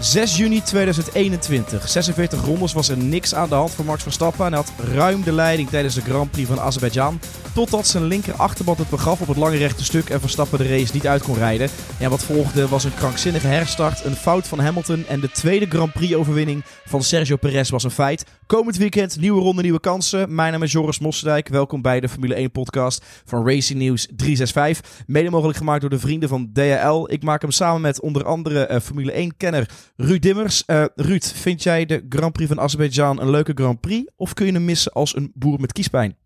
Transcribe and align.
6 0.00 0.36
juni 0.36 0.62
2021. 0.62 1.88
46 1.88 2.44
rondes 2.44 2.72
was 2.72 2.88
er 2.88 2.98
niks 2.98 3.34
aan 3.34 3.48
de 3.48 3.54
hand 3.54 3.70
voor 3.70 3.84
Max 3.84 4.02
Verstappen. 4.02 4.46
En 4.46 4.52
had 4.52 4.72
ruim 4.94 5.22
de 5.22 5.32
leiding 5.32 5.68
tijdens 5.68 5.94
de 5.94 6.00
Grand 6.00 6.30
Prix 6.30 6.48
van 6.48 6.60
Azerbeidzjan. 6.60 7.20
Totdat 7.54 7.86
zijn 7.86 8.04
linker 8.04 8.34
achterband 8.34 8.78
het 8.78 8.88
begaf 8.88 9.20
op 9.20 9.28
het 9.28 9.36
lange 9.36 9.56
rechte 9.56 9.84
stuk 9.84 10.10
en 10.10 10.20
Verstappen 10.20 10.58
de 10.58 10.68
race 10.68 10.92
niet 10.92 11.06
uit 11.06 11.22
kon 11.22 11.34
rijden. 11.34 11.68
Ja, 11.98 12.08
wat 12.08 12.24
volgde 12.24 12.68
was 12.68 12.84
een 12.84 12.94
krankzinnige 12.94 13.46
herstart, 13.46 14.04
een 14.04 14.14
fout 14.14 14.48
van 14.48 14.58
Hamilton 14.58 15.04
en 15.08 15.20
de 15.20 15.30
tweede 15.30 15.66
Grand 15.66 15.92
Prix 15.92 16.14
overwinning 16.14 16.64
van 16.84 17.02
Sergio 17.02 17.36
Perez 17.36 17.70
was 17.70 17.84
een 17.84 17.90
feit. 17.90 18.24
Komend 18.46 18.76
weekend 18.76 19.20
nieuwe 19.20 19.40
ronde, 19.40 19.62
nieuwe 19.62 19.80
kansen. 19.80 20.34
Mijn 20.34 20.52
naam 20.52 20.62
is 20.62 20.72
Joris 20.72 20.98
Mossendijk. 20.98 21.48
Welkom 21.48 21.82
bij 21.82 22.00
de 22.00 22.08
Formule 22.08 22.34
1 22.34 22.50
podcast 22.50 23.04
van 23.24 23.46
Racing 23.46 23.78
News 23.78 24.06
365. 24.16 25.04
Mede 25.06 25.30
mogelijk 25.30 25.58
gemaakt 25.58 25.80
door 25.80 25.90
de 25.90 25.98
vrienden 25.98 26.28
van 26.28 26.50
DHL. 26.52 27.04
Ik 27.06 27.22
maak 27.22 27.42
hem 27.42 27.50
samen 27.50 27.80
met 27.80 28.00
onder 28.00 28.24
andere 28.24 28.68
uh, 28.70 28.80
Formule 28.80 29.12
1 29.12 29.36
kenner 29.36 29.68
Ruud 29.96 30.22
Dimmers. 30.22 30.62
Uh, 30.66 30.84
Ruud, 30.94 31.24
vind 31.24 31.62
jij 31.62 31.86
de 31.86 32.06
Grand 32.08 32.32
Prix 32.32 32.48
van 32.48 32.60
Azerbeidzjan 32.60 33.20
een 33.20 33.30
leuke 33.30 33.52
Grand 33.54 33.80
Prix? 33.80 34.10
Of 34.16 34.34
kun 34.34 34.46
je 34.46 34.52
hem 34.52 34.64
missen 34.64 34.92
als 34.92 35.16
een 35.16 35.32
boer 35.34 35.60
met 35.60 35.72
kiespijn? 35.72 36.16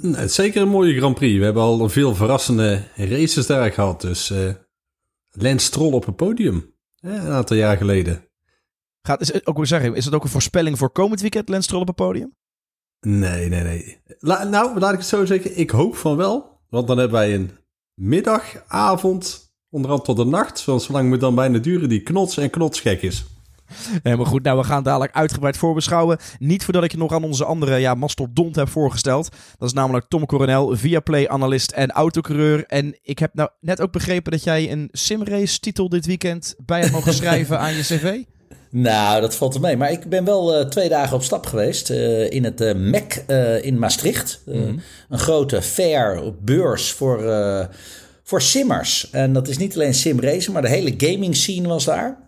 Nee, 0.00 0.14
het 0.14 0.28
is 0.28 0.34
zeker 0.34 0.62
een 0.62 0.68
mooie 0.68 0.96
Grand 0.96 1.14
Prix. 1.14 1.38
We 1.38 1.44
hebben 1.44 1.62
al 1.62 1.88
veel 1.88 2.14
verrassende 2.14 2.84
races 2.94 3.46
daar 3.46 3.72
gehad. 3.72 4.00
Dus 4.00 4.30
uh, 4.30 4.52
Lance 5.30 5.66
Stroll 5.66 5.92
op 5.92 6.06
het 6.06 6.16
podium. 6.16 6.74
een 7.00 7.20
aantal 7.20 7.56
jaar 7.56 7.76
geleden. 7.76 8.28
Gaat, 9.02 9.20
is, 9.20 9.32
het, 9.32 9.46
ook 9.46 9.66
zeggen, 9.66 9.94
is 9.94 10.04
het 10.04 10.14
ook 10.14 10.24
een 10.24 10.30
voorspelling 10.30 10.78
voor 10.78 10.90
komend 10.90 11.20
weekend, 11.20 11.48
Lance 11.48 11.64
Stroll 11.64 11.80
op 11.80 11.86
het 11.86 11.96
podium? 11.96 12.34
Nee, 13.00 13.48
nee, 13.48 13.62
nee. 13.62 14.00
nou, 14.20 14.78
laat 14.78 14.92
ik 14.92 14.98
het 14.98 15.08
zo 15.08 15.24
zeggen. 15.24 15.58
Ik 15.58 15.70
hoop 15.70 15.96
van 15.96 16.16
wel. 16.16 16.60
Want 16.68 16.86
dan 16.86 16.98
hebben 16.98 17.18
wij 17.18 17.34
een 17.34 17.50
middag, 17.94 18.64
avond, 18.66 19.41
onderhand 19.72 20.04
tot 20.04 20.16
de 20.16 20.24
nacht. 20.24 20.64
Want 20.64 20.82
zolang 20.82 21.08
moet 21.08 21.20
dan 21.20 21.34
bijna 21.34 21.58
duren 21.58 21.88
die 21.88 22.02
knots 22.02 22.36
en 22.36 22.50
knotsgek 22.50 23.02
is. 23.02 23.24
Helemaal 24.02 24.26
goed. 24.26 24.42
Nou, 24.42 24.58
we 24.58 24.64
gaan 24.64 24.82
dadelijk 24.82 25.14
uitgebreid 25.14 25.56
voorbeschouwen. 25.56 26.18
Niet 26.38 26.64
voordat 26.64 26.84
ik 26.84 26.90
je 26.90 26.98
nog 26.98 27.12
aan 27.12 27.24
onze 27.24 27.44
andere 27.44 27.76
ja, 27.76 27.94
mastodont 27.94 28.56
heb 28.56 28.68
voorgesteld. 28.68 29.28
Dat 29.58 29.68
is 29.68 29.74
namelijk 29.74 30.06
Tom 30.08 30.26
Coronel, 30.26 30.76
Viaplay-analyst 30.76 31.70
en 31.70 31.90
autocoureur. 31.90 32.64
En 32.66 32.98
ik 33.02 33.18
heb 33.18 33.34
nou 33.34 33.48
net 33.60 33.80
ook 33.80 33.92
begrepen 33.92 34.32
dat 34.32 34.44
jij 34.44 34.72
een 34.72 34.88
simrace-titel 34.92 35.88
dit 35.88 36.06
weekend 36.06 36.54
bij 36.66 36.80
hebt 36.80 36.92
mogen 36.92 37.14
schrijven 37.22 37.58
aan 37.58 37.74
je 37.74 37.82
cv. 37.82 38.22
Nou, 38.70 39.20
dat 39.20 39.36
valt 39.36 39.54
er 39.54 39.60
mee. 39.60 39.76
Maar 39.76 39.90
ik 39.90 40.08
ben 40.08 40.24
wel 40.24 40.60
uh, 40.60 40.66
twee 40.66 40.88
dagen 40.88 41.16
op 41.16 41.22
stap 41.22 41.46
geweest 41.46 41.90
uh, 41.90 42.30
in 42.30 42.44
het 42.44 42.60
uh, 42.60 42.74
MEC 42.74 43.24
in 43.62 43.78
Maastricht. 43.78 44.42
Mm. 44.46 44.80
Een 45.08 45.18
grote 45.18 45.62
fair 45.62 46.32
beurs 46.40 46.92
voor, 46.92 47.22
voor 48.22 48.42
simmers. 48.42 49.10
En 49.10 49.32
dat 49.32 49.48
is 49.48 49.56
niet 49.56 49.74
alleen 49.74 49.94
simracen, 49.94 50.52
maar 50.52 50.62
de 50.62 50.68
hele 50.68 50.94
gaming 50.96 51.36
scene 51.36 51.68
was 51.68 51.84
daar. 51.84 52.18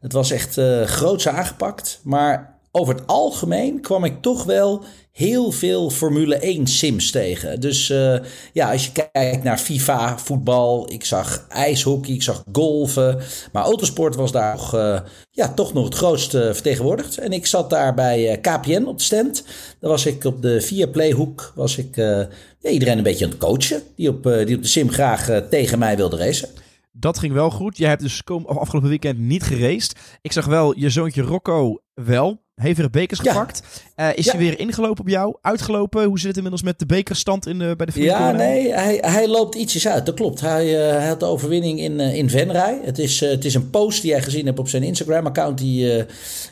Het 0.00 0.12
was 0.12 0.30
echt 0.30 0.60
groots 0.84 1.28
aangepakt. 1.28 2.00
Maar 2.02 2.58
over 2.70 2.94
het 2.94 3.06
algemeen 3.06 3.80
kwam 3.80 4.04
ik 4.04 4.22
toch 4.22 4.44
wel 4.44 4.84
heel 5.12 5.50
veel 5.50 5.90
Formule 5.90 6.36
1 6.36 6.66
sims 6.66 7.10
tegen. 7.10 7.60
Dus 7.60 7.88
uh, 7.88 8.18
ja, 8.52 8.72
als 8.72 8.86
je 8.86 8.92
kijkt 9.12 9.42
naar 9.42 9.58
FIFA, 9.58 10.18
voetbal, 10.18 10.92
ik 10.92 11.04
zag 11.04 11.46
ijshockey, 11.48 12.14
ik 12.14 12.22
zag 12.22 12.44
golven. 12.52 13.18
Maar 13.52 13.62
autosport 13.62 14.14
was 14.14 14.32
daar 14.32 14.54
nog, 14.54 14.74
uh, 14.74 15.00
ja, 15.30 15.48
toch 15.48 15.72
nog 15.72 15.84
het 15.84 15.94
grootste 15.94 16.50
vertegenwoordigd. 16.52 17.18
En 17.18 17.32
ik 17.32 17.46
zat 17.46 17.70
daar 17.70 17.94
bij 17.94 18.38
KPN 18.40 18.84
op 18.86 18.98
de 18.98 19.04
stand. 19.04 19.44
Daar 19.80 19.90
was 19.90 20.06
ik 20.06 20.24
op 20.24 20.42
de 20.42 20.60
Viaplay-hoek, 20.60 21.52
was 21.54 21.76
ik 21.76 21.96
ja, 21.96 22.28
iedereen 22.70 22.96
een 22.96 23.02
beetje 23.02 23.24
aan 23.24 23.30
het 23.30 23.40
coachen. 23.40 23.82
Die 23.96 24.08
op, 24.08 24.22
die 24.22 24.56
op 24.56 24.62
de 24.62 24.68
sim 24.68 24.90
graag 24.90 25.42
tegen 25.50 25.78
mij 25.78 25.96
wilde 25.96 26.16
racen. 26.16 26.48
Dat 26.92 27.18
ging 27.18 27.32
wel 27.32 27.50
goed. 27.50 27.76
Jij 27.76 27.88
hebt 27.88 28.02
dus 28.02 28.22
afgelopen 28.44 28.88
weekend 28.88 29.18
niet 29.18 29.42
geraced. 29.42 30.18
Ik 30.22 30.32
zag 30.32 30.46
wel 30.46 30.78
je 30.78 30.90
zoontje 30.90 31.22
Rocco 31.22 31.78
wel 31.94 32.42
hevige 32.60 32.90
bekers 32.90 33.20
gepakt. 33.20 33.62
Uh, 33.96 34.08
is 34.14 34.30
hij 34.30 34.38
weer 34.38 34.58
ingelopen 34.58 35.00
op 35.00 35.08
jou? 35.08 35.36
Uitgelopen? 35.42 36.04
Hoe 36.04 36.18
zit 36.18 36.26
het 36.26 36.36
inmiddels 36.36 36.62
met 36.62 36.78
de 36.78 36.86
bekerstand 36.86 37.46
in 37.46 37.58
de, 37.58 37.74
bij 37.76 37.86
de 37.86 37.92
Formule 37.92 38.12
Ja, 38.12 38.30
nee, 38.30 38.72
hij, 38.72 38.98
hij 39.00 39.28
loopt 39.28 39.54
ietsjes 39.54 39.88
uit. 39.88 40.06
Dat 40.06 40.14
klopt. 40.14 40.40
Hij, 40.40 40.66
uh, 40.66 40.96
hij 40.96 41.08
had 41.08 41.20
de 41.20 41.26
overwinning 41.26 41.80
in, 41.80 42.00
uh, 42.00 42.14
in 42.14 42.30
Venray. 42.30 42.80
Het 42.82 42.98
is, 42.98 43.20
het 43.20 43.44
is 43.44 43.54
een 43.54 43.70
post 43.70 44.02
die 44.02 44.12
hij 44.12 44.22
gezien 44.22 44.46
hebt 44.46 44.58
op 44.58 44.68
zijn 44.68 44.82
Instagram-account 44.82 45.58
die, 45.58 46.04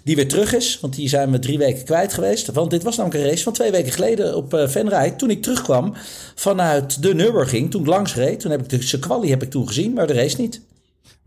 die 0.04 0.16
weer 0.16 0.28
terug 0.28 0.54
is. 0.54 0.78
Want 0.80 0.94
die 0.94 1.08
zijn 1.08 1.30
we 1.30 1.38
drie 1.38 1.58
weken 1.58 1.84
kwijt 1.84 2.12
geweest. 2.12 2.52
Want 2.52 2.70
dit 2.70 2.82
was 2.82 2.96
namelijk 2.96 3.22
een 3.22 3.30
race 3.30 3.42
van 3.42 3.52
twee 3.52 3.70
weken 3.70 3.92
geleden 3.92 4.36
op 4.36 4.64
Venray. 4.66 5.10
Toen 5.10 5.30
ik 5.30 5.42
terugkwam 5.42 5.94
vanuit 6.34 7.02
de 7.02 7.14
Nürburgring, 7.14 7.70
toen 7.70 7.80
ik 7.80 7.86
langs 7.86 8.14
reed. 8.14 8.40
Toen 8.40 8.50
heb 8.50 8.60
ik 8.60 8.68
de 8.68 8.82
sequalie 8.82 9.30
heb 9.30 9.42
ik 9.42 9.50
toen 9.50 9.66
gezien, 9.66 9.92
maar 9.92 10.06
de 10.06 10.12
race 10.12 10.40
niet 10.40 10.60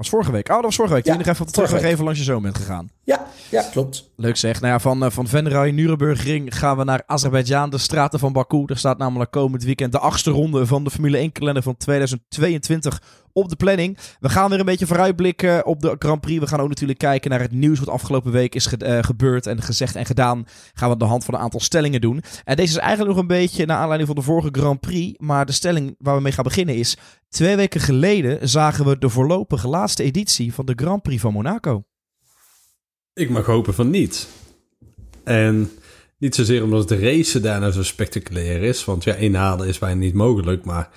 was 0.01 0.09
vorige 0.09 0.31
week. 0.31 0.49
Oh, 0.49 0.55
dat 0.55 0.63
was 0.63 0.75
vorige 0.75 0.93
week. 0.93 1.05
Ja, 1.05 1.11
je 1.11 1.17
nog 1.17 1.27
even 1.27 1.45
terug 1.45 1.81
even 1.81 2.03
langs 2.03 2.19
je 2.19 2.25
zoon 2.25 2.41
bent 2.41 2.57
gegaan. 2.57 2.89
Ja, 3.03 3.25
ja 3.49 3.61
klopt. 3.71 4.09
Leuk 4.15 4.37
zeg. 4.37 4.61
Nou 4.61 4.73
ja, 4.73 4.79
van, 4.79 5.03
uh, 5.03 5.09
van 5.09 5.27
Venray, 5.27 5.71
Nuremberg 5.71 6.23
gaan 6.45 6.77
we 6.77 6.83
naar 6.83 7.03
Azerbeidzjan, 7.05 7.69
de 7.69 7.77
straten 7.77 8.19
van 8.19 8.33
Baku. 8.33 8.63
Er 8.65 8.77
staat 8.77 8.97
namelijk 8.97 9.31
komend 9.31 9.63
weekend 9.63 9.91
de 9.91 9.99
achtste 9.99 10.31
ronde 10.31 10.65
van 10.65 10.83
de 10.83 10.89
Formule 10.89 11.17
1 11.17 11.31
kalender 11.31 11.63
van 11.63 11.77
2022 11.77 13.01
op 13.33 13.49
de 13.49 13.55
planning. 13.55 13.97
We 14.19 14.29
gaan 14.29 14.49
weer 14.49 14.59
een 14.59 14.65
beetje 14.65 14.87
vooruitblikken 14.87 15.65
op 15.65 15.81
de 15.81 15.95
Grand 15.99 16.21
Prix. 16.21 16.39
We 16.39 16.47
gaan 16.47 16.59
ook 16.59 16.69
natuurlijk 16.69 16.99
kijken 16.99 17.29
naar 17.29 17.39
het 17.39 17.51
nieuws 17.51 17.79
wat 17.79 17.89
afgelopen 17.89 18.31
week 18.31 18.55
is 18.55 18.73
uh, 18.77 18.97
gebeurd 19.01 19.47
en 19.47 19.61
gezegd 19.61 19.95
en 19.95 20.05
gedaan. 20.05 20.45
Gaan 20.73 20.87
we 20.87 20.93
aan 20.93 20.99
de 20.99 21.05
hand 21.05 21.25
van 21.25 21.33
een 21.33 21.39
aantal 21.39 21.59
stellingen 21.59 22.01
doen. 22.01 22.23
En 22.43 22.55
deze 22.55 22.73
is 22.73 22.79
eigenlijk 22.79 23.09
nog 23.09 23.19
een 23.19 23.27
beetje 23.27 23.65
naar 23.65 23.77
aanleiding 23.77 24.07
van 24.07 24.19
de 24.19 24.25
vorige 24.25 24.49
Grand 24.51 24.79
Prix. 24.79 25.19
Maar 25.19 25.45
de 25.45 25.51
stelling 25.51 25.95
waar 25.97 26.15
we 26.15 26.21
mee 26.21 26.31
gaan 26.31 26.43
beginnen 26.43 26.75
is... 26.75 26.97
Twee 27.31 27.55
weken 27.55 27.81
geleden 27.81 28.49
zagen 28.49 28.85
we 28.85 28.97
de 28.97 29.09
voorlopige 29.09 29.67
laatste 29.67 30.03
editie 30.03 30.53
van 30.53 30.65
de 30.65 30.73
Grand 30.75 31.01
Prix 31.01 31.21
van 31.21 31.33
Monaco. 31.33 31.83
Ik 33.13 33.29
mag 33.29 33.45
hopen 33.45 33.73
van 33.73 33.89
niet. 33.89 34.27
En 35.23 35.71
niet 36.17 36.35
zozeer 36.35 36.63
omdat 36.63 36.87
de 36.87 36.99
race 36.99 37.39
daarna 37.39 37.71
zo 37.71 37.83
spectaculair 37.83 38.63
is. 38.63 38.85
Want 38.85 39.03
ja, 39.03 39.13
inhalen 39.13 39.67
is 39.67 39.79
bijna 39.79 39.99
niet 39.99 40.13
mogelijk. 40.13 40.65
Maar 40.65 40.89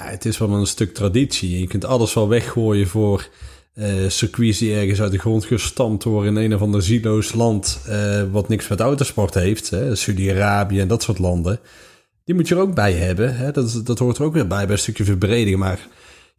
ja, 0.00 0.10
het 0.10 0.24
is 0.24 0.38
wel 0.38 0.50
een 0.50 0.66
stuk 0.66 0.94
traditie. 0.94 1.60
Je 1.60 1.66
kunt 1.66 1.84
alles 1.84 2.14
wel 2.14 2.28
weggooien 2.28 2.86
voor 2.86 3.28
uh, 3.74 4.08
circuits 4.08 4.58
die 4.58 4.74
ergens 4.74 5.00
uit 5.00 5.12
de 5.12 5.18
grond 5.18 5.44
gestampt 5.44 6.04
worden 6.04 6.36
in 6.36 6.44
een 6.44 6.54
of 6.54 6.60
ander 6.60 6.82
zieloos 6.82 7.32
land. 7.32 7.80
Uh, 7.88 8.22
wat 8.30 8.48
niks 8.48 8.68
met 8.68 8.80
autosport 8.80 9.34
heeft. 9.34 9.72
Saudi-Arabië 9.92 10.80
en 10.80 10.88
dat 10.88 11.02
soort 11.02 11.18
landen. 11.18 11.60
Die 12.24 12.34
moet 12.34 12.48
je 12.48 12.54
er 12.54 12.60
ook 12.60 12.74
bij 12.74 12.92
hebben. 12.92 13.36
Hè? 13.36 13.50
Dat, 13.50 13.80
dat 13.84 13.98
hoort 13.98 14.18
er 14.18 14.24
ook 14.24 14.32
weer 14.32 14.46
bij, 14.46 14.64
bij 14.64 14.72
een 14.72 14.78
stukje 14.78 15.04
verbreding. 15.04 15.58
Maar 15.58 15.88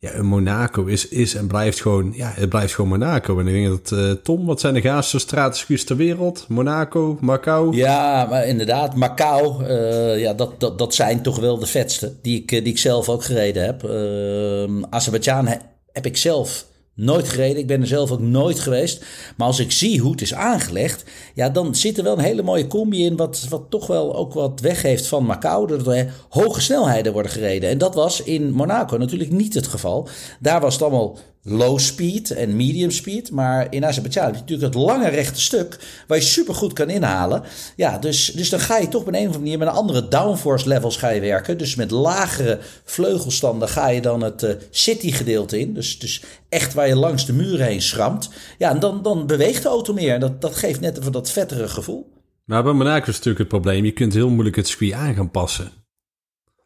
ja, 0.02 0.24
Monaco 0.24 0.86
is, 0.86 1.08
is 1.08 1.36
en 1.36 1.48
blijft 1.48 1.82
gewoon, 1.82 2.14
ja, 2.16 2.32
het 2.36 2.50
blijft 2.50 2.74
gewoon 2.74 2.90
Monaco. 2.90 3.40
En 3.40 3.48
ik 3.48 3.54
denk 3.54 3.68
dat, 3.68 4.00
uh, 4.00 4.12
Tom, 4.12 4.46
wat 4.46 4.60
zijn 4.60 4.74
de 4.74 4.82
gaafste 4.82 5.20
straatcircuits 5.20 5.84
ter 5.84 5.96
wereld? 5.96 6.46
Monaco, 6.48 7.18
Macau? 7.20 7.76
Ja, 7.76 8.26
maar 8.30 8.48
inderdaad, 8.48 8.96
Macau, 8.96 9.64
uh, 9.64 10.20
ja, 10.20 10.34
dat, 10.34 10.60
dat, 10.60 10.78
dat 10.78 10.96
zijn 10.96 11.22
toch 11.22 11.40
wel 11.40 11.60
de 11.60 11.66
vetste, 11.66 12.14
die 12.22 12.42
ik, 12.42 12.50
die 12.50 12.64
ik 12.64 12.78
zelf 12.78 13.10
ook 13.10 13.24
gereden 13.24 13.66
heb. 13.66 13.84
Uh, 13.84 14.84
Azerbeidzjan 14.90 15.48
heb 15.92 16.06
ik 16.06 16.18
zelf 16.18 16.66
Nooit 17.02 17.30
gereden. 17.30 17.58
Ik 17.58 17.68
ben 17.68 17.82
er 17.82 17.88
zelf 17.88 18.12
ook 18.12 18.20
nooit 18.20 18.60
geweest. 18.60 19.06
Maar 19.38 19.48
als 19.48 19.60
ik 19.60 19.72
zie 19.72 20.00
hoe 20.00 20.12
het 20.12 20.22
is 20.22 20.34
aangelegd, 20.34 21.04
ja, 21.34 21.50
dan 21.50 21.76
zit 21.76 21.98
er 21.98 22.04
wel 22.04 22.14
een 22.14 22.24
hele 22.24 22.44
mooie 22.44 22.68
combi 22.68 23.06
in. 23.06 23.16
Wat, 23.16 23.46
wat 23.50 23.64
toch 23.70 23.88
wel 23.88 24.16
ook 24.16 24.34
wat 24.34 24.60
weggeeft 24.60 25.08
van 25.08 25.26
Macau. 25.26 25.68
Dat 25.68 25.88
er 25.88 26.14
hoge 26.30 26.62
snelheden 26.62 27.14
worden 27.14 27.32
gereden. 27.32 27.70
En 27.70 27.78
dat 27.78 27.96
was 27.96 28.24
in 28.24 28.52
Monaco 28.52 28.98
natuurlijk 28.98 29.32
niet 29.32 29.54
het 29.54 29.68
geval. 29.68 30.08
Daar 30.40 30.62
was 30.62 30.74
het 30.74 30.84
allemaal 30.84 31.18
low 31.44 31.80
speed 31.80 32.32
en 32.32 32.56
medium 32.56 32.92
speed. 32.92 33.32
Maar 33.32 33.68
in 33.70 33.86
Azerbeidzjan 33.86 34.26
heb 34.26 34.34
je 34.34 34.40
natuurlijk 34.40 34.74
het 34.74 34.84
lange 34.84 35.10
rechte 35.10 35.42
stuk 35.42 35.80
waar 36.08 36.18
je 36.18 36.24
super 36.24 36.56
goed 36.56 36.74
kan 36.74 36.90
inhalen. 36.90 37.44
Ja, 37.76 37.98
dus, 37.98 38.26
dus 38.26 38.50
dan 38.50 38.60
ga 38.60 38.78
je 38.78 38.88
toch 38.88 39.02
op 39.02 39.08
een, 39.08 39.14
of 39.14 39.20
andere 39.20 39.40
manier 39.40 39.58
met 39.58 39.68
een 39.68 39.74
andere 39.74 40.08
downforce 40.08 40.68
levels 40.68 40.98
ga 40.98 41.10
je 41.10 41.22
werken. 41.22 41.58
Dus 41.58 41.76
met 41.76 41.92
lagere 41.92 42.60
vleugelstanden 42.84 43.70
ga 43.70 43.90
je 43.90 44.02
dan 44.02 44.22
het 44.22 44.44
uh, 44.44 44.52
city 44.70 45.12
gedeelte 45.12 45.60
in. 45.60 45.74
Dus, 45.74 46.00
dus 46.00 46.24
echt 46.50 46.74
waar 46.74 46.88
je 46.88 46.96
langs 46.96 47.26
de 47.26 47.34
muren 47.34 47.66
heen 47.66 47.82
schramt. 47.82 48.30
Ja, 48.58 48.70
en 48.70 48.80
dan, 48.80 49.02
dan 49.02 49.28
beweegt 49.28 49.64
de 49.64 49.70
auto 49.70 49.94
meer. 49.94 50.20
Dat, 50.20 50.42
dat 50.42 50.56
geeft 50.56 50.80
net 50.80 51.00
even 51.00 51.12
dat 51.12 51.32
vettere 51.32 51.68
gevoel. 51.68 52.10
Maar 52.46 52.64
bij 52.64 52.74
Monaco 52.74 53.08
is 53.10 53.16
natuurlijk 53.16 53.38
het 53.38 53.48
probleem. 53.48 53.86
Je 53.86 53.92
kunt 53.92 54.14
heel 54.14 54.30
moeilijk 54.30 54.56
het 54.56 54.68
circuit 54.68 54.94
aan 54.94 55.16
gaan 55.16 55.32
passen. 55.32 55.81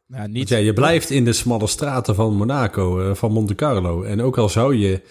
Nou, 0.07 0.27
niet... 0.29 0.49
ja, 0.49 0.57
je 0.57 0.73
blijft 0.73 1.09
in 1.09 1.25
de 1.25 1.33
smalle 1.33 1.67
straten 1.67 2.15
van 2.15 2.35
Monaco, 2.35 3.01
uh, 3.01 3.15
van 3.15 3.31
Monte 3.31 3.55
Carlo. 3.55 4.03
En 4.03 4.21
ook 4.21 4.37
al 4.37 4.49
zou 4.49 4.75
je 4.75 5.01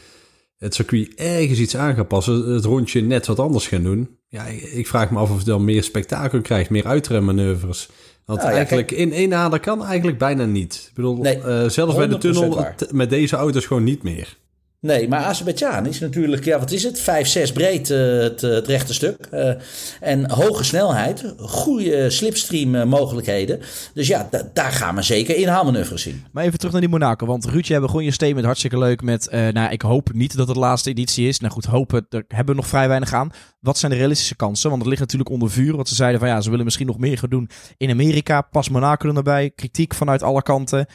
het 0.56 0.75
circuit 0.75 1.14
ergens 1.14 1.58
iets 1.58 1.76
aan 1.76 1.94
gaan 1.94 2.06
passen, 2.06 2.52
het 2.52 2.64
rondje 2.64 3.00
net 3.00 3.26
wat 3.26 3.38
anders 3.38 3.67
gaan 3.67 3.82
doen. 3.82 4.19
Ja, 4.29 4.44
ik 4.73 4.87
vraag 4.87 5.11
me 5.11 5.19
af 5.19 5.31
of 5.31 5.38
je 5.38 5.44
dan 5.44 5.64
meer 5.64 5.82
spektakel 5.82 6.41
krijgt, 6.41 6.70
meer 6.70 6.87
uitremmanoeuvres. 6.87 7.88
Want 8.25 8.41
nou, 8.41 8.52
eigenlijk 8.52 8.91
ja, 8.91 8.96
in 8.96 9.12
één 9.12 9.61
kan 9.61 9.85
eigenlijk 9.85 10.19
bijna 10.19 10.44
niet. 10.44 10.87
Ik 10.88 10.94
bedoel, 10.94 11.17
nee, 11.17 11.38
uh, 11.38 11.69
zelfs 11.69 11.97
bij 11.97 12.06
de 12.06 12.19
tunnel 12.19 12.67
met 12.90 13.11
deze 13.11 13.37
auto's 13.37 13.67
gewoon 13.67 13.85
niet 13.85 14.02
meer. 14.02 14.37
Nee, 14.84 15.08
maar 15.08 15.20
Azerbeidzjan 15.20 15.86
is 15.86 16.00
natuurlijk, 16.00 16.44
ja, 16.44 16.58
wat 16.58 16.70
is 16.70 16.82
het? 16.82 17.00
5, 17.00 17.28
6 17.28 17.52
breed 17.52 17.90
uh, 17.90 18.19
het, 18.19 18.40
het, 18.40 18.66
rechte 18.66 18.94
stuk. 18.94 19.28
Uh, 19.32 19.52
en 20.00 20.31
hoge 20.31 20.64
snelheid, 20.64 21.34
goede 21.38 22.10
slipstream 22.10 22.88
mogelijkheden. 22.88 23.60
Dus 23.94 24.06
ja, 24.06 24.28
daar 24.52 24.72
gaan 24.72 24.94
we 24.94 25.02
zeker 25.02 25.36
inhaalmanoeuvres 25.36 26.02
zien. 26.02 26.25
Maar 26.32 26.44
even 26.44 26.58
terug 26.58 26.72
naar 26.72 26.81
die 26.81 26.90
Monaco. 26.90 27.26
Want 27.26 27.44
Ruudje, 27.44 27.75
we 27.75 27.81
begon 27.81 28.04
je 28.04 28.10
statement 28.10 28.44
hartstikke 28.44 28.78
leuk 28.78 29.02
met... 29.02 29.28
nou, 29.31 29.72
ik 29.72 29.82
hoop 29.82 30.12
niet 30.12 30.36
dat 30.36 30.48
het 30.48 30.56
laatste 30.56 30.90
editie 30.90 31.28
is. 31.28 31.40
Nou 31.40 31.52
goed, 31.52 31.64
hopen, 31.64 32.06
daar 32.08 32.25
hebben 32.28 32.54
we 32.54 32.60
nog 32.60 32.70
vrij 32.70 32.88
weinig 32.88 33.12
aan. 33.12 33.30
Wat 33.60 33.78
zijn 33.78 33.92
de 33.92 33.98
realistische 33.98 34.37
kansen? 34.37 34.69
Want 34.69 34.80
het 34.80 34.90
ligt 34.90 35.02
natuurlijk 35.02 35.30
onder 35.30 35.50
vuur. 35.50 35.76
Want 35.76 35.88
ze 35.88 35.94
zeiden 35.94 36.20
van 36.20 36.28
ja, 36.28 36.40
ze 36.40 36.50
willen 36.50 36.64
misschien 36.64 36.87
nog 36.87 36.98
meer 36.98 37.19
gaan 37.19 37.30
doen 37.30 37.50
in 37.76 37.90
Amerika. 37.90 38.40
Pas 38.40 38.69
Monaco 38.69 39.08
er 39.08 39.16
erbij. 39.16 39.50
Kritiek 39.50 39.94
vanuit 39.94 40.22
alle 40.22 40.42
kanten. 40.42 40.87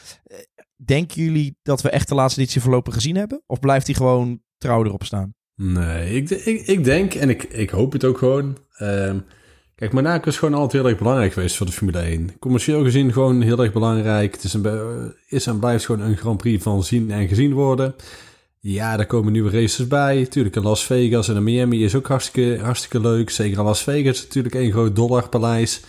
Denken 0.85 1.23
jullie 1.23 1.57
dat 1.63 1.81
we 1.81 1.89
echt 1.89 2.07
de 2.07 2.15
laatste 2.15 2.41
editie 2.41 2.61
voorlopig 2.61 2.93
gezien 2.93 3.15
hebben? 3.15 3.41
Of 3.45 3.59
blijft 3.59 3.85
hij 3.85 3.95
gewoon 3.95 4.41
trouw 4.57 4.85
erop 4.85 5.03
staan? 5.03 5.33
Nee, 5.55 6.15
ik, 6.15 6.29
ik, 6.29 6.67
ik 6.67 6.83
denk 6.83 7.13
en 7.13 7.29
ik, 7.29 7.43
ik 7.43 7.69
hoop 7.69 7.91
het 7.91 8.03
ook 8.03 8.17
gewoon. 8.17 8.57
Um, 8.81 9.25
kijk, 9.75 9.93
Monaco 9.93 10.29
is 10.29 10.37
gewoon 10.37 10.53
altijd 10.53 10.81
heel 10.81 10.91
erg 10.91 10.97
belangrijk 10.99 11.33
geweest 11.33 11.55
voor 11.55 11.65
de 11.65 11.71
Formule 11.71 11.99
1. 11.99 12.39
Commercieel 12.39 12.83
gezien 12.83 13.13
gewoon 13.13 13.41
heel 13.41 13.63
erg 13.63 13.73
belangrijk. 13.73 14.33
Het 14.33 14.43
is, 14.43 14.53
een, 14.53 15.13
is 15.27 15.47
en 15.47 15.59
blijft 15.59 15.85
gewoon 15.85 16.01
een 16.01 16.17
Grand 16.17 16.37
Prix 16.37 16.63
van 16.63 16.83
zien 16.83 17.11
en 17.11 17.27
gezien 17.27 17.53
worden. 17.53 17.95
Ja, 18.59 18.97
daar 18.97 19.05
komen 19.05 19.31
nieuwe 19.31 19.61
races 19.61 19.87
bij. 19.87 20.19
Natuurlijk 20.19 20.55
in 20.55 20.61
Las 20.61 20.85
Vegas 20.85 21.29
en 21.29 21.35
in 21.35 21.43
Miami 21.43 21.83
is 21.83 21.95
ook 21.95 22.07
hartstikke, 22.07 22.63
hartstikke 22.63 22.99
leuk. 22.99 23.29
Zeker 23.29 23.57
in 23.57 23.63
Las 23.63 23.83
Vegas 23.83 24.21
natuurlijk 24.23 24.55
een 24.55 24.71
groot 24.71 24.95
dollarpaleis 24.95 25.81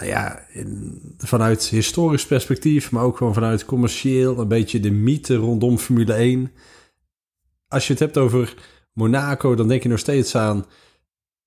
nou 0.00 0.12
ja, 0.12 0.46
vanuit 1.18 1.62
historisch 1.62 2.26
perspectief, 2.26 2.90
maar 2.90 3.02
ook 3.02 3.16
gewoon 3.16 3.34
vanuit 3.34 3.64
commercieel, 3.64 4.38
een 4.38 4.48
beetje 4.48 4.80
de 4.80 4.90
mythe 4.90 5.36
rondom 5.36 5.78
Formule 5.78 6.12
1. 6.12 6.52
Als 7.68 7.86
je 7.86 7.92
het 7.92 8.02
hebt 8.02 8.18
over 8.18 8.54
Monaco, 8.92 9.54
dan 9.54 9.68
denk 9.68 9.82
je 9.82 9.88
nog 9.88 9.98
steeds 9.98 10.36
aan 10.36 10.66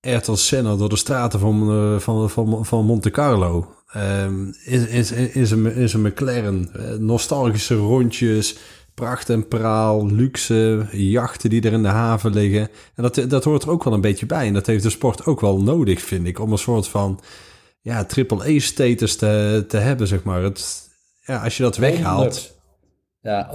Ayrton 0.02 0.38
Senna 0.38 0.76
door 0.76 0.90
de 0.90 0.96
straten 0.96 1.40
van, 1.40 1.72
uh, 1.72 2.00
van, 2.00 2.30
van, 2.30 2.66
van 2.66 2.86
Monte 2.86 3.10
Carlo. 3.10 3.76
Um, 3.96 4.54
is, 4.66 4.86
is, 4.88 5.12
is, 5.12 5.52
een, 5.52 5.66
is 5.66 5.94
een 5.94 6.02
McLaren, 6.02 6.70
uh, 6.76 6.92
nostalgische 6.94 7.76
rondjes, 7.76 8.58
pracht 8.94 9.30
en 9.30 9.48
praal, 9.48 10.08
luxe 10.08 10.88
jachten 10.92 11.50
die 11.50 11.62
er 11.62 11.74
in 11.74 11.82
de 11.82 11.88
haven 11.88 12.34
liggen. 12.34 12.70
En 12.96 13.04
dat, 13.04 13.26
dat 13.28 13.44
hoort 13.44 13.64
er 13.64 13.70
ook 13.70 13.84
wel 13.84 13.94
een 13.94 14.02
beetje 14.02 14.26
bij. 14.26 14.48
En 14.48 14.54
dat 14.54 14.66
heeft 14.66 14.84
de 14.84 14.90
sport 14.90 15.26
ook 15.26 15.42
wel 15.42 15.62
nodig, 15.62 16.02
vind 16.02 16.28
ik, 16.28 16.40
om 16.40 16.52
een 16.52 16.58
soort 16.58 16.88
van 16.88 17.20
ja, 17.84 18.06
triple-E-status 18.06 19.16
te, 19.16 19.66
te 19.68 19.78
hebben, 19.78 20.08
zeg 20.08 20.24
maar. 20.24 20.44
Het, 20.44 20.90
ja, 21.26 21.44
als 21.44 21.58
je 21.58 21.64
dat 21.64 21.78
weghaalt... 21.78 22.52
Ja, 23.22 23.50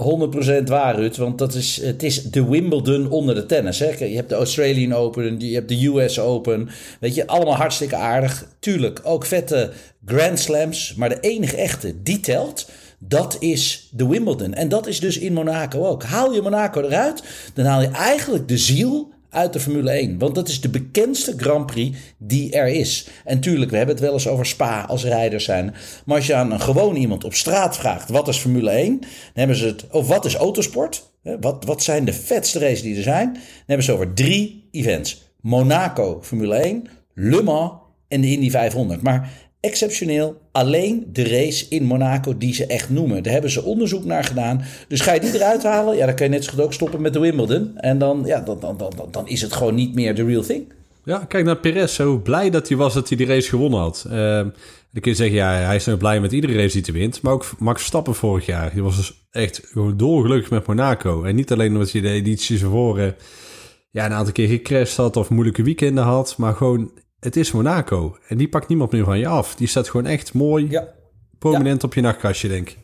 100% 0.61 0.63
waar, 0.63 0.95
Ruud. 0.95 1.15
Want 1.15 1.37
dat 1.37 1.53
is, 1.53 1.81
het 1.81 2.03
is 2.03 2.23
de 2.23 2.49
Wimbledon 2.49 3.09
onder 3.09 3.35
de 3.35 3.45
tennis. 3.45 3.79
Hè? 3.79 4.05
Je 4.05 4.15
hebt 4.15 4.29
de 4.29 4.35
Australian 4.35 4.93
Open, 4.93 5.39
je 5.39 5.53
hebt 5.53 5.69
de 5.69 5.87
US 5.87 6.19
Open. 6.19 6.69
Weet 6.99 7.15
je, 7.15 7.27
allemaal 7.27 7.55
hartstikke 7.55 7.95
aardig. 7.95 8.45
Tuurlijk, 8.59 8.99
ook 9.03 9.25
vette 9.25 9.71
Grand 10.05 10.39
Slams. 10.39 10.95
Maar 10.95 11.09
de 11.09 11.19
enige 11.19 11.57
echte 11.57 12.01
die 12.03 12.19
telt, 12.19 12.69
dat 12.99 13.37
is 13.39 13.89
de 13.91 14.07
Wimbledon. 14.07 14.53
En 14.53 14.69
dat 14.69 14.87
is 14.87 14.99
dus 14.99 15.17
in 15.17 15.33
Monaco 15.33 15.85
ook. 15.85 16.03
Haal 16.03 16.33
je 16.33 16.41
Monaco 16.41 16.81
eruit, 16.81 17.23
dan 17.53 17.65
haal 17.65 17.81
je 17.81 17.87
eigenlijk 17.87 18.47
de 18.47 18.57
ziel 18.57 19.13
uit 19.29 19.53
de 19.53 19.59
Formule 19.59 19.91
1. 19.91 20.17
Want 20.17 20.35
dat 20.35 20.47
is 20.47 20.61
de 20.61 20.69
bekendste 20.69 21.33
Grand 21.37 21.65
Prix 21.65 21.97
die 22.17 22.51
er 22.51 22.67
is. 22.67 23.07
En 23.25 23.39
tuurlijk, 23.39 23.71
we 23.71 23.77
hebben 23.77 23.95
het 23.95 24.03
wel 24.03 24.13
eens 24.13 24.27
over 24.27 24.45
Spa 24.45 24.81
als 24.81 25.03
rijders 25.03 25.43
zijn. 25.43 25.75
Maar 26.05 26.15
als 26.15 26.27
je 26.27 26.35
aan 26.35 26.51
een 26.51 26.61
gewoon 26.61 26.95
iemand 26.95 27.23
op 27.23 27.33
straat 27.33 27.77
vraagt: 27.77 28.09
wat 28.09 28.27
is 28.27 28.37
Formule 28.37 28.69
1? 28.69 28.99
Dan 28.99 29.09
hebben 29.33 29.55
ze 29.55 29.65
het. 29.65 29.87
Of 29.91 30.07
wat 30.07 30.25
is 30.25 30.35
autosport? 30.35 31.11
Wat, 31.39 31.65
wat 31.65 31.83
zijn 31.83 32.05
de 32.05 32.13
vetste 32.13 32.59
races 32.59 32.81
die 32.81 32.97
er 32.97 33.03
zijn? 33.03 33.33
Dan 33.33 33.41
hebben 33.65 33.85
ze 33.85 33.91
over 33.91 34.13
drie 34.13 34.67
events: 34.71 35.31
Monaco 35.41 36.19
Formule 36.21 36.55
1, 36.55 36.87
Le 37.13 37.43
Mans 37.43 37.71
en 38.07 38.21
de 38.21 38.31
Indy 38.31 38.49
500. 38.49 39.01
Maar 39.01 39.31
exceptioneel 39.59 40.41
alleen 40.51 41.09
de 41.13 41.27
race 41.27 41.65
in 41.69 41.83
Monaco 41.83 42.37
die 42.37 42.53
ze 42.53 42.65
echt 42.65 42.89
noemen. 42.89 43.23
Daar 43.23 43.33
hebben 43.33 43.51
ze 43.51 43.63
onderzoek 43.63 44.05
naar 44.05 44.23
gedaan. 44.23 44.61
Dus 44.87 45.01
ga 45.01 45.13
je 45.13 45.19
die 45.19 45.35
eruit 45.35 45.63
halen, 45.63 45.97
ja, 45.97 46.05
dan 46.05 46.15
kan 46.15 46.25
je 46.25 46.31
net 46.31 46.43
zo 46.43 46.51
goed 46.51 46.61
ook 46.61 46.73
stoppen 46.73 47.01
met 47.01 47.13
de 47.13 47.19
Wimbledon. 47.19 47.77
En 47.77 47.97
dan, 47.97 48.23
ja, 48.25 48.39
dan, 48.39 48.59
dan, 48.59 48.77
dan, 48.77 48.93
dan 49.11 49.27
is 49.27 49.41
het 49.41 49.53
gewoon 49.53 49.75
niet 49.75 49.93
meer 49.95 50.15
de 50.15 50.25
real 50.25 50.41
thing. 50.41 50.73
Ja, 51.03 51.17
kijk 51.17 51.45
naar 51.45 51.57
Perez. 51.57 51.95
Zo 51.95 52.17
blij 52.17 52.49
dat 52.49 52.67
hij 52.67 52.77
was 52.77 52.93
dat 52.93 53.07
hij 53.07 53.17
die 53.17 53.27
race 53.27 53.49
gewonnen 53.49 53.79
had. 53.79 54.05
Uh, 54.07 54.13
dan 54.91 55.01
kun 55.01 55.11
je 55.11 55.17
zeggen, 55.17 55.35
ja, 55.35 55.51
hij 55.51 55.75
is 55.75 55.85
nou 55.85 55.97
blij 55.97 56.19
met 56.19 56.31
iedere 56.31 56.53
race 56.53 56.81
die 56.81 56.91
hij 56.91 57.01
wint. 57.01 57.21
Maar 57.21 57.33
ook 57.33 57.45
Max 57.59 57.77
Verstappen 57.77 58.15
vorig 58.15 58.45
jaar. 58.45 58.73
Die 58.73 58.83
was 58.83 58.95
dus 58.95 59.27
echt 59.31 59.61
gewoon 59.63 59.97
dolgelukkig 59.97 60.49
met 60.49 60.67
Monaco. 60.67 61.23
En 61.23 61.35
niet 61.35 61.51
alleen 61.51 61.73
omdat 61.73 61.91
hij 61.91 62.01
de 62.01 62.09
edities 62.09 62.61
ervoor 62.61 63.15
ja, 63.91 64.05
een 64.05 64.13
aantal 64.13 64.33
keer 64.33 64.47
gecrashed 64.47 64.95
had 64.97 65.17
of 65.17 65.29
moeilijke 65.29 65.63
weekenden 65.63 66.03
had. 66.03 66.37
Maar 66.37 66.53
gewoon 66.53 66.91
het 67.19 67.35
is 67.35 67.51
Monaco. 67.51 68.17
En 68.27 68.37
die 68.37 68.49
pakt 68.49 68.67
niemand 68.67 68.91
meer 68.91 69.03
van 69.03 69.19
je 69.19 69.27
af. 69.27 69.55
Die 69.55 69.67
staat 69.67 69.89
gewoon 69.89 70.05
echt 70.05 70.33
mooi, 70.33 70.67
ja. 70.69 70.87
prominent 71.39 71.83
op 71.83 71.93
je 71.93 72.01
nachtkastje, 72.01 72.47
denk 72.47 72.69
ik. 72.69 72.77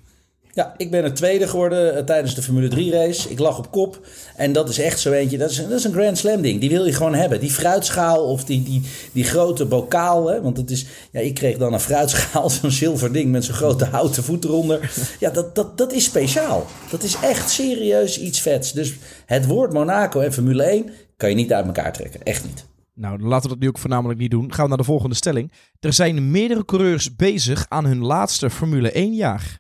Ja, 0.56 0.74
ik 0.78 0.92
ben 0.92 1.04
het 1.04 1.16
tweede 1.16 1.48
geworden 1.48 1.98
uh, 1.98 2.04
tijdens 2.04 2.36
de 2.36 2.42
Formule 2.42 2.68
3 2.68 2.92
race. 2.92 3.30
Ik 3.30 3.40
lag 3.40 3.58
op 3.58 3.72
kop. 3.72 4.08
En 4.36 4.54
dat 4.54 4.70
is 4.70 4.80
echt 4.80 5.00
zo 5.00 5.12
eentje. 5.12 5.38
Dat 5.38 5.50
is, 5.50 5.58
dat 5.58 5.72
is 5.72 5.84
een 5.84 5.94
Grand 5.94 6.18
Slam 6.18 6.42
ding. 6.42 6.60
Die 6.60 6.70
wil 6.70 6.86
je 6.86 6.94
gewoon 6.94 7.14
hebben. 7.14 7.40
Die 7.40 7.50
fruitschaal 7.50 8.26
of 8.26 8.44
die, 8.44 8.64
die, 8.64 8.82
die 9.12 9.24
grote 9.24 9.66
bokaal. 9.66 10.28
Hè? 10.28 10.42
Want 10.42 10.58
het 10.58 10.72
is, 10.72 10.86
ja, 11.12 11.20
ik 11.20 11.34
kreeg 11.34 11.58
dan 11.58 11.74
een 11.74 11.80
fruitschaal. 11.80 12.50
Zo'n 12.62 12.72
zilver 12.72 13.14
ding 13.14 13.32
met 13.32 13.44
zo'n 13.44 13.56
grote 13.56 13.86
houten 13.86 14.24
voet 14.24 14.44
eronder. 14.44 14.92
Ja, 15.20 15.30
dat, 15.30 15.56
dat, 15.56 15.78
dat 15.78 15.94
is 15.94 16.04
speciaal. 16.04 16.66
Dat 16.90 17.04
is 17.04 17.16
echt 17.22 17.50
serieus 17.50 18.20
iets 18.20 18.42
vets. 18.42 18.72
Dus 18.72 18.94
het 19.26 19.46
woord 19.46 19.74
Monaco 19.74 20.20
en 20.20 20.34
Formule 20.34 20.64
1 20.64 20.90
kan 21.18 21.30
je 21.30 21.36
niet 21.36 21.54
uit 21.54 21.66
elkaar 21.66 21.94
trekken. 21.94 22.24
Echt 22.24 22.44
niet. 22.44 22.66
Nou, 22.96 23.20
laten 23.20 23.50
we 23.50 23.56
dat 23.56 23.60
nu 23.60 23.68
ook 23.68 23.78
voornamelijk 23.78 24.20
niet 24.20 24.32
doen. 24.32 24.54
Gaan 24.54 24.64
we 24.64 24.70
naar 24.70 24.78
de 24.78 24.84
volgende 24.84 25.16
stelling. 25.16 25.52
Er 25.80 25.94
zijn 25.94 26.32
meerdere 26.32 26.66
coureurs 26.66 27.16
bezig 27.16 27.66
aan 27.70 27.86
hun 27.86 28.00
laatste 28.00 28.50
Formule 28.50 28.92
1 28.92 29.14
jaar. 29.14 29.60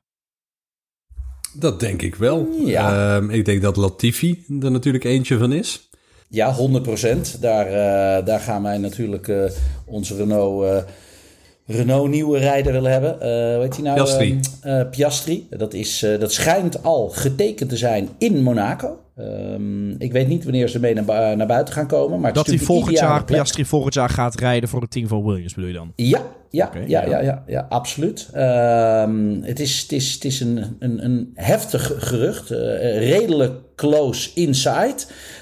Dat 1.53 1.79
denk 1.79 2.01
ik 2.01 2.15
wel. 2.15 2.47
Ja. 2.65 3.15
Ehm, 3.17 3.29
ik 3.29 3.45
denk 3.45 3.61
dat 3.61 3.75
Latifi 3.75 4.43
er 4.61 4.71
natuurlijk 4.71 5.03
eentje 5.03 5.37
van 5.37 5.53
is. 5.53 5.89
Ja, 6.27 6.53
100%. 6.53 7.37
Daar, 7.39 7.67
uh, 7.67 8.25
daar 8.25 8.39
gaan 8.39 8.63
wij 8.63 8.77
natuurlijk 8.77 9.27
uh, 9.27 9.43
onze 9.85 10.15
Renault, 10.15 10.63
uh, 10.63 10.77
Renault 11.65 12.09
nieuwe 12.09 12.37
rijder 12.37 12.71
willen 12.71 12.91
hebben. 12.91 13.11
hoe 13.55 13.63
heet 13.63 13.75
hij 13.75 13.83
nou? 13.83 13.95
Piastri. 13.95 14.39
Piastri. 14.91 15.47
Dat, 15.49 15.73
is, 15.73 15.99
dat 16.19 16.33
schijnt 16.33 16.83
al 16.83 17.09
getekend 17.09 17.69
te 17.69 17.77
zijn 17.77 18.09
in 18.17 18.43
Monaco. 18.43 19.04
Um, 19.19 19.95
ik 19.97 20.11
weet 20.11 20.27
niet 20.27 20.43
wanneer 20.43 20.67
ze 20.67 20.79
mee 20.79 20.93
naar, 20.93 21.37
naar 21.37 21.47
buiten 21.47 21.73
gaan 21.73 21.87
komen. 21.87 22.19
Maar 22.19 22.33
dat 22.33 22.47
hij 22.47 22.57
volgend 22.57 22.97
jaar, 22.97 23.23
Piastri 23.23 23.65
volgend 23.65 23.93
jaar 23.93 24.09
gaat 24.09 24.39
rijden 24.39 24.69
voor 24.69 24.81
het 24.81 24.91
team 24.91 25.07
van 25.07 25.23
Williams, 25.23 25.53
bedoel 25.53 25.69
je 25.69 25.75
dan? 25.75 25.91
Ja, 25.95 26.21
ja, 26.49 26.65
okay, 26.65 26.87
ja, 26.87 27.05
ja, 27.05 27.21
ja, 27.21 27.43
ja, 27.47 27.65
absoluut. 27.69 28.29
Um, 28.35 29.43
het 29.43 29.59
is, 29.59 29.81
het 29.81 29.91
is, 29.91 30.13
het 30.13 30.25
is 30.25 30.39
een, 30.39 30.75
een, 30.79 31.05
een 31.05 31.31
heftig 31.33 31.91
gerucht, 31.97 32.51
uh, 32.51 32.57
redelijk 32.97 33.53
close 33.75 34.29
inside. 34.33 34.95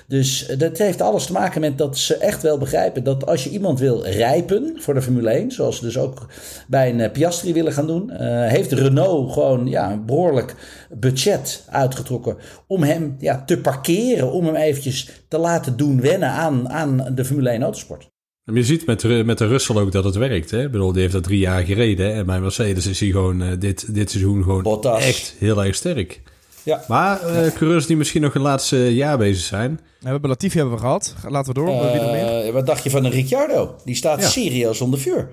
Dus 0.07 0.47
dat 0.57 0.77
heeft 0.77 1.01
alles 1.01 1.25
te 1.25 1.31
maken 1.31 1.61
met 1.61 1.77
dat 1.77 1.97
ze 1.97 2.17
echt 2.17 2.41
wel 2.41 2.57
begrijpen 2.57 3.03
dat 3.03 3.25
als 3.25 3.43
je 3.43 3.49
iemand 3.49 3.79
wil 3.79 4.03
rijpen 4.05 4.73
voor 4.75 4.93
de 4.93 5.01
Formule 5.01 5.29
1, 5.29 5.51
zoals 5.51 5.77
ze 5.77 5.83
dus 5.83 5.97
ook 5.97 6.27
bij 6.67 6.99
een 6.99 7.11
Piastri 7.11 7.53
willen 7.53 7.73
gaan 7.73 7.87
doen, 7.87 8.09
uh, 8.11 8.17
heeft 8.47 8.71
Renault 8.71 9.31
gewoon 9.31 9.67
ja, 9.67 9.91
een 9.91 10.05
behoorlijk 10.05 10.55
budget 10.89 11.65
uitgetrokken 11.69 12.37
om 12.67 12.83
hem 12.83 13.15
ja, 13.19 13.43
te 13.45 13.57
parkeren, 13.63 14.31
om 14.31 14.45
hem 14.45 14.55
eventjes 14.55 15.09
te 15.27 15.37
laten 15.37 15.77
doen 15.77 16.01
wennen 16.01 16.29
aan, 16.29 16.69
aan 16.69 17.11
de 17.15 17.25
Formule 17.25 17.49
1 17.49 17.61
autosport. 17.61 18.11
Je 18.45 18.63
ziet 18.63 18.85
met, 18.85 19.25
met 19.25 19.37
de 19.37 19.47
Russell 19.47 19.75
ook 19.75 19.91
dat 19.91 20.03
het 20.03 20.15
werkt. 20.15 20.51
Hè? 20.51 20.63
Ik 20.63 20.71
bedoel, 20.71 20.91
die 20.91 21.01
heeft 21.01 21.13
dat 21.13 21.23
drie 21.23 21.39
jaar 21.39 21.63
gereden. 21.63 22.13
En 22.13 22.25
bij 22.25 22.39
Mercedes 22.39 22.85
is 22.85 22.99
hij 22.99 23.09
gewoon 23.09 23.41
uh, 23.41 23.51
dit, 23.59 23.93
dit 23.93 24.11
seizoen 24.11 24.43
gewoon 24.43 24.83
echt 24.83 25.35
heel 25.39 25.63
erg 25.63 25.75
sterk. 25.75 26.21
Ja. 26.63 26.83
Maar 26.87 27.19
uh, 27.21 27.51
coureurs 27.51 27.85
die 27.85 27.97
misschien 27.97 28.21
nog 28.21 28.35
een 28.35 28.41
laatste 28.41 28.95
jaar 28.95 29.17
bezig 29.17 29.43
zijn. 29.43 29.79
we 29.99 30.09
hebben 30.09 30.29
Latifi 30.29 30.57
hebben 30.57 30.75
we 30.75 30.81
gehad. 30.81 31.15
Laten 31.27 31.53
we 31.53 31.59
door. 31.59 31.69
Uh, 31.69 32.49
wat 32.49 32.65
dacht 32.65 32.83
je 32.83 32.89
van 32.89 33.05
een 33.05 33.11
Ricciardo? 33.11 33.75
Die 33.85 33.95
staat 33.95 34.21
ja. 34.21 34.27
serieus 34.27 34.81
onder 34.81 34.99
vuur. 34.99 35.29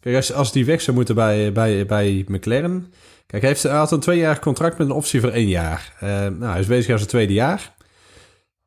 Kijk, 0.00 0.16
als, 0.16 0.32
als 0.32 0.52
die 0.52 0.64
weg 0.64 0.80
zou 0.80 0.96
moeten 0.96 1.14
bij, 1.14 1.52
bij, 1.52 1.86
bij 1.86 2.24
McLaren... 2.28 2.92
Kijk, 3.26 3.42
hij 3.42 3.50
heeft 3.50 3.62
had 3.62 3.92
een 3.92 4.00
tweejarig 4.00 4.38
contract 4.38 4.78
met 4.78 4.86
een 4.86 4.92
optie 4.92 5.20
voor 5.20 5.30
één 5.30 5.48
jaar. 5.48 5.96
Uh, 6.02 6.08
nou, 6.10 6.44
hij 6.44 6.60
is 6.60 6.66
bezig 6.66 6.90
aan 6.90 6.98
zijn 6.98 7.10
tweede 7.10 7.32
jaar. 7.32 7.74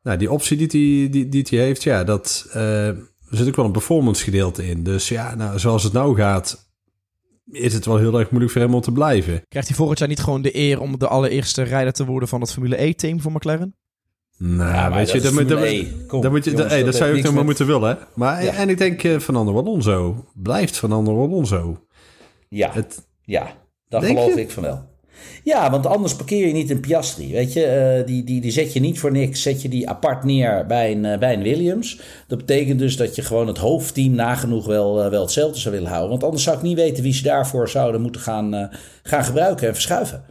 Nou, 0.01 0.17
die 0.17 0.31
optie 0.31 0.57
die 0.57 0.67
hij 0.67 1.09
die, 1.09 1.29
die, 1.29 1.43
die 1.43 1.59
heeft, 1.59 1.83
ja, 1.83 2.03
dat... 2.03 2.49
Uh, 2.55 2.87
er 3.29 3.37
zit 3.37 3.47
ook 3.47 3.55
wel 3.55 3.65
een 3.65 3.71
performance 3.71 4.23
gedeelte 4.23 4.67
in. 4.67 4.83
Dus 4.83 5.09
ja, 5.09 5.35
nou, 5.35 5.59
zoals 5.59 5.83
het 5.83 5.93
nou 5.93 6.15
gaat, 6.15 6.71
is 7.51 7.73
het 7.73 7.85
wel 7.85 7.97
heel 7.97 8.19
erg 8.19 8.29
moeilijk 8.29 8.53
voor 8.53 8.61
hem 8.61 8.73
om 8.73 8.81
te 8.81 8.91
blijven. 8.91 9.41
Krijgt 9.47 9.67
hij 9.67 9.77
volgend 9.77 9.99
jaar 9.99 10.07
niet 10.07 10.19
gewoon 10.19 10.41
de 10.41 10.55
eer 10.55 10.81
om 10.81 10.99
de 10.99 11.07
allereerste 11.07 11.63
rijder 11.63 11.93
te 11.93 12.05
worden 12.05 12.29
van 12.29 12.41
het 12.41 12.51
Formule 12.51 12.81
E-team 12.81 13.21
voor 13.21 13.31
McLaren? 13.31 13.75
Nou, 14.37 14.73
ja, 14.73 14.93
weet 14.93 15.11
je, 15.11 15.21
dat, 15.21 15.33
moet, 15.33 15.49
dat, 15.49 15.61
e. 15.61 15.87
Kom, 16.07 16.29
moet 16.29 16.43
je, 16.45 16.51
jongens, 16.51 16.69
dat, 16.69 16.85
dat 16.85 16.95
zou 16.95 17.11
je 17.11 17.17
ook 17.17 17.23
nog 17.23 17.33
maar 17.33 17.45
moeten 17.45 17.65
willen. 17.65 17.97
Maar 18.15 18.43
ja. 18.43 18.53
en 18.53 18.69
ik 18.69 18.77
denk 18.77 19.03
uh, 19.03 19.19
Fernando 19.19 19.57
Alonso 19.57 20.25
blijft 20.33 20.77
Fernando 20.77 21.23
Alonso. 21.23 21.85
Ja, 22.49 22.71
het, 22.71 23.07
ja. 23.21 23.55
Dat 23.89 24.05
geloof 24.05 24.35
ik 24.35 24.51
van 24.51 24.63
wel. 24.63 24.87
Ja, 25.43 25.71
want 25.71 25.85
anders 25.85 26.15
parkeer 26.15 26.47
je 26.47 26.53
niet 26.53 26.69
een 26.69 26.79
Piastri. 26.79 27.31
Weet 27.31 27.53
je, 27.53 27.97
uh, 27.99 28.05
die, 28.05 28.23
die, 28.23 28.41
die 28.41 28.51
zet 28.51 28.73
je 28.73 28.79
niet 28.79 28.99
voor 28.99 29.11
niks. 29.11 29.41
Zet 29.41 29.61
je 29.61 29.69
die 29.69 29.89
apart 29.89 30.23
neer 30.23 30.65
bij 30.67 30.91
een, 30.91 31.03
uh, 31.03 31.17
bij 31.17 31.33
een 31.33 31.43
Williams. 31.43 31.99
Dat 32.27 32.37
betekent 32.37 32.79
dus 32.79 32.97
dat 32.97 33.15
je 33.15 33.21
gewoon 33.21 33.47
het 33.47 33.57
hoofdteam 33.57 34.11
nagenoeg 34.11 34.65
wel, 34.65 35.03
uh, 35.03 35.09
wel 35.09 35.21
hetzelfde 35.21 35.59
zou 35.59 35.75
willen 35.75 35.89
houden. 35.89 36.09
Want 36.09 36.23
anders 36.23 36.43
zou 36.43 36.57
ik 36.57 36.63
niet 36.63 36.75
weten 36.75 37.03
wie 37.03 37.13
ze 37.13 37.23
daarvoor 37.23 37.69
zouden 37.69 38.01
moeten 38.01 38.21
gaan, 38.21 38.69
gaan 39.03 39.23
gebruiken 39.23 39.67
en 39.67 39.73
verschuiven. 39.73 40.23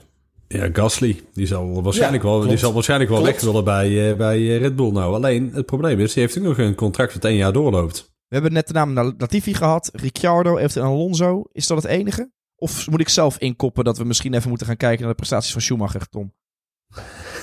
Ja, 0.49 0.69
Gasly. 0.73 1.21
Die 1.33 1.47
zal 1.47 1.83
waarschijnlijk 1.83 2.23
ja, 2.23 2.29
wel, 2.29 2.41
die 2.41 2.57
zal 2.57 2.73
waarschijnlijk 2.73 3.11
wel 3.11 3.23
weg 3.23 3.41
willen 3.41 3.65
bij, 3.65 4.17
bij 4.17 4.57
Red 4.57 4.77
Bull 4.77 4.91
nou. 4.91 5.15
Alleen 5.15 5.51
het 5.55 5.67
probleem 5.67 6.01
is, 6.01 6.13
die 6.13 6.23
heeft 6.23 6.39
ook 6.39 6.45
nog 6.45 6.59
een 6.59 6.75
contract 6.75 7.13
dat 7.13 7.25
één 7.25 7.37
jaar 7.37 7.53
doorloopt. 7.53 8.11
We 8.29 8.35
hebben 8.35 8.53
net 8.53 8.67
de 8.67 8.73
naam 8.73 8.95
Latifi 8.95 9.55
gehad. 9.55 9.91
Ricciardo 9.93 10.57
heeft 10.57 10.75
een 10.75 10.83
Alonso. 10.83 11.45
Is 11.53 11.67
dat 11.67 11.83
het 11.83 11.91
enige? 11.91 12.31
Of 12.61 12.91
moet 12.91 13.01
ik 13.01 13.09
zelf 13.09 13.39
inkoppen 13.39 13.85
dat 13.85 13.99
we 13.99 14.05
misschien 14.05 14.35
even 14.35 14.49
moeten 14.49 14.67
gaan 14.67 14.77
kijken 14.77 15.01
naar 15.01 15.11
de 15.11 15.17
prestaties 15.17 15.53
van 15.53 15.61
Schumacher, 15.61 16.09
Tom? 16.09 16.33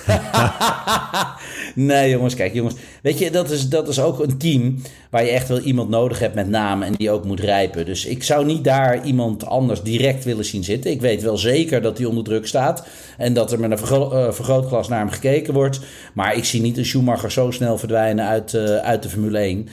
nee, 1.75 2.09
jongens, 2.09 2.35
kijk, 2.35 2.53
jongens. 2.53 2.75
Weet 3.01 3.19
je, 3.19 3.31
dat 3.31 3.49
is, 3.49 3.69
dat 3.69 3.87
is 3.87 3.99
ook 3.99 4.19
een 4.19 4.37
team 4.37 4.81
waar 5.09 5.23
je 5.23 5.29
echt 5.29 5.47
wel 5.47 5.59
iemand 5.59 5.89
nodig 5.89 6.19
hebt 6.19 6.35
met 6.35 6.49
naam 6.49 6.81
en 6.81 6.93
die 6.93 7.11
ook 7.11 7.25
moet 7.25 7.39
rijpen. 7.39 7.85
Dus 7.85 8.05
ik 8.05 8.23
zou 8.23 8.45
niet 8.45 8.63
daar 8.63 9.05
iemand 9.05 9.45
anders 9.45 9.81
direct 9.81 10.23
willen 10.23 10.45
zien 10.45 10.63
zitten. 10.63 10.91
Ik 10.91 11.01
weet 11.01 11.21
wel 11.21 11.37
zeker 11.37 11.81
dat 11.81 11.97
hij 11.97 12.07
onder 12.07 12.23
druk 12.23 12.47
staat 12.47 12.87
en 13.17 13.33
dat 13.33 13.51
er 13.51 13.59
met 13.59 13.71
een 13.71 13.97
uh, 13.97 14.31
vergrootglas 14.31 14.87
naar 14.87 14.99
hem 14.99 15.09
gekeken 15.09 15.53
wordt. 15.53 15.79
Maar 16.13 16.35
ik 16.35 16.45
zie 16.45 16.61
niet 16.61 16.77
een 16.77 16.85
Schumacher 16.85 17.31
zo 17.31 17.51
snel 17.51 17.77
verdwijnen 17.77 18.25
uit, 18.25 18.53
uh, 18.53 18.75
uit 18.75 19.03
de 19.03 19.09
Formule 19.09 19.37
1. 19.37 19.67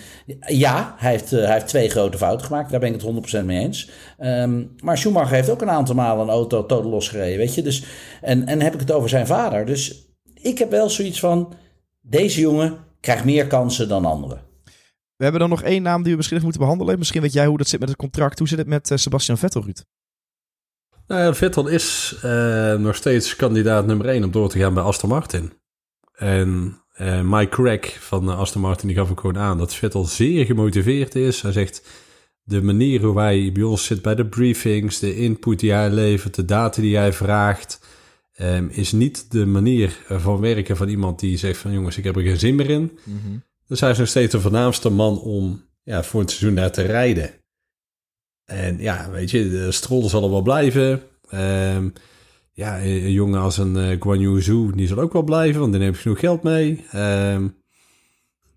Ja, 0.47 0.95
hij 0.99 1.11
heeft, 1.11 1.33
uh, 1.33 1.45
hij 1.45 1.53
heeft 1.53 1.69
twee 1.69 1.89
grote 1.89 2.19
fouten 2.19 2.47
gemaakt, 2.47 2.71
daar 2.71 2.81
ben 2.81 2.95
ik 2.95 3.01
het 3.01 3.41
100% 3.43 3.45
mee 3.45 3.59
eens. 3.59 3.91
Um, 4.21 4.71
maar 4.83 4.99
Schumacher 4.99 5.35
heeft 5.35 5.51
ook 5.51 5.63
een 5.63 5.71
aantal 5.71 5.95
malen 5.95 6.23
een 6.23 6.33
auto 6.33 6.67
totaal 6.67 6.91
losgereden, 6.91 7.39
weet 7.39 7.55
je. 7.55 7.63
Dus, 7.63 7.85
en, 8.21 8.47
en 8.47 8.61
heb 8.61 8.75
ik 8.75 8.81
het 8.81 8.93
over 8.93 9.09
zijn 9.09 9.27
vader. 9.27 9.67
Dus 9.67 10.12
ik 10.43 10.59
heb 10.59 10.71
wel 10.71 10.91
zoiets 10.91 11.21
van, 11.21 11.55
deze 12.01 12.41
jongen 12.41 12.79
krijgt 13.01 13.25
meer 13.25 13.47
kansen 13.47 13.89
dan 13.89 14.05
anderen. 14.05 14.43
We 15.17 15.29
hebben 15.29 15.41
dan 15.41 15.51
nog 15.51 15.63
één 15.63 15.83
naam 15.83 16.03
die 16.03 16.11
we 16.11 16.17
misschien 16.17 16.37
even 16.37 16.49
moeten 16.49 16.67
behandelen. 16.67 16.99
Misschien 16.99 17.23
weet 17.23 17.33
jij 17.33 17.47
hoe 17.47 17.59
dat 17.59 17.69
zit 17.69 17.81
met 17.81 17.89
het 17.89 17.99
contract. 17.99 18.39
Hoe 18.39 18.49
zit 18.49 18.59
het 18.59 18.67
met 18.67 18.91
uh, 18.91 18.99
Sebastian 18.99 19.39
Vettel, 19.39 19.63
Ruud? 19.63 19.85
Nou 21.07 21.21
ja, 21.21 21.35
Vettel 21.35 21.67
is 21.67 22.17
uh, 22.25 22.75
nog 22.75 22.97
steeds 22.97 23.37
kandidaat 23.37 23.87
nummer 23.87 24.07
1 24.07 24.25
om 24.25 24.31
door 24.31 24.49
te 24.49 24.59
gaan 24.59 24.75
bij 24.75 24.83
Aston 24.83 25.09
Martin. 25.09 25.53
En 26.13 26.81
uh, 26.97 27.21
Mike 27.21 27.49
Craig 27.49 27.97
van 28.01 28.29
Aston 28.29 28.61
Martin 28.61 28.89
die 28.89 28.97
gaf 28.97 29.11
ook 29.11 29.21
gewoon 29.21 29.39
aan 29.39 29.59
dat 29.59 29.75
Vettel 29.75 30.05
zeer 30.05 30.47
gemotiveerd 30.47 31.15
is. 31.15 31.43
Hij 31.43 31.53
zegt, 31.53 31.83
de 32.43 32.63
manier 32.63 33.03
hoe 33.03 33.19
hij 33.19 33.51
bij 33.53 33.63
ons 33.63 33.85
zit 33.85 34.03
bij 34.03 34.15
de 34.15 34.27
briefings, 34.27 34.99
de 34.99 35.17
input 35.17 35.61
die 35.61 35.73
hij 35.73 35.91
levert, 35.91 36.35
de 36.35 36.45
data 36.45 36.81
die 36.81 36.97
hij 36.97 37.13
vraagt, 37.13 37.81
um, 38.43 38.69
is 38.69 38.93
niet 38.93 39.31
de 39.31 39.47
manier 39.47 39.99
van 40.09 40.41
werken 40.41 40.77
van 40.77 40.89
iemand 40.89 41.19
die 41.19 41.37
zegt 41.37 41.59
van 41.59 41.73
jongens, 41.73 41.97
ik 41.97 42.05
heb 42.05 42.17
er 42.17 42.23
geen 42.23 42.39
zin 42.39 42.55
meer 42.55 42.71
in. 42.71 42.99
Mm 43.05 43.21
-hmm. 43.25 43.43
Dus 43.67 43.81
hij 43.81 43.91
is 43.91 43.99
nog 43.99 44.09
steeds 44.09 44.33
de 44.33 44.41
voornaamste 44.41 44.91
man 44.91 45.21
om 45.21 45.65
ja, 45.83 46.03
voor 46.03 46.21
het 46.21 46.31
seizoen 46.31 46.55
daar 46.55 46.73
te 46.73 46.83
rijden. 46.83 47.31
En 48.45 48.79
ja, 48.79 49.11
weet 49.11 49.31
je, 49.31 49.51
de 49.51 49.73
Stroll 49.73 50.09
zal 50.09 50.25
er 50.25 50.31
wel 50.31 50.43
blijven. 50.43 51.03
Um, 51.35 51.93
ja, 52.53 52.83
een 52.83 53.13
jongen 53.13 53.41
als 53.41 53.59
een 53.59 53.77
uh, 53.77 54.01
Guan 54.01 54.21
Yu 54.21 54.43
Zhu, 54.43 54.73
die 54.75 54.87
zal 54.87 54.99
ook 54.99 55.13
wel 55.13 55.23
blijven, 55.23 55.61
want 55.61 55.73
die 55.73 55.81
neemt 55.81 55.97
genoeg 55.97 56.21
geld 56.21 56.43
mee. 56.43 56.85
Um, 56.95 57.57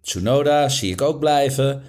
Tsunoda 0.01 0.69
zie 0.69 0.91
ik 0.91 1.01
ook 1.01 1.19
blijven. 1.19 1.81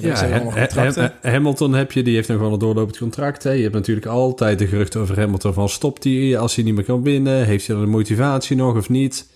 Ja, 0.00 1.12
Hamilton 1.22 1.74
heb 1.74 1.92
je, 1.92 2.02
die 2.02 2.14
heeft 2.14 2.28
nog 2.28 2.38
wel 2.38 2.52
een 2.52 2.58
doorlopend 2.58 2.98
contract. 2.98 3.42
Hè. 3.42 3.50
Je 3.50 3.62
hebt 3.62 3.74
natuurlijk 3.74 4.06
altijd 4.06 4.58
de 4.58 4.66
geruchten 4.66 5.00
over 5.00 5.18
Hamilton 5.18 5.52
van 5.52 5.68
stopt 5.68 6.04
hij 6.04 6.38
als 6.38 6.54
hij 6.54 6.64
niet 6.64 6.74
meer 6.74 6.84
kan 6.84 7.02
winnen? 7.02 7.44
Heeft 7.44 7.66
hij 7.66 7.76
dan 7.76 7.84
de 7.84 7.90
motivatie 7.90 8.56
nog 8.56 8.76
of 8.76 8.88
niet? 8.88 9.34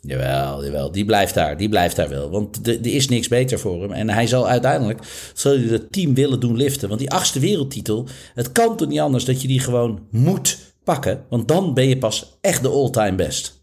Jawel, 0.00 0.64
jawel, 0.64 0.92
die 0.92 1.04
blijft 1.04 1.34
daar, 1.34 1.56
die 1.56 1.68
blijft 1.68 1.96
daar 1.96 2.08
wel. 2.08 2.30
Want 2.30 2.66
er 2.66 2.86
is 2.86 3.08
niks 3.08 3.28
beter 3.28 3.58
voor 3.58 3.82
hem. 3.82 3.92
En 3.92 4.08
hij 4.08 4.26
zal 4.26 4.48
uiteindelijk, 4.48 5.30
zal 5.34 5.52
hij 5.52 5.62
het 5.62 5.92
team 5.92 6.14
willen 6.14 6.40
doen 6.40 6.56
liften. 6.56 6.88
Want 6.88 7.00
die 7.00 7.10
achtste 7.10 7.40
wereldtitel, 7.40 8.06
het 8.34 8.52
kan 8.52 8.76
toch 8.76 8.88
niet 8.88 9.00
anders 9.00 9.24
dat 9.24 9.42
je 9.42 9.48
die 9.48 9.60
gewoon 9.60 10.06
moet 10.10 10.58
pakken. 10.84 11.24
Want 11.28 11.48
dan 11.48 11.74
ben 11.74 11.88
je 11.88 11.98
pas 11.98 12.38
echt 12.40 12.62
de 12.62 12.68
all-time 12.68 13.16
best. 13.16 13.60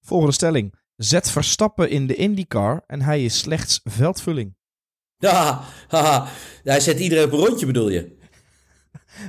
Volgende 0.00 0.34
stelling. 0.34 0.74
Zet 0.96 1.30
Verstappen 1.30 1.90
in 1.90 2.06
de 2.06 2.14
IndyCar 2.14 2.84
en 2.86 3.02
hij 3.02 3.24
is 3.24 3.38
slechts 3.38 3.80
veldvulling. 3.84 4.54
Haha. 5.20 6.26
Hij 6.64 6.80
zet 6.80 7.00
iedereen 7.00 7.24
op 7.24 7.32
een 7.32 7.38
rondje, 7.38 7.66
bedoel 7.66 7.88
je? 7.88 8.16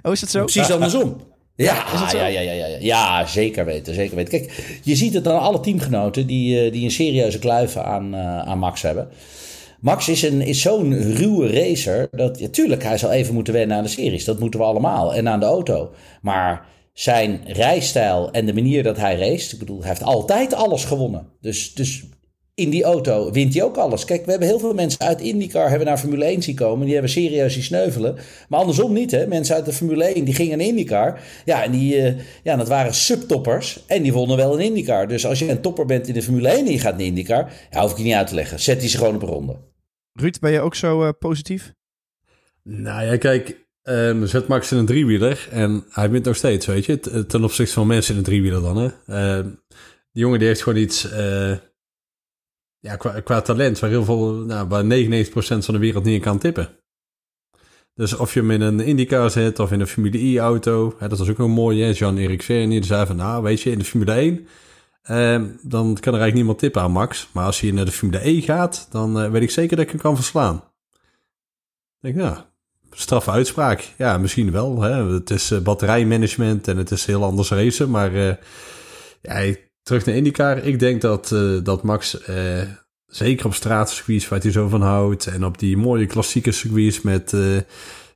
Oh, 0.01 0.12
is 0.12 0.19
dat 0.19 0.29
zo? 0.29 0.43
Precies 0.43 0.71
andersom. 0.71 1.15
Ja, 1.55 1.86
ja, 2.12 2.25
ja, 2.25 2.39
ja, 2.39 2.51
ja, 2.51 2.77
ja, 2.79 3.25
zeker 3.25 3.65
weten, 3.65 3.93
zeker 3.93 4.15
weten. 4.15 4.39
Kijk, 4.39 4.79
je 4.83 4.95
ziet 4.95 5.13
het 5.13 5.27
aan 5.27 5.39
alle 5.39 5.60
teamgenoten 5.60 6.27
die, 6.27 6.71
die 6.71 6.83
een 6.83 6.91
serieuze 6.91 7.39
kluiven 7.39 7.86
aan, 7.86 8.15
uh, 8.15 8.39
aan 8.39 8.57
Max 8.57 8.81
hebben. 8.81 9.10
Max 9.79 10.10
is, 10.10 10.21
een, 10.21 10.41
is 10.41 10.62
zo'n 10.62 11.13
ruwe 11.13 11.48
racer 11.48 12.07
dat, 12.12 12.39
ja, 12.39 12.48
tuurlijk, 12.48 12.83
hij 12.83 12.98
zal 12.98 13.12
even 13.12 13.33
moeten 13.33 13.53
wennen 13.53 13.77
aan 13.77 13.83
de 13.83 13.89
series. 13.89 14.25
Dat 14.25 14.39
moeten 14.39 14.60
we 14.60 14.65
allemaal. 14.65 15.13
En 15.13 15.29
aan 15.29 15.39
de 15.39 15.45
auto. 15.45 15.91
Maar 16.21 16.65
zijn 16.93 17.41
rijstijl 17.45 18.31
en 18.31 18.45
de 18.45 18.53
manier 18.53 18.83
dat 18.83 18.98
hij 18.98 19.17
race, 19.17 19.53
ik 19.53 19.60
bedoel, 19.60 19.79
hij 19.79 19.89
heeft 19.89 20.03
altijd 20.03 20.53
alles 20.53 20.86
gewonnen. 20.86 21.27
Dus, 21.41 21.74
dus 21.74 22.03
in 22.62 22.70
die 22.70 22.84
auto 22.84 23.32
wint 23.32 23.53
hij 23.53 23.63
ook 23.63 23.77
alles. 23.77 24.06
Kijk, 24.06 24.25
we 24.25 24.32
hebben 24.32 24.50
heel 24.50 24.60
veel 24.60 24.74
mensen 24.74 25.00
uit 25.00 25.22
IndyCar 25.22 25.70
hebben 25.70 25.88
naar 25.88 25.98
Formule 25.98 26.25
1 26.25 26.41
zien 26.41 26.56
komen. 26.56 26.84
Die 26.84 26.94
hebben 26.94 27.12
serieus 27.12 27.53
die 27.53 27.63
sneuvelen. 27.63 28.18
Maar 28.50 28.60
andersom 28.60 28.94
niet, 28.94 29.12
hè. 29.12 29.27
Mensen 29.27 29.56
uit 29.56 29.65
de 29.65 29.74
Formule 29.74 30.03
1, 30.03 30.25
die 30.25 30.34
gingen 30.34 30.58
naar 30.58 30.68
IndyCar. 30.68 31.20
Ja, 31.46 31.63
en 31.63 31.72
die, 31.72 31.96
uh, 31.96 32.13
ja, 32.44 32.56
dat 32.56 32.68
waren 32.68 32.94
subtoppers. 32.94 33.84
En 33.88 34.03
die 34.03 34.13
wonnen 34.13 34.38
wel 34.38 34.53
een 34.53 34.65
IndyCar. 34.65 35.08
Dus 35.08 35.25
als 35.25 35.39
je 35.39 35.50
een 35.50 35.62
topper 35.62 35.86
bent 35.86 36.08
in 36.08 36.13
de 36.13 36.22
Formule 36.22 36.50
1 36.50 36.65
en 36.65 36.72
je 36.72 36.80
gaat 36.80 36.98
naar 36.98 37.06
IndyCar... 37.06 37.51
Ja, 37.72 37.82
hoef 37.82 37.91
ik 37.91 37.98
je 37.98 38.03
niet 38.03 38.13
uit 38.13 38.27
te 38.27 38.36
leggen. 38.36 38.60
Zet 38.60 38.80
die 38.80 38.89
ze 38.89 38.98
gewoon 38.98 39.15
op 39.15 39.22
een 39.22 39.27
ronde. 39.27 39.56
Ruud, 40.13 40.39
ben 40.39 40.51
je 40.51 40.60
ook 40.60 40.75
zo 40.75 41.03
uh, 41.03 41.10
positief? 41.20 41.74
Nou 42.63 43.06
ja, 43.06 43.18
kijk... 43.18 43.60
Um, 43.84 44.27
zet 44.27 44.48
Max 44.48 44.72
in 44.72 44.77
een 44.77 44.86
driewieler 44.86 45.48
en 45.51 45.86
hij 45.89 46.10
wint 46.10 46.25
nog 46.25 46.36
steeds, 46.36 46.65
weet 46.65 46.86
je. 46.86 47.25
Ten 47.27 47.44
opzichte 47.44 47.74
van 47.74 47.88
mensen 47.88 48.13
in 48.13 48.20
een 48.20 48.25
driewieler 48.25 48.62
dan, 48.62 48.77
hè. 48.77 48.89
Uh, 49.39 49.46
die 50.12 50.22
jongen 50.22 50.39
die 50.39 50.48
heeft 50.48 50.62
gewoon 50.63 50.82
iets... 50.82 51.08
Ja, 52.82 52.96
qua, 52.96 53.20
qua 53.20 53.42
talent, 53.42 53.80
waar 53.80 53.90
heel 53.90 54.04
veel, 54.04 54.34
nou, 54.34 54.68
waar 54.68 54.84
99% 54.84 55.32
van 55.34 55.74
de 55.74 55.78
wereld 55.78 56.04
niet 56.04 56.16
in 56.16 56.22
kan 56.22 56.38
tippen. 56.38 56.70
Dus 57.94 58.14
of 58.14 58.34
je 58.34 58.40
hem 58.40 58.52
in 58.52 58.62
een 58.62 58.80
IndyCar 58.80 59.30
zet 59.30 59.60
of 59.60 59.72
in 59.72 59.80
een 59.80 59.88
Formule 59.88 60.18
E-auto, 60.18 60.96
dat 61.00 61.18
was 61.18 61.30
ook 61.30 61.38
een 61.38 61.52
mooi, 61.52 61.92
Jean-Eric 61.92 62.42
Vernier, 62.42 62.80
die 62.80 62.84
zei 62.84 63.06
van, 63.06 63.16
nou, 63.16 63.44
weet 63.44 63.62
je, 63.62 63.72
in 63.72 63.80
de 63.80 63.86
Formule 63.86 64.12
1, 64.12 64.48
eh, 65.02 65.42
dan 65.62 65.98
kan 66.00 66.14
er 66.14 66.20
eigenlijk 66.20 66.34
niemand 66.34 66.60
tippen 66.60 66.82
aan 66.82 66.92
Max. 66.92 67.30
Maar 67.32 67.46
als 67.46 67.60
hij 67.60 67.72
naar 67.72 67.86
de 67.86 67.92
Formule 67.92 68.28
E 68.28 68.42
gaat, 68.42 68.88
dan 68.90 69.24
uh, 69.24 69.30
weet 69.30 69.42
ik 69.42 69.52
zeker 69.52 69.76
dat 69.76 69.86
ik 69.86 69.92
hem 69.92 70.02
kan 70.02 70.16
verslaan. 70.16 70.56
Ik 70.56 70.62
denk, 72.00 72.16
nou, 72.16 72.38
straffe 72.92 73.32
uitspraak. 73.32 73.94
Ja, 73.98 74.18
misschien 74.18 74.52
wel. 74.52 74.82
Hè. 74.82 75.14
Het 75.14 75.30
is 75.30 75.52
uh, 75.52 75.60
batterijmanagement 75.60 76.68
en 76.68 76.78
het 76.78 76.92
is 76.92 77.06
heel 77.06 77.24
anders 77.24 77.50
racen, 77.50 77.90
maar 77.90 78.14
uh, 78.14 78.34
ja, 79.22 79.56
terug 79.82 80.06
naar 80.06 80.16
IndyCar. 80.16 80.58
Ik 80.58 80.80
denk 80.80 81.02
dat, 81.02 81.32
uh, 81.32 81.64
dat 81.64 81.84
Max, 81.84 82.28
uh, 82.30 82.62
zeker 83.06 83.46
op 83.46 83.54
straatcircuits 83.54 84.28
waar 84.28 84.40
hij 84.40 84.52
zo 84.52 84.68
van 84.68 84.82
houdt... 84.82 85.28
en 85.28 85.46
op 85.46 85.58
die 85.58 85.78
mooie 85.78 86.06
klassieke 86.06 86.52
circuits 86.52 87.02
met 87.02 87.32
uh, 87.32 87.62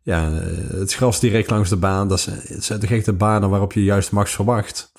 ja, 0.02 0.32
het 0.32 0.94
gras 0.94 1.20
direct 1.20 1.50
langs 1.50 1.70
de 1.70 1.78
baan... 1.78 2.08
dat 2.08 2.20
zijn 2.60 2.80
toch 2.80 2.90
echt 2.90 3.06
de 3.06 3.14
banen 3.14 3.50
waarop 3.50 3.74
je 3.74 3.84
juist 3.84 4.12
Max 4.12 4.36
verwacht. 4.36 4.92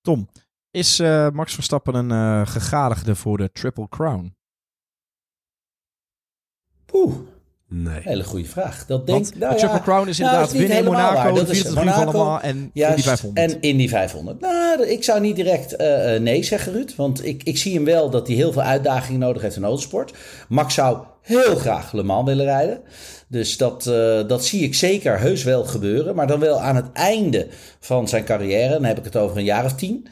Tom, 0.00 0.28
is 0.70 0.98
Max 1.32 1.54
Verstappen 1.54 1.94
een 1.94 2.46
gegadigde 2.46 3.16
voor 3.16 3.36
de 3.36 3.52
Triple 3.52 3.88
Crown? 3.88 4.36
Poeh. 6.86 7.16
Nee. 7.68 8.00
Hele 8.02 8.24
goede 8.24 8.48
vraag. 8.48 8.86
Dat 8.86 9.06
denk, 9.06 9.18
Want 9.18 9.38
nou 9.38 9.52
de 9.52 9.58
Triple 9.58 9.80
Crown 9.80 10.08
is 10.08 10.18
inderdaad 10.20 10.46
nou, 10.46 10.58
winnen 10.58 10.78
in 10.78 10.84
Monaco, 10.84 11.34
dat 11.34 11.48
is 11.48 11.68
Monaco 11.68 12.00
allemaal 12.00 12.40
en 12.40 12.70
juist, 12.72 12.96
Indy 12.96 13.08
500. 13.08 13.52
En 13.52 13.60
Indy 13.60 13.88
500. 13.88 14.40
Nou, 14.40 14.86
ik 14.86 15.04
zou 15.04 15.20
niet 15.20 15.36
direct 15.36 15.80
uh, 15.80 16.20
nee 16.20 16.42
zeggen, 16.42 16.72
Ruud. 16.72 16.94
Want 16.96 17.24
ik, 17.24 17.42
ik 17.42 17.58
zie 17.58 17.74
hem 17.74 17.84
wel 17.84 18.10
dat 18.10 18.26
hij 18.26 18.36
heel 18.36 18.52
veel 18.52 18.62
uitdagingen 18.62 19.20
nodig 19.20 19.42
heeft 19.42 19.56
in 19.56 19.64
autosport. 19.64 20.12
Max 20.48 20.74
zou 20.74 20.98
heel 21.20 21.56
graag 21.56 21.92
Le 21.92 22.02
Mans 22.02 22.26
willen 22.26 22.44
rijden. 22.44 22.80
Dus 23.28 23.56
dat, 23.56 23.86
uh, 23.86 24.28
dat 24.28 24.44
zie 24.44 24.62
ik 24.62 24.74
zeker 24.74 25.18
heus 25.18 25.42
wel 25.42 25.64
gebeuren. 25.64 26.14
Maar 26.14 26.26
dan 26.26 26.40
wel 26.40 26.60
aan 26.60 26.76
het 26.76 26.92
einde 26.92 27.46
van 27.80 28.08
zijn 28.08 28.24
carrière. 28.24 28.72
Dan 28.72 28.84
heb 28.84 28.98
ik 28.98 29.04
het 29.04 29.16
over 29.16 29.36
een 29.36 29.44
jaar 29.44 29.64
of 29.64 29.74
tien. 29.74 30.06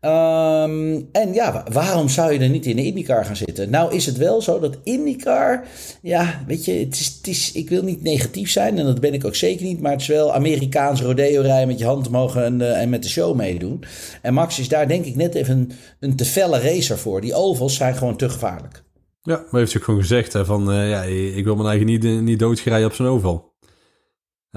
Um, 0.00 1.08
en 1.12 1.32
ja, 1.32 1.64
waarom 1.72 2.08
zou 2.08 2.32
je 2.32 2.38
er 2.38 2.48
niet 2.48 2.66
in 2.66 2.76
de 2.76 2.84
IndyCar 2.84 3.24
gaan 3.24 3.36
zitten? 3.36 3.70
Nou 3.70 3.94
is 3.94 4.06
het 4.06 4.16
wel 4.16 4.42
zo 4.42 4.58
dat 4.58 4.78
IndyCar, 4.82 5.66
ja, 6.02 6.44
weet 6.46 6.64
je, 6.64 6.72
het 6.72 7.26
is, 7.26 7.52
ik 7.52 7.68
wil 7.68 7.82
niet 7.82 8.02
negatief 8.02 8.50
zijn 8.50 8.78
en 8.78 8.84
dat 8.84 9.00
ben 9.00 9.14
ik 9.14 9.24
ook 9.24 9.34
zeker 9.34 9.66
niet, 9.66 9.80
maar 9.80 9.92
het 9.92 10.00
is 10.00 10.06
wel 10.06 10.34
Amerikaans 10.34 11.02
rodeo 11.02 11.40
rijden 11.40 11.68
met 11.68 11.78
je 11.78 11.84
hand 11.84 12.06
omhoog 12.06 12.36
en, 12.36 12.60
uh, 12.60 12.80
en 12.80 12.88
met 12.88 13.02
de 13.02 13.08
show 13.08 13.36
meedoen. 13.36 13.84
En 14.22 14.34
Max 14.34 14.58
is 14.58 14.68
daar 14.68 14.88
denk 14.88 15.04
ik 15.04 15.16
net 15.16 15.34
even 15.34 15.56
een, 15.56 15.72
een 16.00 16.16
te 16.16 16.24
felle 16.24 16.60
racer 16.60 16.98
voor. 16.98 17.20
Die 17.20 17.34
ovals 17.34 17.76
zijn 17.76 17.94
gewoon 17.94 18.16
te 18.16 18.28
gevaarlijk. 18.28 18.82
Ja, 19.22 19.36
maar 19.50 19.60
heeft 19.60 19.72
hij 19.72 19.80
ook 19.80 19.86
gewoon 19.86 20.00
gezegd 20.00 20.32
hè, 20.32 20.44
van, 20.44 20.72
uh, 20.72 20.90
ja, 20.90 21.02
ik 21.36 21.44
wil 21.44 21.56
mijn 21.56 21.68
eigen 21.68 21.86
niet, 21.86 22.22
niet 22.22 22.38
doodgerijden 22.38 22.88
op 22.88 22.94
zijn 22.94 23.08
oval. 23.08 23.52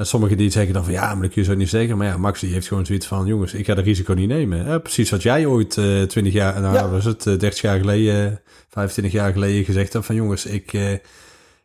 En 0.01 0.07
sommigen 0.07 0.37
die 0.37 0.49
zeggen 0.49 0.73
dan 0.73 0.83
van 0.83 0.93
ja, 0.93 1.13
maar 1.13 1.21
dat 1.21 1.33
kun 1.33 1.41
je 1.41 1.47
zo 1.47 1.55
niet 1.55 1.69
zeggen. 1.69 1.97
Maar 1.97 2.07
ja, 2.07 2.17
Max 2.17 2.39
die 2.39 2.53
heeft 2.53 2.67
gewoon 2.67 2.85
zoiets 2.85 3.05
van 3.05 3.25
jongens, 3.25 3.53
ik 3.53 3.65
ga 3.65 3.73
de 3.73 3.81
risico 3.81 4.13
niet 4.13 4.27
nemen. 4.27 4.81
precies 4.81 5.09
wat 5.09 5.21
jij 5.21 5.45
ooit 5.45 5.75
uh, 5.77 6.03
20 6.03 6.33
jaar, 6.33 6.61
nou 6.61 6.91
was 6.91 7.05
het, 7.05 7.23
30 7.23 7.61
jaar 7.61 7.79
geleden, 7.79 8.41
25 8.69 9.13
jaar 9.13 9.31
geleden 9.31 9.65
gezegd 9.65 9.93
hebt 9.93 10.05
van 10.05 10.15
jongens, 10.15 10.45
ik, 10.45 10.71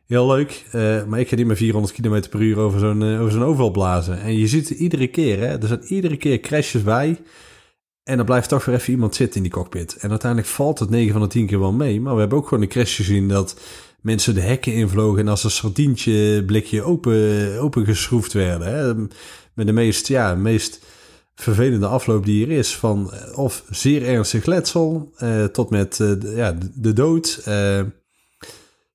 heel 0.06 0.26
leuk, 0.26 0.64
maar 1.06 1.20
ik 1.20 1.28
ga 1.28 1.36
niet 1.36 1.46
meer 1.46 1.56
400 1.56 1.94
km 1.94 2.28
per 2.30 2.40
uur 2.40 2.58
over 2.58 2.80
zo'n 2.80 3.18
over 3.18 3.32
zo'n 3.32 3.44
oval 3.44 3.70
blazen. 3.70 4.20
En 4.20 4.38
je 4.38 4.46
ziet 4.46 4.68
het 4.68 4.78
iedere 4.78 5.06
keer, 5.06 5.38
hè, 5.38 5.46
er 5.46 5.68
zijn 5.68 5.84
iedere 5.84 6.16
keer 6.16 6.40
crashes 6.40 6.82
bij. 6.82 7.20
En 8.04 8.16
dan 8.16 8.26
blijft 8.26 8.48
toch 8.48 8.64
weer 8.64 8.74
even 8.74 8.92
iemand 8.92 9.14
zitten 9.14 9.36
in 9.36 9.42
die 9.42 9.52
cockpit. 9.52 9.96
En 9.96 10.10
uiteindelijk 10.10 10.50
valt 10.50 10.78
het 10.78 10.90
9 10.90 11.12
van 11.12 11.20
de 11.20 11.28
10 11.28 11.46
keer 11.46 11.60
wel 11.60 11.72
mee. 11.72 12.00
Maar 12.00 12.14
we 12.14 12.20
hebben 12.20 12.38
ook 12.38 12.48
gewoon 12.48 12.62
een 12.62 12.68
crash 12.68 12.96
gezien 12.96 13.28
dat 13.28 13.60
mensen 14.00 14.34
de 14.34 14.40
hekken 14.40 14.72
invlogen 14.72 15.20
en 15.20 15.28
als 15.28 15.44
een 15.44 15.50
sardientje 15.50 16.44
blikje 16.44 16.82
open, 16.82 17.58
opengeschroefd 17.60 18.32
werden. 18.32 18.74
Hè? 18.74 18.94
Met 19.54 19.66
de 19.66 19.72
meest, 19.72 20.08
ja, 20.08 20.34
meest 20.34 20.80
vervelende 21.34 21.86
afloop 21.86 22.24
die 22.24 22.46
er 22.46 22.52
is. 22.52 22.76
Van 22.76 23.12
eh, 23.12 23.38
of 23.38 23.64
zeer 23.70 24.06
ernstig 24.06 24.46
letsel 24.46 25.12
uh, 25.18 25.44
tot 25.44 25.70
met 25.70 25.98
uh, 25.98 26.20
de, 26.20 26.32
ja, 26.36 26.58
de 26.74 26.92
dood. 26.92 27.42
Uh, 27.48 27.80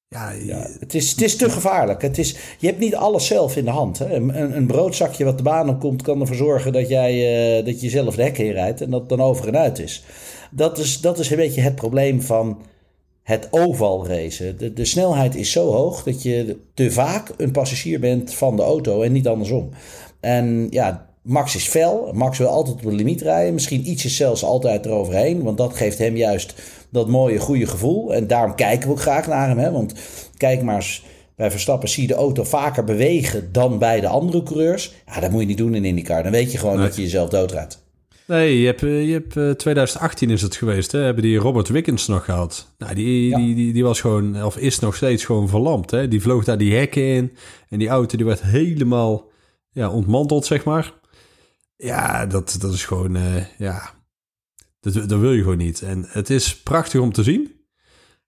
ja, 0.08 0.32
ja, 0.32 0.68
het, 0.80 0.94
is, 0.94 1.12
het 1.12 1.22
is 1.22 1.36
te 1.36 1.50
gevaarlijk. 1.50 2.02
Het 2.02 2.18
is, 2.18 2.36
je 2.60 2.68
hebt 2.68 2.80
niet 2.80 2.96
alles 2.96 3.28
zelf 3.28 3.56
in 3.56 3.66
de 3.66 3.72
hand. 3.72 4.00
Hè. 4.00 4.16
Een, 4.16 4.56
een 4.56 4.68
broodzakje 4.68 5.24
wat 5.24 5.38
de 5.38 5.44
baan 5.44 5.70
op 5.70 5.80
komt, 5.80 6.02
kan 6.02 6.22
ervoor 6.22 6.36
zorgen 6.36 6.74
dat, 6.74 6.90
jij, 6.90 7.58
uh, 7.60 7.66
dat 7.66 7.82
je 7.82 7.90
zelf 7.90 8.16
de 8.16 8.24
hek 8.24 8.38
inrijdt 8.38 8.82
en 8.82 8.90
dat 8.90 9.10
dan 9.10 9.22
over 9.22 9.48
en 9.48 9.58
uit 9.58 9.80
is. 9.80 10.04
Dat 10.52 10.78
is, 10.78 11.02
dat 11.02 11.20
is 11.20 11.30
een 11.30 11.38
beetje 11.38 11.62
het 11.62 11.76
probleem 11.76 12.22
van 12.22 12.62
het 13.24 13.48
ovalracen. 13.52 14.58
De, 14.58 14.74
de 14.74 14.86
snelheid 14.86 15.36
is 15.36 15.52
zo 15.52 15.72
hoog 15.72 16.04
dat 16.04 16.24
je 16.24 16.58
te 16.74 16.92
vaak 16.92 17.32
een 17.38 17.52
passagier 17.52 18.00
bent 18.00 18.34
van 18.34 18.56
de 18.56 18.62
auto 18.62 19.02
en 19.02 19.12
niet 19.12 19.28
andersom. 19.28 19.70
En 20.20 20.68
ja, 20.70 21.10
Max 21.22 21.56
is 21.56 21.68
fel. 21.68 22.12
Max 22.14 22.38
wil 22.38 22.48
altijd 22.48 22.76
op 22.76 22.82
de 22.82 22.96
limiet 22.96 23.22
rijden. 23.22 23.54
Misschien 23.54 23.90
ietsjes 23.90 24.16
zelfs 24.16 24.44
altijd 24.44 24.86
eroverheen. 24.86 25.44
Want 25.44 25.58
dat 25.58 25.76
geeft 25.76 25.98
hem 25.98 26.16
juist 26.16 26.54
dat 26.90 27.08
mooie, 27.08 27.40
goede 27.40 27.68
gevoel. 27.68 28.14
En 28.14 28.28
daarom 28.28 28.56
kijken 28.56 28.88
we 28.88 28.94
ook 28.94 29.02
graag 29.02 29.28
naar 29.28 29.48
hem. 29.48 29.58
Hè? 29.58 29.72
Want 29.72 29.94
kijk 30.38 30.62
maar 30.62 30.76
eens, 30.76 31.04
bij 31.36 31.52
Verstappen 31.52 31.90
zie 31.90 32.02
je 32.02 32.08
de 32.08 32.14
auto 32.14 32.44
vaker 32.44 32.84
bewegen 32.84 33.52
dan 33.52 33.78
bij 33.78 34.00
de 34.00 34.08
andere 34.08 34.44
coureurs. 34.44 34.94
Ja, 35.06 35.20
dat 35.20 35.32
moet 35.32 35.42
je 35.42 35.48
niet 35.48 35.58
doen 35.58 35.76
in 35.76 35.86
IndyCar. 35.86 36.24
Dan 36.24 36.32
weet 36.32 36.52
je 36.52 36.58
gewoon 36.58 36.78
dat 36.78 36.96
je 36.96 37.02
jezelf 37.02 37.30
doodrijdt. 37.30 37.81
Nee, 38.32 38.60
je 38.60 38.66
hebt, 38.66 38.84
eh, 38.84 39.08
je 39.08 39.14
hebt 39.14 39.60
2018 39.60 40.28
eh, 40.28 40.34
is 40.34 40.42
het 40.42 40.56
geweest, 40.56 40.92
hè? 40.92 41.00
Hebben 41.00 41.24
die 41.24 41.38
Robert 41.38 41.70
Wickens 41.70 42.08
nog 42.08 42.26
gehad. 42.26 42.74
Nou, 42.78 42.94
die, 42.96 43.36
die, 43.36 43.56
die, 43.56 43.74
die, 43.74 43.84
was 43.84 44.02
gewoon, 44.02 44.44
of 44.44 44.58
is 44.58 44.80
nog 44.80 44.96
steeds 44.96 45.26
gewoon 45.26 45.50
verlamd, 45.50 45.92
hè? 45.92 46.08
Die 46.08 46.22
vloog 46.22 46.44
daar 46.44 46.58
die 46.58 46.76
hekken 46.76 47.08
in. 47.08 47.38
En 47.70 47.80
die 47.80 47.88
auto 47.88 48.18
die 48.18 48.26
werd 48.26 48.42
helemaal 48.42 49.32
ja, 49.72 49.90
ontmanteld, 49.90 50.46
zeg 50.46 50.64
maar. 50.64 50.94
Ja, 51.76 52.26
dat, 52.26 52.58
dat 52.60 52.74
is 52.74 52.86
gewoon, 52.86 53.16
uh, 53.16 53.46
ja, 53.58 53.94
dat, 54.80 54.94
dat 54.94 55.20
wil 55.20 55.32
je 55.32 55.42
gewoon 55.42 55.58
niet. 55.58 55.82
En 55.82 56.06
het 56.08 56.30
is 56.30 56.58
prachtig 56.62 57.02
om 57.02 57.12
te 57.12 57.24
zien. 57.24 57.52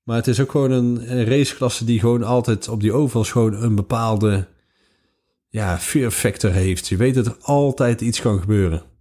Maar 0.03 0.15
het 0.15 0.27
is 0.27 0.39
ook 0.39 0.51
gewoon 0.51 0.71
een, 0.71 1.11
een 1.11 1.25
raceklasse 1.25 1.85
die 1.85 1.99
gewoon 1.99 2.23
altijd 2.23 2.67
op 2.67 2.81
die 2.81 2.93
ovals 2.93 3.31
gewoon 3.31 3.53
een 3.53 3.75
bepaalde 3.75 4.47
ja, 5.49 5.79
fear 5.79 6.11
factor 6.11 6.51
heeft. 6.51 6.87
Je 6.87 6.97
weet 6.97 7.15
dat 7.15 7.25
er 7.25 7.37
altijd 7.41 8.01
iets 8.01 8.21
kan 8.21 8.39
gebeuren. 8.39 8.91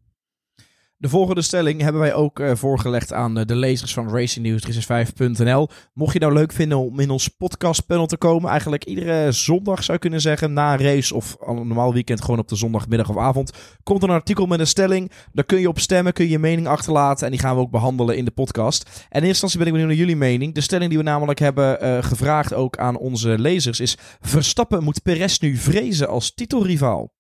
De 1.03 1.09
volgende 1.09 1.43
stelling 1.43 1.81
hebben 1.81 2.01
wij 2.01 2.15
ook 2.15 2.39
uh, 2.39 2.55
voorgelegd 2.55 3.13
aan 3.13 3.39
uh, 3.39 3.45
de 3.45 3.57
lezers 3.57 3.95
van 3.95 4.11
Racing 4.11 4.47
News 4.47 4.87
365.nl. 4.87 5.69
Mocht 5.95 6.13
je 6.13 6.19
nou 6.19 6.33
leuk 6.33 6.53
vinden 6.53 6.79
om 6.79 7.01
in 7.01 7.11
ons 7.11 7.29
podcastpanel 7.29 8.07
te 8.07 8.17
komen, 8.17 8.51
eigenlijk 8.51 8.85
iedere 8.85 9.33
zondag 9.33 9.83
zou 9.83 9.93
je 9.93 9.99
kunnen 9.99 10.21
zeggen, 10.21 10.53
na 10.53 10.77
race 10.77 11.15
of 11.15 11.37
een 11.41 11.55
normaal 11.55 11.93
weekend 11.93 12.21
gewoon 12.21 12.39
op 12.39 12.49
de 12.49 12.57
zondagmiddag 12.57 13.09
of 13.09 13.17
avond, 13.17 13.51
komt 13.83 14.03
een 14.03 14.11
artikel 14.11 14.47
met 14.47 14.61
een 14.61 14.67
stelling. 14.67 15.11
Daar 15.33 15.45
kun 15.45 15.61
je 15.61 15.69
op 15.69 15.79
stemmen, 15.79 16.13
kun 16.13 16.25
je 16.25 16.31
je 16.31 16.39
mening 16.39 16.67
achterlaten 16.67 17.25
en 17.25 17.33
die 17.33 17.41
gaan 17.41 17.55
we 17.55 17.61
ook 17.61 17.71
behandelen 17.71 18.17
in 18.17 18.25
de 18.25 18.31
podcast. 18.31 18.83
En 18.83 18.93
in 18.93 19.07
eerste 19.11 19.29
instantie 19.29 19.59
ben 19.59 19.67
ik 19.67 19.73
benieuwd 19.73 19.91
naar 19.91 20.01
jullie 20.01 20.17
mening. 20.17 20.55
De 20.55 20.61
stelling 20.61 20.89
die 20.89 20.99
we 20.99 21.05
namelijk 21.05 21.39
hebben 21.39 21.85
uh, 21.85 22.03
gevraagd 22.03 22.55
ook 22.55 22.77
aan 22.77 22.99
onze 22.99 23.39
lezers 23.39 23.81
is, 23.81 23.99
Verstappen 24.21 24.85
moet 24.85 25.03
Perez 25.03 25.39
nu 25.39 25.57
vrezen 25.57 26.09
als 26.09 26.35
titelrivaal? 26.35 27.13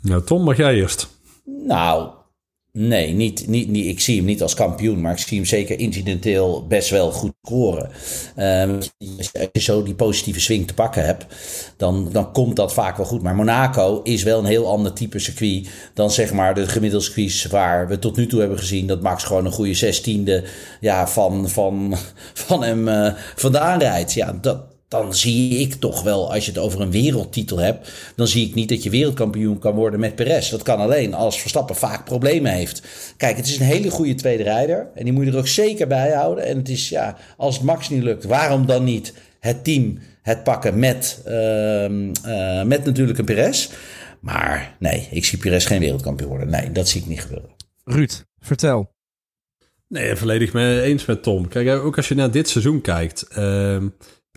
Nou, 0.00 0.24
Tom, 0.24 0.42
mag 0.42 0.56
jij 0.56 0.74
eerst? 0.74 1.16
Nou, 1.56 2.10
nee, 2.72 3.12
niet, 3.12 3.46
niet, 3.46 3.68
niet, 3.68 3.86
ik 3.86 4.00
zie 4.00 4.16
hem 4.16 4.24
niet 4.24 4.42
als 4.42 4.54
kampioen, 4.54 5.00
maar 5.00 5.12
ik 5.12 5.18
zie 5.18 5.36
hem 5.36 5.46
zeker 5.46 5.78
incidenteel 5.78 6.66
best 6.66 6.90
wel 6.90 7.10
goed 7.12 7.32
scoren. 7.42 7.90
Um, 8.36 8.78
als 9.18 9.30
je 9.52 9.60
zo 9.60 9.82
die 9.82 9.94
positieve 9.94 10.40
swing 10.40 10.66
te 10.66 10.74
pakken 10.74 11.04
hebt, 11.04 11.26
dan, 11.76 12.08
dan 12.12 12.32
komt 12.32 12.56
dat 12.56 12.72
vaak 12.72 12.96
wel 12.96 13.06
goed. 13.06 13.22
Maar 13.22 13.34
Monaco 13.34 14.02
is 14.02 14.22
wel 14.22 14.38
een 14.38 14.44
heel 14.44 14.68
ander 14.68 14.92
type 14.92 15.18
circuit 15.18 15.68
dan 15.94 16.10
zeg 16.10 16.32
maar 16.32 16.54
de 16.54 16.66
gemiddelde 16.66 17.04
circuits 17.04 17.46
waar 17.46 17.88
we 17.88 17.98
tot 17.98 18.16
nu 18.16 18.26
toe 18.26 18.40
hebben 18.40 18.58
gezien 18.58 18.86
dat 18.86 19.02
Max 19.02 19.24
gewoon 19.24 19.44
een 19.44 19.52
goede 19.52 19.74
zestiende 19.74 20.44
ja, 20.80 21.08
van, 21.08 21.48
van, 21.48 21.94
van 22.46 22.62
hem 22.62 22.88
uh, 22.88 23.12
vandaan 23.36 23.78
rijdt. 23.78 24.12
Ja, 24.12 24.32
dat, 24.40 24.77
dan 24.88 25.14
zie 25.14 25.58
ik 25.58 25.74
toch 25.74 26.02
wel, 26.02 26.32
als 26.32 26.44
je 26.44 26.50
het 26.50 26.60
over 26.60 26.80
een 26.80 26.90
wereldtitel 26.90 27.58
hebt, 27.58 27.92
dan 28.16 28.26
zie 28.26 28.48
ik 28.48 28.54
niet 28.54 28.68
dat 28.68 28.82
je 28.82 28.90
wereldkampioen 28.90 29.58
kan 29.58 29.74
worden 29.74 30.00
met 30.00 30.14
Perez. 30.14 30.50
Dat 30.50 30.62
kan 30.62 30.78
alleen 30.78 31.14
als 31.14 31.40
Verstappen 31.40 31.76
vaak 31.76 32.04
problemen 32.04 32.52
heeft. 32.52 32.82
Kijk, 33.16 33.36
het 33.36 33.46
is 33.46 33.58
een 33.58 33.66
hele 33.66 33.90
goede 33.90 34.14
tweede 34.14 34.42
rijder 34.42 34.90
en 34.94 35.04
die 35.04 35.12
moet 35.12 35.24
je 35.24 35.30
er 35.30 35.38
ook 35.38 35.46
zeker 35.46 35.86
bij 35.86 36.12
houden. 36.12 36.44
En 36.44 36.56
het 36.56 36.68
is, 36.68 36.88
ja, 36.88 37.16
als 37.36 37.54
het 37.54 37.64
Max 37.64 37.88
niet 37.88 38.02
lukt, 38.02 38.24
waarom 38.24 38.66
dan 38.66 38.84
niet 38.84 39.14
het 39.40 39.64
team 39.64 39.98
het 40.22 40.44
pakken 40.44 40.78
met, 40.78 41.22
uh, 41.26 41.84
uh, 41.84 42.62
met 42.62 42.84
natuurlijk 42.84 43.18
een 43.18 43.24
Perez? 43.24 43.68
Maar 44.20 44.76
nee, 44.78 45.08
ik 45.10 45.24
zie 45.24 45.38
Perez 45.38 45.66
geen 45.66 45.80
wereldkampioen 45.80 46.28
worden. 46.28 46.50
Nee, 46.50 46.72
dat 46.72 46.88
zie 46.88 47.00
ik 47.00 47.06
niet 47.06 47.20
gebeuren. 47.20 47.50
Ruud, 47.84 48.24
vertel. 48.40 48.96
Nee, 49.88 50.16
volledig 50.16 50.52
mee 50.52 50.82
eens 50.82 51.04
met 51.04 51.22
Tom. 51.22 51.48
Kijk, 51.48 51.68
ook 51.68 51.96
als 51.96 52.08
je 52.08 52.14
naar 52.14 52.30
dit 52.30 52.48
seizoen 52.48 52.80
kijkt. 52.80 53.26
Uh, 53.38 53.82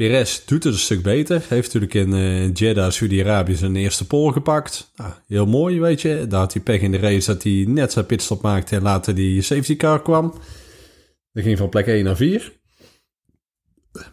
Perez 0.01 0.41
doet 0.45 0.63
het 0.63 0.73
een 0.73 0.79
stuk 0.79 1.01
beter. 1.01 1.45
Heeft 1.47 1.73
natuurlijk 1.73 1.93
in 1.93 2.13
uh, 2.13 2.53
Jeddah, 2.53 2.91
Saudi-Arabië, 2.91 3.55
zijn 3.55 3.75
eerste 3.75 4.07
pol 4.07 4.31
gepakt. 4.31 4.91
Nou, 4.95 5.13
heel 5.27 5.45
mooi, 5.45 5.79
weet 5.79 6.01
je. 6.01 6.27
Daar 6.27 6.39
had 6.39 6.53
hij 6.53 6.61
pech 6.61 6.81
in 6.81 6.91
de 6.91 6.97
race 6.97 7.33
dat 7.33 7.43
hij 7.43 7.65
net 7.67 7.91
zijn 7.91 8.05
pitstop 8.05 8.41
maakte 8.41 8.75
en 8.75 8.81
later 8.81 9.15
die 9.15 9.41
safety 9.41 9.75
car 9.75 10.01
kwam. 10.01 10.33
Dat 11.31 11.43
ging 11.43 11.57
van 11.57 11.69
plek 11.69 11.87
1 11.87 12.03
naar 12.03 12.15
4. 12.15 12.53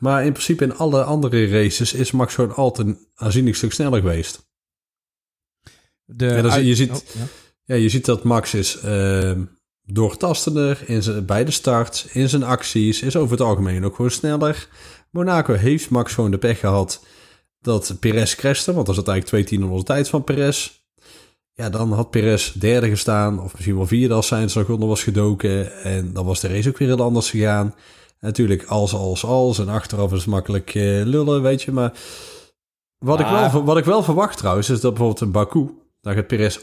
Maar 0.00 0.24
in 0.24 0.32
principe 0.32 0.64
in 0.64 0.76
alle 0.76 1.02
andere 1.02 1.46
races 1.46 1.92
is 1.92 2.10
Max 2.10 2.34
gewoon 2.34 2.54
altijd 2.54 2.86
een 2.86 2.98
aanzienlijk 3.14 3.56
stuk 3.56 3.72
sneller 3.72 4.00
geweest. 4.00 4.48
De 6.04 6.26
ja, 6.26 6.56
je, 6.56 6.74
ziet, 6.74 6.90
oh, 6.90 6.96
ja. 6.96 7.24
ja. 7.64 7.74
je 7.74 7.88
ziet 7.88 8.04
dat 8.04 8.24
Max 8.24 8.54
is 8.54 8.78
uh, 8.84 9.32
doortastender 9.84 10.82
in 10.86 11.02
zijn, 11.02 11.24
bij 11.24 11.44
de 11.44 11.50
start, 11.50 12.06
in 12.12 12.28
zijn 12.28 12.42
acties, 12.42 13.02
is 13.02 13.16
over 13.16 13.32
het 13.32 13.46
algemeen 13.46 13.84
ook 13.84 13.96
gewoon 13.96 14.10
sneller. 14.10 14.68
Monaco 15.10 15.54
heeft 15.54 15.90
Max 15.90 16.14
gewoon 16.14 16.30
de 16.30 16.38
pech 16.38 16.60
gehad 16.60 17.04
dat 17.60 17.96
Perez 18.00 18.34
crashte. 18.34 18.72
Want 18.74 18.88
er 18.88 18.94
zat 18.94 19.08
eigenlijk 19.08 19.26
twee 19.26 19.44
tienden 19.44 19.70
onze 19.76 19.84
tijd 19.84 20.08
van 20.08 20.24
Perez. 20.24 20.70
Ja, 21.52 21.70
dan 21.70 21.92
had 21.92 22.10
Perez 22.10 22.52
derde 22.52 22.88
gestaan. 22.88 23.42
Of 23.42 23.52
misschien 23.52 23.76
wel 23.76 23.86
vierde 23.86 24.14
als 24.14 24.26
zijn 24.26 24.50
nog 24.54 24.68
onder 24.68 24.88
was 24.88 25.02
gedoken. 25.02 25.82
En 25.82 26.12
dan 26.12 26.24
was 26.24 26.40
de 26.40 26.48
race 26.48 26.68
ook 26.68 26.78
weer 26.78 26.88
heel 26.88 27.02
anders 27.02 27.30
gegaan. 27.30 27.74
natuurlijk 28.20 28.64
als, 28.64 28.94
als, 28.94 29.24
als. 29.24 29.58
En 29.58 29.68
achteraf 29.68 30.12
is 30.12 30.18
het 30.18 30.28
makkelijk 30.28 30.74
uh, 30.74 31.04
lullen, 31.04 31.42
weet 31.42 31.62
je. 31.62 31.72
Maar 31.72 31.92
wat, 32.98 33.20
ik 33.20 33.26
wel, 33.26 33.64
wat 33.64 33.76
ik 33.76 33.84
wel 33.84 34.02
verwacht 34.02 34.38
trouwens, 34.38 34.70
is 34.70 34.80
dat 34.80 34.90
bijvoorbeeld 34.90 35.20
een 35.20 35.32
Baku... 35.32 35.70
Daar 36.00 36.14
gaat 36.14 36.26
Perez 36.26 36.58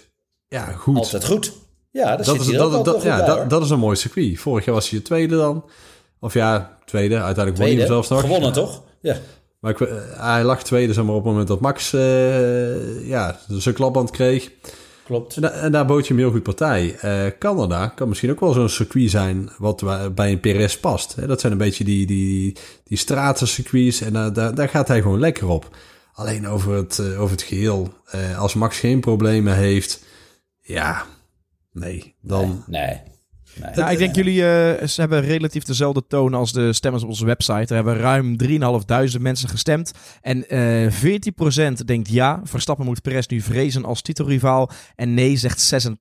ja, 0.48 0.66
goed. 0.66 0.98
Altijd 0.98 1.26
goed. 1.26 1.54
Ja, 1.92 2.16
dat, 2.16 2.40
is, 2.40 2.48
dat, 2.48 2.86
dat, 2.86 3.04
ja, 3.04 3.26
dat, 3.26 3.50
dat, 3.50 3.64
is 3.64 3.70
een 3.70 3.80
mooi 3.80 3.96
circuit. 3.96 4.40
Vorig 4.40 4.66
jaar 4.66 4.74
was 4.74 4.90
hij 4.90 5.00
de 5.00 5.06
tweede 5.06 5.36
dan. 5.36 5.66
Of 6.20 6.34
ja, 6.34 6.75
tweede. 6.86 7.16
Uiteindelijk 7.22 7.66
won 7.66 7.78
hij 7.78 7.86
zelfs 7.86 8.10
nog. 8.10 8.22
Gewonnen, 8.22 8.54
toch? 8.54 8.84
Ja. 9.02 9.18
Maar 9.66 9.72
ik, 9.72 9.82
eh, 9.82 9.96
hij 10.12 10.44
lag 10.44 10.64
tweede 10.64 10.94
zeg 10.94 11.04
maar, 11.04 11.14
op 11.14 11.22
het 11.24 11.30
moment 11.30 11.48
dat 11.48 11.60
Max 11.60 11.94
uh, 11.94 13.08
ja, 13.08 13.40
zijn 13.48 13.76
klapband 13.76 14.12
kreeg. 14.12 14.52
Klopt. 15.06 15.38
En, 15.38 15.54
en, 15.54 15.72
daar 15.72 15.86
bood 15.86 16.08
je 16.08 16.14
hem 16.14 16.22
heel 16.22 16.32
goed 16.32 16.44
partij. 16.44 16.98
Uh, 17.04 17.32
Canada 17.40 17.88
kan 17.88 18.08
misschien 18.08 18.32
ook 18.32 18.40
wel 18.40 18.54
zo'n 18.54 18.70
circuit 18.70 19.10
zijn 19.10 19.50
wat 19.58 19.84
bij 20.16 20.32
een 20.32 20.40
PRS 20.40 20.80
past. 20.80 21.28
Dat 21.28 21.40
zijn 21.40 21.52
een 21.52 21.58
beetje 21.58 21.84
die, 21.84 22.06
die, 22.06 22.58
die 22.84 22.98
stratencircuits 22.98 24.02
en 24.02 24.34
daar, 24.34 24.56
daar 24.56 24.70
gaat 24.70 24.88
hij 24.88 25.02
gewoon 25.02 25.20
lekker 25.20 25.48
op. 25.48 25.76
Alleen 26.14 26.48
over 26.48 26.74
het, 26.74 27.00
over 27.18 27.32
het 27.36 27.42
geheel, 27.42 27.94
als 28.38 28.54
Max 28.54 28.80
geen 28.80 29.00
problemen 29.00 29.56
heeft, 29.56 30.04
ja, 30.62 31.06
nee, 31.72 32.16
dan... 32.22 32.64
nee. 32.68 32.86
nee. 32.88 33.15
Nee. 33.62 33.72
Nou, 33.76 33.92
ik 33.92 33.98
denk 33.98 34.16
jullie 34.16 34.36
uh, 34.36 34.44
ze 34.88 34.96
hebben 34.96 35.22
relatief 35.22 35.64
dezelfde 35.64 36.04
toon 36.08 36.34
als 36.34 36.52
de 36.52 36.74
stemmers 36.74 37.04
op 37.04 37.10
onze 37.10 37.26
website. 37.26 37.54
Er 37.54 37.76
hebben 37.76 37.98
ruim 37.98 38.36
3.500 38.44 38.50
mensen 39.20 39.50
gestemd. 39.50 39.92
En 40.22 40.46
uh, 40.50 40.86
eh, 40.86 41.22
14% 41.80 41.86
denkt 41.86 42.10
ja, 42.10 42.42
Verstappen 42.44 42.86
moet 42.86 43.02
Perez 43.02 43.28
nu 43.28 43.42
vrezen 43.42 43.86
als 43.86 44.02
titelrivaal. 44.02 44.70
En 44.96 45.14
nee 45.14 45.38
zegt 45.38 45.88
86%. 45.88 45.96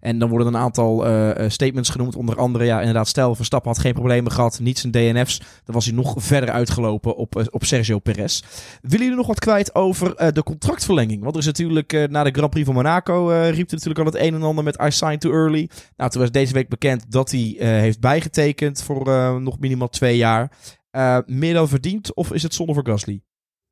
En 0.00 0.18
dan 0.18 0.28
worden 0.28 0.46
een 0.46 0.56
aantal 0.56 1.08
uh, 1.08 1.48
statements 1.48 1.90
genoemd. 1.90 2.16
Onder 2.16 2.36
andere, 2.36 2.64
ja, 2.64 2.78
inderdaad, 2.78 3.08
stel 3.08 3.34
Verstappen 3.34 3.70
had 3.70 3.80
geen 3.80 3.92
problemen 3.92 4.32
gehad, 4.32 4.58
niets 4.60 4.84
in 4.84 4.90
DNF's. 4.90 5.38
Dan 5.38 5.74
was 5.74 5.84
hij 5.84 5.94
nog 5.94 6.14
verder 6.16 6.50
uitgelopen 6.50 7.16
op, 7.16 7.48
op 7.50 7.64
Sergio 7.64 7.98
Perez. 7.98 8.42
Willen 8.80 8.98
jullie 8.98 9.16
nog 9.16 9.26
wat 9.26 9.38
kwijt 9.38 9.74
over 9.74 10.32
de 10.34 10.42
contractverlenging? 10.42 11.22
Want 11.22 11.34
er 11.34 11.40
is 11.40 11.46
natuurlijk 11.46 12.08
na 12.10 12.22
de 12.22 12.30
Grand 12.30 12.50
Prix 12.50 12.66
van 12.66 12.74
Monaco 12.74 13.26
riep 13.28 13.66
er 13.70 13.74
natuurlijk 13.74 13.98
al 13.98 14.04
het 14.04 14.14
een 14.14 14.34
en 14.34 14.42
ander 14.42 14.64
met 14.64 14.82
I 14.82 14.90
signed 14.90 15.20
too 15.20 15.32
early. 15.32 15.68
Nou, 15.96 16.10
toen 16.10 16.20
was 16.20 16.30
deze 16.34 16.52
week 16.52 16.68
bekend 16.68 17.12
dat 17.12 17.30
hij 17.30 17.54
uh, 17.58 17.66
heeft 17.66 18.00
bijgetekend 18.00 18.82
voor 18.82 19.08
uh, 19.08 19.36
nog 19.36 19.58
minimaal 19.58 19.88
twee 19.88 20.16
jaar. 20.16 20.52
Uh, 20.92 21.18
meer 21.26 21.54
dan 21.54 21.68
verdiend 21.68 22.14
of 22.14 22.32
is 22.32 22.42
het 22.42 22.54
zonde 22.54 22.74
voor 22.74 22.86
Gasly? 22.86 23.22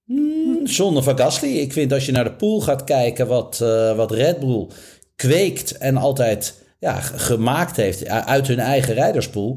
Mm, 0.04 0.66
zonde 0.66 1.02
voor 1.02 1.18
Gasly. 1.18 1.48
Ik 1.48 1.72
vind 1.72 1.92
als 1.92 2.06
je 2.06 2.12
naar 2.12 2.24
de 2.24 2.32
pool 2.32 2.60
gaat 2.60 2.84
kijken 2.84 3.26
wat, 3.26 3.58
wat 3.96 4.10
Red 4.10 4.40
Bull 4.40 4.66
kweekt 5.16 5.78
en 5.78 5.96
altijd 5.96 6.61
ja, 6.82 7.00
gemaakt 7.00 7.76
heeft 7.76 8.08
uit 8.08 8.46
hun 8.46 8.58
eigen 8.58 8.94
rijderspool. 8.94 9.56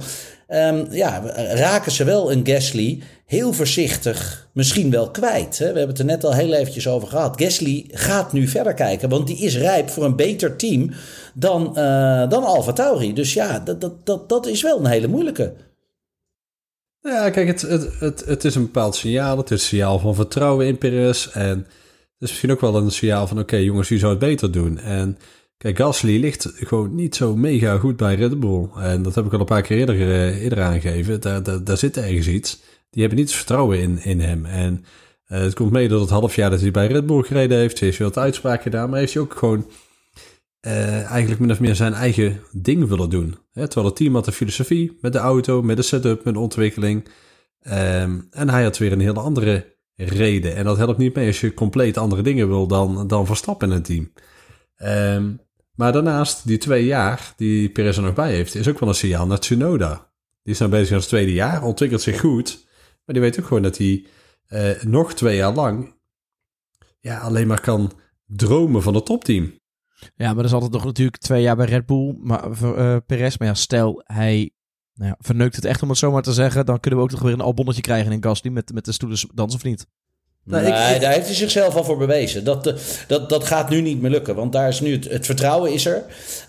Um, 0.50 0.88
ja, 0.92 1.22
raken 1.54 1.92
ze 1.92 2.04
wel 2.04 2.32
een 2.32 2.48
Gasly 2.48 3.02
heel 3.26 3.54
voorzichtig 3.54 4.48
misschien 4.54 4.92
wel 4.92 5.12
kwijt. 5.12 5.58
Hè? 5.58 5.72
We 5.72 5.78
hebben 5.78 5.88
het 5.88 6.00
er 6.00 6.06
net 6.06 6.24
al 6.24 6.34
heel 6.34 6.54
eventjes 6.54 6.88
over 6.88 7.08
gehad. 7.08 7.42
Gasly 7.42 7.86
gaat 7.92 8.34
nu 8.34 8.48
verder 8.48 8.74
kijken, 8.74 9.10
want 9.10 9.28
die 9.28 9.38
is 9.38 9.58
rijp 9.58 9.90
voor 9.90 10.04
een 10.04 10.16
beter 10.16 10.56
team 10.56 10.92
dan, 11.34 11.68
uh, 11.68 12.30
dan 12.30 12.44
Alfa 12.44 12.74
Tauri. 12.74 13.14
Dus 13.14 13.34
ja, 13.34 13.60
dat, 13.60 13.82
dat, 13.82 14.06
dat, 14.06 14.30
dat 14.30 14.46
is 14.46 14.62
wel 14.62 14.80
een 14.80 14.86
hele 14.86 15.08
moeilijke. 15.08 15.54
Ja, 17.02 17.30
kijk, 17.30 17.48
het, 17.48 17.62
het, 17.62 18.00
het, 18.00 18.26
het 18.26 18.46
is 18.46 18.56
een 18.56 18.66
bepaald 18.66 18.96
signaal. 18.96 19.38
Het 19.38 19.52
is 19.52 19.62
een 19.62 19.68
signaal 19.68 20.00
van 20.00 20.16
vertrouwen 20.16 20.68
in 20.68 20.78
Perez. 20.78 21.28
En 21.28 21.58
het 21.58 22.20
is 22.20 22.30
misschien 22.30 22.52
ook 22.52 22.62
wel 22.62 22.76
een 22.76 22.92
signaal 22.92 23.28
van... 23.28 23.40
oké 23.40 23.56
jongens, 23.56 23.90
wie 23.90 24.00
zou 24.00 24.12
het 24.12 24.20
beter 24.20 24.52
doen? 24.52 24.80
En 24.80 25.18
kijk, 25.58 25.78
Gasly 25.78 26.20
ligt 26.20 26.52
gewoon 26.56 26.96
niet 26.96 27.16
zo 27.16 27.36
mega 27.36 27.78
goed 27.78 27.98
bij 27.98 28.16
Red 28.16 28.40
Bull. 28.40 28.70
En 28.76 29.02
dat 29.02 29.16
heb 29.16 29.26
ik 29.26 29.34
al 29.34 29.40
een 29.40 29.46
paar 29.46 29.62
keer 29.62 29.78
eerder, 29.78 29.96
uh, 29.96 30.44
eerder 30.44 30.62
aangegeven. 30.62 31.22
Daar, 31.22 31.64
daar, 31.64 31.78
zit 31.78 31.98
ergens 31.98 32.28
iets. 32.28 32.62
Die 32.90 33.02
hebben 33.02 33.20
niet 33.20 33.34
vertrouwen 33.34 33.80
in, 33.80 34.04
in 34.04 34.20
hem. 34.20 34.46
En 34.46 34.86
uh, 35.28 35.40
het 35.40 35.54
komt 35.54 35.72
mee 35.72 35.88
door 35.88 36.02
het 36.02 36.10
half 36.10 36.36
jaar 36.36 36.50
dat 36.50 36.62
hij 36.62 36.72
bij 36.72 36.88
Red 36.88 37.06
Bull 37.06 37.24
gereden 37.24 37.58
heeft. 37.58 37.80
Hij 37.80 37.88
heeft 37.88 37.98
veel 37.98 38.24
uitspraak 38.24 38.62
gedaan, 38.62 38.90
maar 38.90 39.00
heeft 39.00 39.14
hij 39.14 39.22
ook 39.22 39.36
gewoon 39.36 39.66
uh, 40.66 41.12
eigenlijk 41.12 41.42
min 41.42 41.52
of 41.52 41.60
meer 41.60 41.76
zijn 41.76 41.94
eigen 41.94 42.40
ding 42.52 42.88
willen 42.88 43.10
doen. 43.10 43.36
Hè, 43.52 43.66
terwijl 43.68 43.88
het 43.88 43.96
team 43.96 44.14
had 44.14 44.26
de 44.26 44.32
filosofie 44.32 44.98
met 45.02 45.14
de 45.14 45.20
auto, 45.20 45.62
met 45.62 45.78
de 45.78 45.84
setup, 45.84 46.24
met 46.24 46.34
de 46.34 46.40
ontwikkeling. 46.40 47.08
Um, 47.68 48.28
en 48.32 48.50
hij 48.50 48.64
had 48.64 48.78
weer 48.78 48.92
een 48.92 49.00
hele 49.00 49.20
andere 49.20 49.76
reden. 49.96 50.56
En 50.56 50.64
dat 50.64 50.78
helpt 50.78 50.98
niet 50.98 51.16
mee 51.16 51.28
als 51.28 51.42
je 51.42 51.54
compleet 51.54 51.98
andere 51.98 52.22
dingen 52.22 52.48
wil 52.48 52.68
dan, 52.68 53.08
dan 53.08 53.26
Verstappen 53.26 53.70
in 53.70 53.74
het 53.74 53.86
team. 53.86 54.12
Um, 54.78 55.40
maar 55.76 55.92
daarnaast, 55.92 56.48
die 56.48 56.58
twee 56.58 56.86
jaar 56.86 57.34
die 57.36 57.70
Perez 57.70 57.98
er 57.98 58.04
nog 58.04 58.14
bij 58.14 58.34
heeft, 58.34 58.56
is 58.56 58.68
ook 58.68 58.80
wel 58.80 58.90
een 58.90 58.96
signaal 58.96 59.28
naar 59.28 59.40
Tsunoda. 59.40 60.12
Die 60.44 60.54
is 60.54 60.60
nou 60.60 60.72
bezig 60.72 60.96
als 60.96 61.08
tweede 61.08 61.34
jaar, 61.34 61.64
ontwikkelt 61.64 62.02
zich 62.02 62.20
goed. 62.20 62.68
Maar 63.06 63.16
die 63.16 63.22
weet 63.22 63.40
ook 63.40 63.46
gewoon 63.46 63.64
dat 63.64 63.78
hij 63.78 64.06
uh, 64.50 64.84
nog 64.84 65.14
twee 65.14 65.36
jaar 65.36 65.54
lang 65.54 65.96
ja, 67.00 67.20
alleen 67.20 67.48
maar 67.48 67.62
kan 67.62 67.92
dromen 68.26 68.82
van 68.82 68.96
het 68.96 69.06
topteam. 69.06 69.60
Ja, 70.16 70.28
maar 70.28 70.38
er 70.38 70.46
is 70.46 70.54
altijd 70.54 70.72
nog 70.72 70.86
natuurlijk 70.86 71.18
twee 71.18 71.42
jaar 71.42 71.56
bij 71.56 71.66
Red 71.66 71.86
Bull, 71.86 72.16
maar, 72.20 72.62
uh, 72.62 72.98
Perez. 73.06 73.38
Maar 73.38 73.48
ja, 73.48 73.54
stel 73.54 74.02
hij 74.06 74.52
nou 74.94 75.10
ja, 75.10 75.16
verneukt 75.20 75.56
het 75.56 75.66
echt 75.66 75.82
om 75.82 75.90
het 75.90 75.98
zo 75.98 76.12
maar 76.12 76.22
te 76.22 76.34
zeggen, 76.34 76.66
dan 76.66 76.80
kunnen 76.80 77.00
we 77.00 77.06
ook 77.06 77.12
nog 77.12 77.22
weer 77.22 77.34
een 77.34 77.42
albonnetje 77.42 77.82
krijgen 77.82 78.12
in 78.12 78.24
Gasly 78.24 78.52
met, 78.52 78.74
met 78.74 78.86
de 78.86 78.92
stoelers 78.92 79.28
dansen 79.34 79.60
of 79.60 79.66
niet? 79.66 79.88
Nee, 80.46 80.62
nee 80.62 81.00
daar 81.00 81.14
heeft 81.14 81.26
hij 81.26 81.36
zichzelf 81.36 81.76
al 81.76 81.84
voor 81.84 81.98
bewezen. 81.98 82.44
Dat, 82.44 82.68
eh, 82.68 82.74
dat, 83.08 83.30
dat 83.30 83.44
gaat 83.44 83.70
nu 83.70 83.82
niet 83.82 84.02
meer 84.02 84.12
lukken. 84.12 84.36
Want 84.36 84.54
daar 84.54 84.68
is 84.68 84.80
nu 84.80 84.92
het, 84.92 85.10
het 85.10 85.26
vertrouwen 85.26 85.74
is 85.74 85.86
er. 85.86 86.04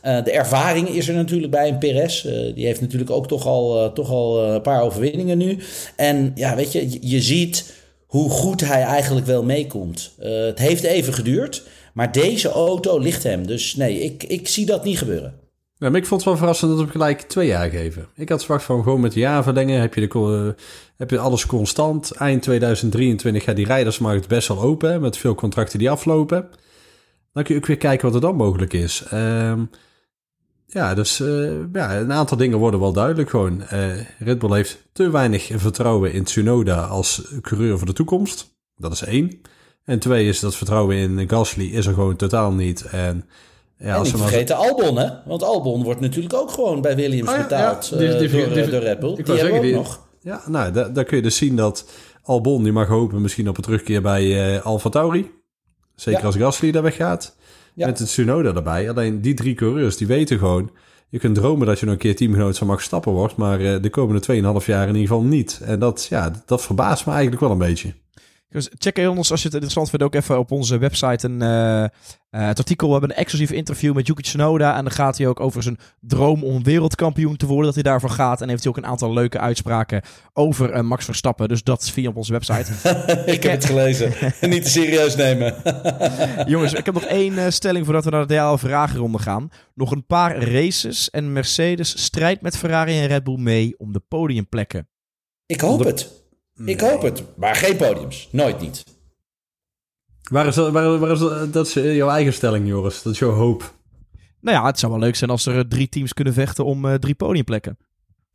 Uh, 0.04 0.24
de 0.24 0.30
ervaring 0.30 0.88
is 0.88 1.08
er 1.08 1.14
natuurlijk 1.14 1.52
bij 1.52 1.68
een 1.68 1.78
Perez. 1.78 2.24
Uh, 2.24 2.54
die 2.54 2.66
heeft 2.66 2.80
natuurlijk 2.80 3.10
ook 3.10 3.28
toch 3.28 3.46
al, 3.46 3.84
uh, 3.84 3.92
toch 3.92 4.10
al 4.10 4.42
een 4.44 4.62
paar 4.62 4.82
overwinningen 4.82 5.38
nu. 5.38 5.58
En 5.96 6.32
ja, 6.34 6.56
weet 6.56 6.72
je, 6.72 6.98
je 7.00 7.22
ziet 7.22 7.72
hoe 8.06 8.30
goed 8.30 8.60
hij 8.60 8.82
eigenlijk 8.82 9.26
wel 9.26 9.42
meekomt. 9.42 10.10
het 10.18 10.58
heeft 10.58 10.82
even 10.82 11.14
geduurd. 11.14 11.62
Maar 11.92 12.12
deze 12.12 12.48
auto 12.48 12.98
ligt 12.98 13.22
hem. 13.22 13.46
Dus 13.46 13.76
nee, 13.76 14.00
ik, 14.00 14.22
ik 14.22 14.48
zie 14.48 14.66
dat 14.66 14.84
niet 14.84 14.98
gebeuren. 14.98 15.45
Ja, 15.78 15.90
maar 15.90 16.00
ik 16.00 16.06
vond 16.06 16.20
het 16.20 16.30
wel 16.30 16.38
verrassend 16.38 16.76
dat 16.76 16.86
we 16.86 16.90
gelijk 16.90 17.20
twee 17.20 17.46
jaar 17.46 17.70
geven. 17.70 18.08
Ik 18.14 18.28
had 18.28 18.44
verwacht 18.44 18.64
van 18.64 18.82
gewoon 18.82 19.00
met 19.00 19.12
de 19.12 19.20
jaar 19.20 19.42
verlengen. 19.42 19.80
Heb 19.80 19.94
je, 19.94 20.08
de, 20.08 20.54
heb 20.96 21.10
je 21.10 21.18
alles 21.18 21.46
constant. 21.46 22.10
Eind 22.10 22.42
2023 22.42 23.44
gaat 23.44 23.56
die 23.56 23.66
rijdersmarkt 23.66 24.28
best 24.28 24.48
wel 24.48 24.60
open. 24.60 25.00
Met 25.00 25.16
veel 25.16 25.34
contracten 25.34 25.78
die 25.78 25.90
aflopen. 25.90 26.48
Dan 27.32 27.42
kun 27.42 27.54
je 27.54 27.60
weer 27.66 27.76
kijken 27.76 28.06
wat 28.06 28.14
er 28.14 28.20
dan 28.20 28.36
mogelijk 28.36 28.72
is. 28.72 29.04
Uh, 29.12 29.52
ja, 30.66 30.94
dus 30.94 31.20
uh, 31.20 31.52
ja, 31.72 31.96
een 31.96 32.12
aantal 32.12 32.36
dingen 32.36 32.58
worden 32.58 32.80
wel 32.80 32.92
duidelijk 32.92 33.30
gewoon. 33.30 33.62
Uh, 33.72 33.92
Red 34.18 34.38
Bull 34.38 34.54
heeft 34.54 34.88
te 34.92 35.10
weinig 35.10 35.50
vertrouwen 35.54 36.12
in 36.12 36.24
Tsunoda 36.24 36.80
als 36.80 37.22
coureur 37.40 37.78
voor 37.78 37.86
de 37.86 37.92
toekomst. 37.92 38.56
Dat 38.76 38.92
is 38.92 39.02
één. 39.02 39.40
En 39.84 39.98
twee 39.98 40.28
is 40.28 40.40
dat 40.40 40.56
vertrouwen 40.56 40.96
in 40.96 41.28
Gasly 41.28 41.66
is 41.66 41.86
er 41.86 41.94
gewoon 41.94 42.16
totaal 42.16 42.52
niet. 42.52 42.84
En, 42.84 43.24
ja, 43.78 43.96
en 43.96 44.02
niet 44.02 44.16
vergeten 44.16 44.56
Albon, 44.56 44.98
hè? 44.98 45.08
Want 45.24 45.42
Albon 45.42 45.82
wordt 45.82 46.00
natuurlijk 46.00 46.34
ook 46.34 46.50
gewoon 46.50 46.80
bij 46.80 46.96
Williams 46.96 47.30
oh 47.30 47.36
betaald 47.36 47.86
ja, 47.86 47.96
die, 47.96 48.16
die, 48.16 48.28
uh, 48.28 48.54
door, 48.54 48.70
door, 48.70 48.80
Red 48.80 48.98
Bull. 49.00 49.14
Die 49.14 49.24
hebben 49.24 49.38
zeggen, 49.38 49.76
ook 49.78 49.84
nog. 49.84 50.06
Ja, 50.20 50.42
nou, 50.46 50.72
daar, 50.72 50.92
daar, 50.92 51.04
kun 51.04 51.16
je 51.16 51.22
dus 51.22 51.36
zien 51.36 51.56
dat 51.56 51.84
Albon, 52.22 52.62
die 52.62 52.72
mag 52.72 52.88
hopen 52.88 53.20
misschien 53.20 53.48
op 53.48 53.56
een 53.56 53.62
terugkeer 53.62 54.02
bij 54.02 54.54
uh, 54.54 54.64
Alfa 54.64 54.88
Tauri. 54.88 55.30
Zeker 55.94 56.24
als 56.24 56.36
Gasly 56.36 56.70
daar 56.70 56.82
weggaat. 56.82 57.36
Met 57.74 57.98
het 57.98 58.08
Tsunoda 58.08 58.54
erbij. 58.54 58.90
Alleen 58.90 59.20
die 59.20 59.34
drie 59.34 59.54
coureurs, 59.54 59.96
die 59.96 60.06
weten 60.06 60.38
gewoon... 60.38 60.70
Je 61.08 61.18
kunt 61.18 61.34
dromen 61.34 61.66
dat 61.66 61.78
je 61.78 61.84
nog 61.84 61.94
een 61.94 62.00
keer 62.00 62.16
teamgenoot 62.16 62.58
van 62.58 62.66
Max 62.66 62.84
Stappen 62.84 63.12
wordt... 63.12 63.36
maar 63.36 63.60
uh, 63.60 63.82
de 63.82 63.90
komende 63.90 64.60
2,5 64.60 64.66
jaar 64.66 64.88
in 64.88 64.94
ieder 64.94 65.08
geval 65.08 65.22
niet. 65.22 65.60
En 65.64 65.78
dat, 65.78 66.06
ja, 66.10 66.42
dat 66.46 66.62
verbaast 66.62 67.06
me 67.06 67.12
eigenlijk 67.12 67.40
wel 67.40 67.50
een 67.50 67.58
beetje. 67.58 67.94
Dus 68.48 68.70
check 68.78 68.98
ons 69.08 69.30
als 69.30 69.40
je 69.40 69.46
het 69.46 69.54
interessant 69.54 69.90
vindt 69.90 70.04
ook 70.04 70.14
even 70.14 70.38
op 70.38 70.50
onze 70.50 70.78
website 70.78 71.26
een, 71.26 71.42
uh, 71.42 71.82
uh, 71.82 71.88
het 72.30 72.58
artikel. 72.58 72.86
We 72.86 72.92
hebben 72.92 73.10
een 73.10 73.16
exclusief 73.16 73.50
interview 73.50 73.94
met 73.94 74.06
Yuki 74.06 74.22
Tsunoda. 74.22 74.76
En 74.76 74.84
dan 74.84 74.92
gaat 74.92 75.18
hij 75.18 75.26
ook 75.26 75.40
over 75.40 75.62
zijn 75.62 75.78
droom 76.00 76.44
om 76.44 76.62
wereldkampioen 76.62 77.36
te 77.36 77.46
worden. 77.46 77.64
Dat 77.64 77.74
hij 77.74 77.82
daarvoor 77.82 78.10
gaat. 78.10 78.40
En 78.40 78.48
heeft 78.48 78.62
hij 78.62 78.72
ook 78.72 78.78
een 78.78 78.86
aantal 78.86 79.12
leuke 79.12 79.38
uitspraken 79.38 80.02
over 80.32 80.74
uh, 80.74 80.80
Max 80.80 81.04
Verstappen. 81.04 81.48
Dus 81.48 81.62
dat 81.62 81.90
via 81.90 82.08
op 82.08 82.16
onze 82.16 82.32
website. 82.32 82.72
ik 83.34 83.42
heb 83.42 83.52
het 83.52 83.64
gelezen. 83.64 84.12
Niet 84.50 84.62
te 84.62 84.70
serieus 84.70 85.16
nemen. 85.16 85.54
Jongens, 86.52 86.72
ik 86.72 86.84
heb 86.84 86.94
nog 86.94 87.04
één 87.04 87.52
stelling 87.52 87.84
voordat 87.84 88.04
we 88.04 88.10
naar 88.10 88.26
de 88.26 88.32
ideale 88.32 88.58
vragenronde 88.58 89.18
gaan. 89.18 89.48
Nog 89.74 89.90
een 89.90 90.06
paar 90.06 90.38
races 90.38 91.10
en 91.10 91.32
Mercedes 91.32 92.04
strijdt 92.04 92.42
met 92.42 92.56
Ferrari 92.56 93.00
en 93.00 93.06
Red 93.06 93.24
Bull 93.24 93.38
mee 93.38 93.74
om 93.78 93.92
de 93.92 94.02
podiumplekken. 94.08 94.88
Ik 95.46 95.60
hoop 95.60 95.84
het. 95.84 96.25
Ik 96.64 96.80
hoop 96.80 97.02
het, 97.02 97.22
maar 97.36 97.54
geen 97.54 97.76
podiums. 97.76 98.28
Nooit 98.32 98.60
niet. 98.60 98.84
Waar 100.30 100.46
is, 100.46 100.54
dat, 100.54 100.72
waar, 100.72 100.98
waar 100.98 101.10
is 101.10 101.18
dat, 101.18 101.52
dat 101.52 101.66
is 101.66 101.72
jouw 101.72 102.08
eigen 102.08 102.32
stelling, 102.32 102.68
Joris? 102.68 103.02
Dat 103.02 103.12
is 103.12 103.18
jouw 103.18 103.30
hoop. 103.30 103.74
Nou 104.40 104.56
ja, 104.56 104.66
het 104.66 104.78
zou 104.78 104.92
wel 104.92 105.00
leuk 105.00 105.16
zijn 105.16 105.30
als 105.30 105.46
er 105.46 105.58
eh, 105.58 105.64
drie 105.68 105.88
teams 105.88 106.12
kunnen 106.12 106.34
vechten 106.34 106.64
om 106.64 106.84
uh, 106.84 106.94
drie 106.94 107.14
podiumplekken. 107.14 107.78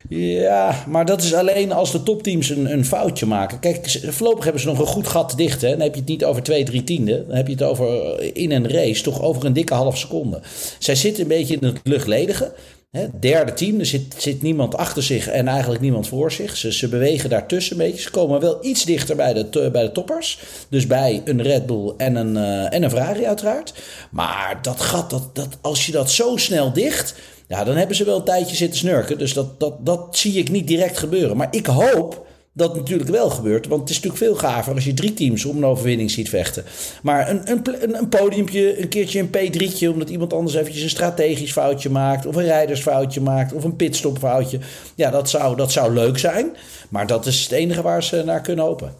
Ja, 0.08 0.84
maar 0.88 1.04
dat 1.04 1.22
is 1.22 1.34
alleen 1.34 1.72
als 1.72 1.92
de 1.92 2.02
topteams 2.02 2.48
een, 2.48 2.72
een 2.72 2.84
foutje 2.84 3.26
maken. 3.26 3.58
Kijk, 3.58 4.00
voorlopig 4.08 4.44
hebben 4.44 4.62
ze 4.62 4.68
nog 4.68 4.78
een 4.78 4.86
goed 4.86 5.06
gat 5.06 5.28
te 5.28 5.36
dichten. 5.36 5.70
Dan 5.70 5.80
heb 5.80 5.94
je 5.94 6.00
het 6.00 6.08
niet 6.08 6.24
over 6.24 6.42
twee, 6.42 6.64
drie 6.64 6.84
tienden. 6.84 7.26
Dan 7.26 7.36
heb 7.36 7.46
je 7.46 7.52
het 7.52 7.62
over 7.62 8.16
eh, 8.18 8.30
in 8.42 8.52
een 8.52 8.68
race 8.68 9.02
toch 9.02 9.22
over 9.22 9.44
een 9.44 9.52
dikke 9.52 9.74
half 9.74 9.98
seconde. 9.98 10.40
Zij 10.78 10.94
zitten 10.94 11.22
een 11.22 11.28
beetje 11.28 11.56
in 11.56 11.66
het 11.66 11.80
luchtledige. 11.82 12.54
Hè, 12.92 13.06
derde 13.20 13.52
team, 13.52 13.78
er 13.78 13.86
zit, 13.86 14.14
zit 14.18 14.42
niemand 14.42 14.76
achter 14.76 15.02
zich 15.02 15.28
en 15.28 15.48
eigenlijk 15.48 15.80
niemand 15.80 16.08
voor 16.08 16.32
zich. 16.32 16.56
Ze, 16.56 16.72
ze 16.72 16.88
bewegen 16.88 17.30
daartussen 17.30 17.80
een 17.80 17.86
beetje. 17.86 18.02
Ze 18.02 18.10
komen 18.10 18.40
wel 18.40 18.58
iets 18.64 18.84
dichter 18.84 19.16
bij 19.16 19.32
de, 19.32 19.70
bij 19.72 19.82
de 19.82 19.92
toppers. 19.92 20.38
Dus 20.68 20.86
bij 20.86 21.22
een 21.24 21.42
Red 21.42 21.66
Bull 21.66 21.92
en 21.96 22.16
een, 22.16 22.36
uh, 22.36 22.72
en 22.72 22.82
een 22.82 22.90
Ferrari 22.90 23.26
uiteraard. 23.26 23.72
Maar 24.10 24.58
dat 24.62 24.80
gat, 24.80 25.10
dat, 25.10 25.34
dat, 25.34 25.48
als 25.60 25.86
je 25.86 25.92
dat 25.92 26.10
zo 26.10 26.36
snel 26.36 26.72
dicht... 26.72 27.14
Ja, 27.46 27.64
dan 27.64 27.76
hebben 27.76 27.96
ze 27.96 28.04
wel 28.04 28.16
een 28.16 28.24
tijdje 28.24 28.56
zitten 28.56 28.78
snurken. 28.78 29.18
Dus 29.18 29.32
dat, 29.32 29.60
dat, 29.60 29.86
dat 29.86 30.16
zie 30.16 30.38
ik 30.38 30.50
niet 30.50 30.66
direct 30.66 30.98
gebeuren. 30.98 31.36
Maar 31.36 31.48
ik 31.50 31.66
hoop 31.66 32.26
dat 32.54 32.76
natuurlijk 32.76 33.10
wel 33.10 33.30
gebeurt. 33.30 33.66
Want 33.66 33.80
het 33.80 33.90
is 33.90 33.96
natuurlijk 33.96 34.22
veel 34.22 34.34
gaver 34.34 34.74
als 34.74 34.84
je 34.84 34.94
drie 34.94 35.14
teams 35.14 35.44
om 35.44 35.56
een 35.56 35.64
overwinning 35.64 36.10
ziet 36.10 36.28
vechten. 36.28 36.64
Maar 37.02 37.30
een, 37.30 37.50
een, 37.50 37.96
een 37.96 38.08
podiumpje, 38.08 38.82
een 38.82 38.88
keertje 38.88 39.20
een 39.20 39.28
P3'tje... 39.28 39.88
omdat 39.88 40.10
iemand 40.10 40.32
anders 40.32 40.56
eventjes 40.56 40.82
een 40.82 40.90
strategisch 40.90 41.52
foutje 41.52 41.90
maakt... 41.90 42.26
of 42.26 42.36
een 42.36 42.44
rijdersfoutje 42.44 43.20
maakt 43.20 43.52
of 43.52 43.64
een 43.64 43.76
pitstopfoutje... 43.76 44.58
ja, 44.94 45.10
dat 45.10 45.30
zou, 45.30 45.56
dat 45.56 45.72
zou 45.72 45.92
leuk 45.92 46.18
zijn. 46.18 46.56
Maar 46.88 47.06
dat 47.06 47.26
is 47.26 47.42
het 47.42 47.52
enige 47.52 47.82
waar 47.82 48.02
ze 48.02 48.22
naar 48.24 48.40
kunnen 48.40 48.64
hopen. 48.64 48.94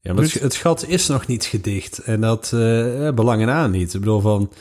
Ja, 0.00 0.12
maar 0.12 0.24
het, 0.40 0.54
gat 0.54 0.86
is 0.88 1.06
nog 1.06 1.26
niet 1.26 1.44
gedicht. 1.44 1.98
En 1.98 2.20
dat 2.20 2.50
uh, 2.54 3.10
belangen 3.10 3.48
aan 3.48 3.70
niet. 3.70 3.94
Ik 3.94 4.00
bedoel 4.00 4.20
van... 4.20 4.52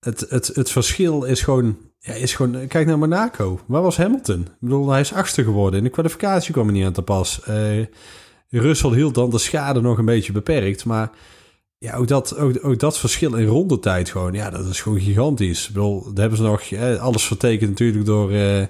Het, 0.00 0.26
het, 0.28 0.46
het 0.46 0.70
verschil 0.70 1.22
is 1.22 1.40
gewoon 1.40 1.76
ja, 2.04 2.12
is 2.12 2.34
gewoon... 2.34 2.66
Kijk 2.66 2.86
naar 2.86 2.98
Monaco. 2.98 3.60
Waar 3.66 3.82
was 3.82 3.96
Hamilton? 3.96 4.40
Ik 4.40 4.50
bedoel, 4.60 4.90
hij 4.90 5.00
is 5.00 5.12
achtste 5.12 5.44
geworden. 5.44 5.78
In 5.78 5.84
de 5.84 5.90
kwalificatie 5.90 6.52
kwam 6.52 6.64
hij 6.66 6.74
niet 6.74 6.84
aan 6.84 6.92
te 6.92 7.02
pas. 7.02 7.40
Uh, 7.48 7.86
Russell 8.48 8.90
hield 8.90 9.14
dan 9.14 9.30
de 9.30 9.38
schade 9.38 9.80
nog 9.80 9.98
een 9.98 10.04
beetje 10.04 10.32
beperkt. 10.32 10.84
Maar 10.84 11.10
ja, 11.78 11.96
ook 11.96 12.08
dat, 12.08 12.36
ook, 12.36 12.64
ook 12.64 12.78
dat 12.78 12.98
verschil 12.98 13.34
in 13.34 13.46
rondetijd 13.46 14.10
gewoon. 14.10 14.32
Ja, 14.32 14.50
dat 14.50 14.66
is 14.66 14.80
gewoon 14.80 15.00
gigantisch. 15.00 15.66
Ik 15.66 15.72
bedoel, 15.72 16.02
daar 16.02 16.28
hebben 16.28 16.38
ze 16.38 16.44
nog 16.44 16.98
alles 17.00 17.24
vertekend 17.24 17.70
natuurlijk 17.70 18.04
door 18.04 18.32
uh, 18.32 18.64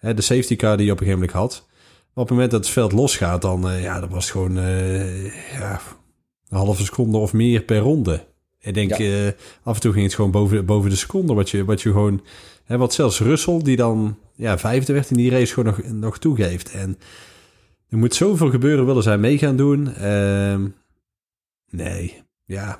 de 0.00 0.22
safety 0.22 0.56
car 0.56 0.76
die 0.76 0.86
je 0.86 0.92
op 0.92 1.00
een 1.00 1.06
gegeven 1.06 1.26
moment 1.26 1.32
had. 1.32 1.66
Maar 1.68 2.24
op 2.24 2.28
het 2.28 2.30
moment 2.30 2.50
dat 2.50 2.60
het 2.60 2.70
veld 2.72 2.92
losgaat, 2.92 3.42
dan 3.42 3.70
uh, 3.70 3.82
ja, 3.82 4.00
dat 4.00 4.10
was 4.10 4.30
gewoon 4.30 4.54
ja, 5.52 5.80
een 6.48 6.56
halve 6.56 6.84
seconde 6.84 7.18
of 7.18 7.32
meer 7.32 7.62
per 7.62 7.78
ronde. 7.78 8.24
Ik 8.60 8.74
denk, 8.74 8.94
ja. 8.94 9.32
af 9.62 9.74
en 9.74 9.80
toe 9.80 9.92
ging 9.92 10.04
het 10.04 10.14
gewoon 10.14 10.30
boven, 10.30 10.64
boven 10.64 10.90
de 10.90 10.96
seconde. 10.96 11.34
Wat 11.34 11.50
je, 11.50 11.64
wat 11.64 11.82
je 11.82 11.92
gewoon 11.92 12.20
Hè, 12.64 12.76
wat 12.76 12.94
zelfs 12.94 13.20
Russell, 13.20 13.62
die 13.62 13.76
dan 13.76 14.18
ja, 14.34 14.58
vijfde 14.58 14.92
werd 14.92 15.10
in 15.10 15.16
die 15.16 15.30
race, 15.30 15.52
gewoon 15.52 15.74
nog, 15.76 15.92
nog 15.92 16.18
toegeeft. 16.18 16.70
En 16.70 16.98
er 17.88 17.98
moet 17.98 18.14
zoveel 18.14 18.50
gebeuren, 18.50 18.86
willen 18.86 19.02
zij 19.02 19.18
mee 19.18 19.38
gaan 19.38 19.56
doen. 19.56 19.94
Uh, 20.00 20.56
nee, 21.70 22.22
ja. 22.44 22.78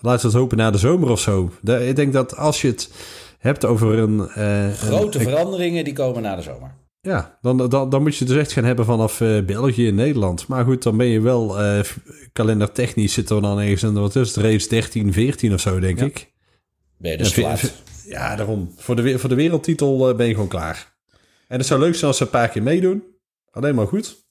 Laten 0.00 0.20
we 0.20 0.26
het 0.26 0.36
hopen 0.36 0.56
na 0.56 0.70
de 0.70 0.78
zomer 0.78 1.10
of 1.10 1.20
zo. 1.20 1.50
ik 1.62 1.96
denk 1.96 2.12
dat 2.12 2.36
als 2.36 2.60
je 2.60 2.68
het 2.68 2.90
hebt 3.38 3.64
over 3.64 3.98
een... 3.98 4.30
Uh, 4.38 4.72
Grote 4.72 5.20
veranderingen, 5.20 5.84
die 5.84 5.92
komen 5.92 6.22
na 6.22 6.36
de 6.36 6.42
zomer. 6.42 6.74
Ja, 7.00 7.38
dan, 7.40 7.68
dan, 7.68 7.90
dan 7.90 8.02
moet 8.02 8.12
je 8.16 8.24
het 8.24 8.28
dus 8.28 8.42
echt 8.42 8.52
gaan 8.52 8.64
hebben 8.64 8.84
vanaf 8.84 9.20
uh, 9.20 9.44
België 9.44 9.88
en 9.88 9.94
Nederland. 9.94 10.46
Maar 10.46 10.64
goed, 10.64 10.82
dan 10.82 10.96
ben 10.96 11.06
je 11.06 11.20
wel 11.20 11.62
uh, 11.62 11.80
kalendertechnisch 12.32 13.12
zitten 13.12 13.36
we 13.36 13.42
dan 13.42 13.60
ergens 13.60 13.82
in, 13.82 13.92
wat 13.92 14.16
is 14.16 14.34
het, 14.34 14.44
race 14.44 14.68
13, 14.68 15.12
14 15.12 15.52
of 15.52 15.60
zo, 15.60 15.80
denk 15.80 15.98
ja. 15.98 16.04
ik. 16.04 16.30
Ben 16.98 17.10
je 17.10 17.16
dus 17.16 17.34
ja, 17.34 17.56
ja, 18.10 18.36
daarom. 18.36 18.72
Voor 18.76 18.96
de, 18.96 19.18
voor 19.18 19.28
de 19.28 19.34
wereldtitel 19.34 20.08
eh, 20.08 20.16
ben 20.16 20.26
je 20.26 20.32
gewoon 20.32 20.48
klaar. 20.48 20.94
En 21.48 21.58
het 21.58 21.66
zou 21.66 21.80
leuk 21.80 21.94
zijn 21.94 22.06
als 22.06 22.16
ze 22.16 22.22
een 22.24 22.30
paar 22.30 22.48
keer 22.48 22.62
meedoen. 22.62 23.04
Alleen 23.50 23.74
maar 23.74 23.86
goed. 23.86 24.28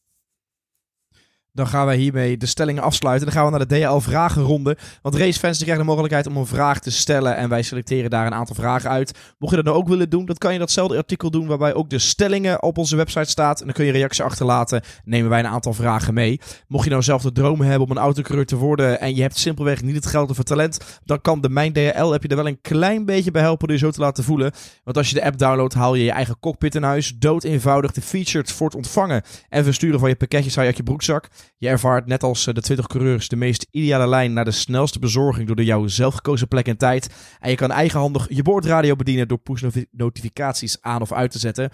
Dan 1.51 1.67
gaan 1.67 1.85
wij 1.85 1.97
hiermee 1.97 2.37
de 2.37 2.45
stellingen 2.45 2.83
afsluiten. 2.83 3.25
Dan 3.25 3.35
gaan 3.35 3.45
we 3.45 3.57
naar 3.57 3.67
de 3.67 3.79
DL-vragenronde. 3.79 4.77
Want 5.01 5.15
racefans 5.15 5.57
krijgen 5.57 5.77
de 5.77 5.89
mogelijkheid 5.89 6.27
om 6.27 6.37
een 6.37 6.45
vraag 6.45 6.79
te 6.79 6.91
stellen. 6.91 7.35
En 7.35 7.49
wij 7.49 7.61
selecteren 7.61 8.09
daar 8.09 8.25
een 8.25 8.33
aantal 8.33 8.55
vragen 8.55 8.89
uit. 8.89 9.17
Mocht 9.37 9.51
je 9.51 9.57
dat 9.57 9.65
nou 9.65 9.77
ook 9.77 9.87
willen 9.87 10.09
doen, 10.09 10.25
dan 10.25 10.35
kan 10.35 10.53
je 10.53 10.59
datzelfde 10.59 10.97
artikel 10.97 11.31
doen. 11.31 11.47
Waarbij 11.47 11.73
ook 11.73 11.89
de 11.89 11.99
stellingen 11.99 12.63
op 12.63 12.77
onze 12.77 12.95
website 12.95 13.29
staat. 13.29 13.59
En 13.59 13.65
dan 13.65 13.75
kun 13.75 13.85
je 13.85 13.91
reactie 13.91 14.23
achterlaten. 14.23 14.81
Nemen 15.03 15.29
wij 15.29 15.39
een 15.39 15.47
aantal 15.47 15.73
vragen 15.73 16.13
mee. 16.13 16.39
Mocht 16.67 16.83
je 16.83 16.89
nou 16.89 17.03
zelf 17.03 17.21
de 17.21 17.31
droom 17.31 17.61
hebben 17.61 17.87
om 17.87 17.91
een 17.91 18.03
autocoureur 18.03 18.45
te 18.45 18.55
worden. 18.55 18.99
En 18.99 19.15
je 19.15 19.21
hebt 19.21 19.37
simpelweg 19.37 19.81
niet 19.81 19.95
het 19.95 20.05
geld 20.05 20.29
of 20.29 20.37
het 20.37 20.45
talent. 20.45 20.99
Dan 21.03 21.21
kan 21.21 21.41
de 21.41 21.49
Mijn 21.49 21.73
DL 21.73 22.11
heb 22.11 22.23
je 22.23 22.27
er 22.27 22.35
wel 22.35 22.47
een 22.47 22.61
klein 22.61 23.05
beetje 23.05 23.31
bij 23.31 23.41
helpen. 23.41 23.67
Door 23.67 23.77
je 23.77 23.83
zo 23.83 23.91
te 23.91 23.99
laten 23.99 24.23
voelen. 24.23 24.51
Want 24.83 24.97
als 24.97 25.09
je 25.09 25.15
de 25.15 25.23
app 25.23 25.37
downloadt, 25.37 25.73
haal 25.73 25.95
je 25.95 26.03
je 26.03 26.11
eigen 26.11 26.39
cockpit 26.39 26.75
in 26.75 26.83
huis. 26.83 27.13
Dood 27.17 27.43
eenvoudig 27.43 27.91
de 27.91 28.01
features 28.01 28.51
voor 28.51 28.67
het 28.67 28.75
ontvangen. 28.75 29.21
En 29.49 29.63
versturen 29.63 29.99
van 29.99 30.09
je 30.09 30.15
pakketjes 30.15 30.57
uit 30.57 30.77
je 30.77 30.83
broekzak. 30.83 31.27
Je 31.57 31.67
ervaart 31.67 32.05
net 32.05 32.23
als 32.23 32.47
eh, 32.47 32.53
de 32.53 32.61
20 32.61 32.87
coureurs 32.87 33.27
de 33.27 33.35
meest 33.35 33.67
ideale 33.71 34.07
lijn 34.07 34.33
naar 34.33 34.45
de 34.45 34.51
snelste 34.51 34.99
bezorging 34.99 35.47
door 35.47 35.55
de 35.55 35.65
jouw 35.65 35.87
zelfgekozen 35.87 36.47
plek 36.47 36.67
en 36.67 36.77
tijd. 36.77 37.09
En 37.39 37.49
je 37.49 37.55
kan 37.55 37.71
eigenhandig 37.71 38.27
je 38.29 38.43
boordradio 38.43 38.95
bedienen 38.95 39.27
door 39.27 39.37
push-notificaties 39.37 40.81
aan 40.81 41.01
of 41.01 41.11
uit 41.11 41.31
te 41.31 41.39
zetten. 41.39 41.69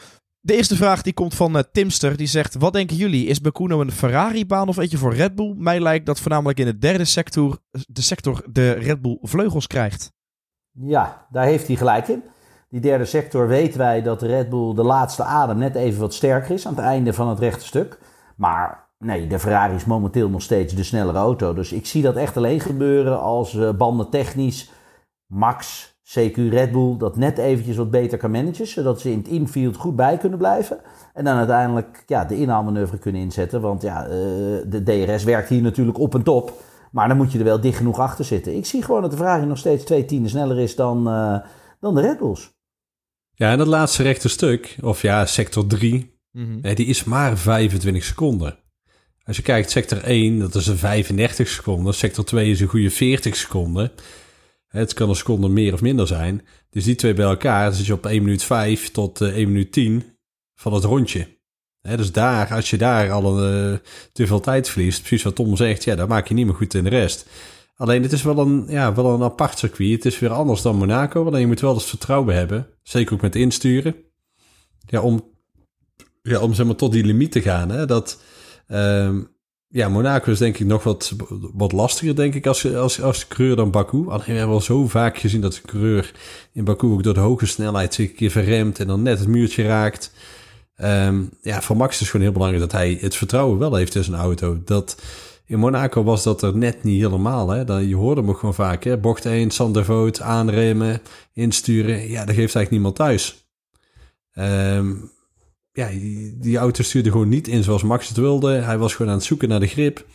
De 0.45 0.55
eerste 0.55 0.75
vraag 0.75 1.01
die 1.01 1.13
komt 1.13 1.35
van 1.35 1.57
uh, 1.57 1.61
Timster. 1.71 2.17
Die 2.17 2.27
zegt: 2.27 2.55
Wat 2.55 2.73
denken 2.73 2.95
jullie? 2.95 3.27
Is 3.27 3.41
Baku 3.41 3.63
nou 3.63 3.81
een 3.81 3.91
Ferrari-baan 3.91 4.67
of 4.67 4.77
eentje 4.77 4.97
voor 4.97 5.13
Red 5.13 5.35
Bull? 5.35 5.53
Mij 5.57 5.79
lijkt 5.79 6.05
dat 6.05 6.19
voornamelijk 6.19 6.59
in 6.59 6.65
de 6.65 6.77
derde 6.77 7.05
sector 7.05 7.59
de, 7.71 8.01
sector 8.01 8.43
de 8.51 8.71
Red 8.71 9.01
Bull 9.01 9.17
vleugels 9.21 9.67
krijgt. 9.67 10.11
Ja, 10.71 11.27
daar 11.31 11.45
heeft 11.45 11.67
hij 11.67 11.75
gelijk 11.75 12.07
in. 12.07 12.23
Die 12.69 12.81
derde 12.81 13.05
sector 13.05 13.47
weten 13.47 13.77
wij 13.77 14.01
dat 14.01 14.21
Red 14.21 14.49
Bull 14.49 14.73
de 14.73 14.83
laatste 14.83 15.23
adem 15.23 15.57
net 15.57 15.75
even 15.75 15.99
wat 15.99 16.13
sterker 16.13 16.51
is 16.51 16.67
aan 16.67 16.75
het 16.75 16.85
einde 16.85 17.13
van 17.13 17.29
het 17.29 17.39
rechte 17.39 17.65
stuk. 17.65 17.99
Maar 18.35 18.84
Nee, 18.97 19.27
de 19.27 19.39
Ferrari 19.39 19.75
is 19.75 19.85
momenteel 19.85 20.29
nog 20.29 20.41
steeds 20.41 20.73
de 20.73 20.83
snellere 20.83 21.17
auto. 21.17 21.53
Dus 21.53 21.71
ik 21.71 21.85
zie 21.85 22.01
dat 22.01 22.15
echt 22.15 22.37
alleen 22.37 22.59
gebeuren 22.59 23.19
als 23.19 23.53
uh, 23.53 23.71
banden 23.71 24.09
technisch 24.09 24.71
Max, 25.25 25.93
CQ 26.03 26.35
Red 26.35 26.71
Bull 26.71 26.97
dat 26.97 27.17
net 27.17 27.37
eventjes 27.37 27.75
wat 27.75 27.91
beter 27.91 28.17
kan 28.17 28.31
managen. 28.31 28.67
Zodat 28.67 29.01
ze 29.01 29.11
in 29.11 29.17
het 29.17 29.27
infield 29.27 29.75
goed 29.75 29.95
bij 29.95 30.17
kunnen 30.17 30.37
blijven. 30.37 30.79
En 31.13 31.23
dan 31.23 31.37
uiteindelijk 31.37 32.03
ja, 32.07 32.25
de 32.25 32.37
inhaalmanoeuvre 32.37 32.97
kunnen 32.97 33.21
inzetten. 33.21 33.61
Want 33.61 33.81
ja, 33.81 34.03
uh, 34.03 34.11
de 34.65 34.81
DRS 34.83 35.23
werkt 35.23 35.49
hier 35.49 35.61
natuurlijk 35.61 35.99
op 35.99 36.15
en 36.15 36.23
top. 36.23 36.53
Maar 36.91 37.07
dan 37.07 37.17
moet 37.17 37.31
je 37.31 37.37
er 37.37 37.43
wel 37.43 37.61
dicht 37.61 37.77
genoeg 37.77 37.99
achter 37.99 38.25
zitten. 38.25 38.55
Ik 38.55 38.65
zie 38.65 38.83
gewoon 38.83 39.01
dat 39.01 39.11
de 39.11 39.17
Ferrari 39.17 39.45
nog 39.45 39.57
steeds 39.57 39.83
twee 39.83 40.05
tienden 40.05 40.29
sneller 40.29 40.59
is 40.59 40.75
dan, 40.75 41.07
uh, 41.07 41.37
dan 41.79 41.95
de 41.95 42.01
Red 42.01 42.17
Bulls. 42.17 42.53
Ja, 43.33 43.51
en 43.51 43.57
dat 43.57 43.67
laatste 43.67 44.03
rechte 44.03 44.29
stuk, 44.29 44.77
of 44.81 45.01
ja, 45.01 45.25
sector 45.25 45.67
3, 45.67 46.19
mm 46.31 46.43
-hmm. 46.43 46.75
die 46.75 46.85
is 46.85 47.03
maar 47.03 47.37
25 47.37 48.03
seconden. 48.03 48.57
Als 49.25 49.35
je 49.35 49.41
kijkt, 49.41 49.71
sector 49.71 50.03
1, 50.03 50.39
dat 50.39 50.55
is 50.55 50.67
een 50.67 50.77
35 50.77 51.47
seconden. 51.47 51.93
Sector 51.93 52.25
2 52.25 52.51
is 52.51 52.59
een 52.59 52.67
goede 52.67 52.89
40 52.89 53.35
seconden. 53.35 53.91
Het 54.67 54.93
kan 54.93 55.09
een 55.09 55.15
seconde 55.15 55.49
meer 55.49 55.73
of 55.73 55.81
minder 55.81 56.07
zijn. 56.07 56.41
Dus 56.69 56.83
die 56.83 56.95
twee 56.95 57.13
bij 57.13 57.25
elkaar, 57.25 57.73
zit 57.73 57.85
je 57.85 57.93
op 57.93 58.05
1 58.05 58.23
minuut 58.23 58.43
5 58.43 58.91
tot 58.91 59.21
1 59.21 59.33
eh, 59.33 59.47
minuut 59.47 59.71
10 59.71 60.03
van 60.55 60.73
het 60.73 60.83
rondje. 60.83 61.27
dus 61.81 62.11
daar, 62.11 62.53
als 62.53 62.69
je 62.69 62.77
daar 62.77 63.11
al 63.11 63.43
een, 63.43 63.71
uh, 63.71 63.77
te 64.11 64.27
veel 64.27 64.39
tijd 64.39 64.69
verliest, 64.69 64.99
precies 64.99 65.23
wat 65.23 65.35
Tom 65.35 65.55
zegt, 65.55 65.83
ja, 65.83 65.95
dan 65.95 66.07
maak 66.07 66.27
je 66.27 66.33
niet 66.33 66.45
meer 66.45 66.55
goed 66.55 66.73
in 66.73 66.83
de 66.83 66.89
rest. 66.89 67.25
Alleen 67.75 68.01
het 68.01 68.11
is 68.11 68.23
wel 68.23 68.37
een, 68.37 68.65
ja, 68.67 68.93
wel 68.93 69.13
een 69.13 69.23
apart 69.23 69.57
circuit. 69.59 69.91
Het 69.91 70.05
is 70.05 70.19
weer 70.19 70.31
anders 70.31 70.61
dan 70.61 70.75
Monaco. 70.75 71.25
Alleen 71.25 71.39
je 71.39 71.47
moet 71.47 71.59
wel 71.59 71.75
het 71.75 71.83
vertrouwen 71.83 72.35
hebben. 72.35 72.67
Zeker 72.83 73.13
ook 73.13 73.21
met 73.21 73.35
insturen. 73.35 73.95
Ja, 74.87 75.01
om, 75.01 75.31
ja, 76.21 76.39
om 76.39 76.53
zeg 76.53 76.65
maar 76.65 76.75
tot 76.75 76.91
die 76.91 77.05
limiet 77.05 77.31
te 77.31 77.41
gaan. 77.41 77.69
Hè, 77.69 77.85
dat, 77.85 78.19
Um, 78.67 79.33
ja, 79.67 79.89
Monaco 79.89 80.31
is 80.31 80.37
denk 80.37 80.57
ik 80.57 80.65
nog 80.65 80.83
wat, 80.83 81.15
wat 81.53 81.71
lastiger, 81.71 82.15
denk 82.15 82.33
ik, 82.33 82.47
als, 82.47 82.75
als, 82.75 83.01
als 83.01 83.27
coureur 83.27 83.55
dan 83.55 83.71
Baku. 83.71 84.07
Alleen 84.07 84.25
we 84.25 84.31
hebben 84.31 84.55
al 84.55 84.61
zo 84.61 84.87
vaak 84.87 85.17
gezien 85.17 85.41
dat 85.41 85.53
de 85.53 85.61
coureur 85.61 86.11
in 86.51 86.63
Baku 86.63 86.87
ook 86.87 87.03
door 87.03 87.13
de 87.13 87.19
hoge 87.19 87.45
snelheid 87.45 87.93
zich 87.93 88.09
een 88.09 88.15
keer 88.15 88.31
verremt 88.31 88.79
en 88.79 88.87
dan 88.87 89.01
net 89.01 89.19
het 89.19 89.27
muurtje 89.27 89.63
raakt. 89.63 90.11
Um, 90.81 91.29
ja, 91.41 91.61
voor 91.61 91.77
Max 91.77 91.93
is 91.93 91.99
het 91.99 92.09
gewoon 92.09 92.25
heel 92.25 92.33
belangrijk 92.33 92.63
dat 92.63 92.79
hij 92.79 92.97
het 93.01 93.15
vertrouwen 93.15 93.57
wel 93.59 93.75
heeft 93.75 93.95
in 93.95 94.03
zijn 94.03 94.17
auto. 94.17 94.61
Dat, 94.65 95.01
in 95.45 95.59
Monaco 95.59 96.03
was 96.03 96.23
dat 96.23 96.41
er 96.41 96.57
net 96.57 96.83
niet 96.83 97.01
helemaal. 97.01 97.49
Hè? 97.49 97.63
Dan, 97.63 97.87
je 97.87 97.95
hoorde 97.95 98.21
hem 98.21 98.29
ook 98.29 98.39
gewoon 98.39 98.53
vaak. 98.53 98.83
Hè? 98.83 98.97
Bocht 98.97 99.25
1, 99.25 99.51
Sandervoot, 99.51 100.21
aanremmen, 100.21 101.01
insturen. 101.33 102.09
Ja, 102.09 102.25
dat 102.25 102.35
geeft 102.35 102.55
eigenlijk 102.55 102.71
niemand 102.71 102.95
thuis. 102.95 103.49
Um, 104.33 105.11
ja, 105.75 105.89
die, 105.89 106.37
die, 106.39 106.57
auto 106.57 106.83
stuurde 106.83 107.11
gewoon 107.11 107.29
niet 107.29 107.47
in 107.47 107.63
zoals 107.63 107.83
Max 107.83 108.07
het 108.07 108.17
wilde. 108.17 108.51
Hij 108.51 108.77
was 108.77 108.95
gewoon 108.95 109.11
aan 109.11 109.17
het 109.17 109.25
zoeken 109.25 109.49
naar 109.49 109.59
de 109.59 109.67
grip. 109.67 110.05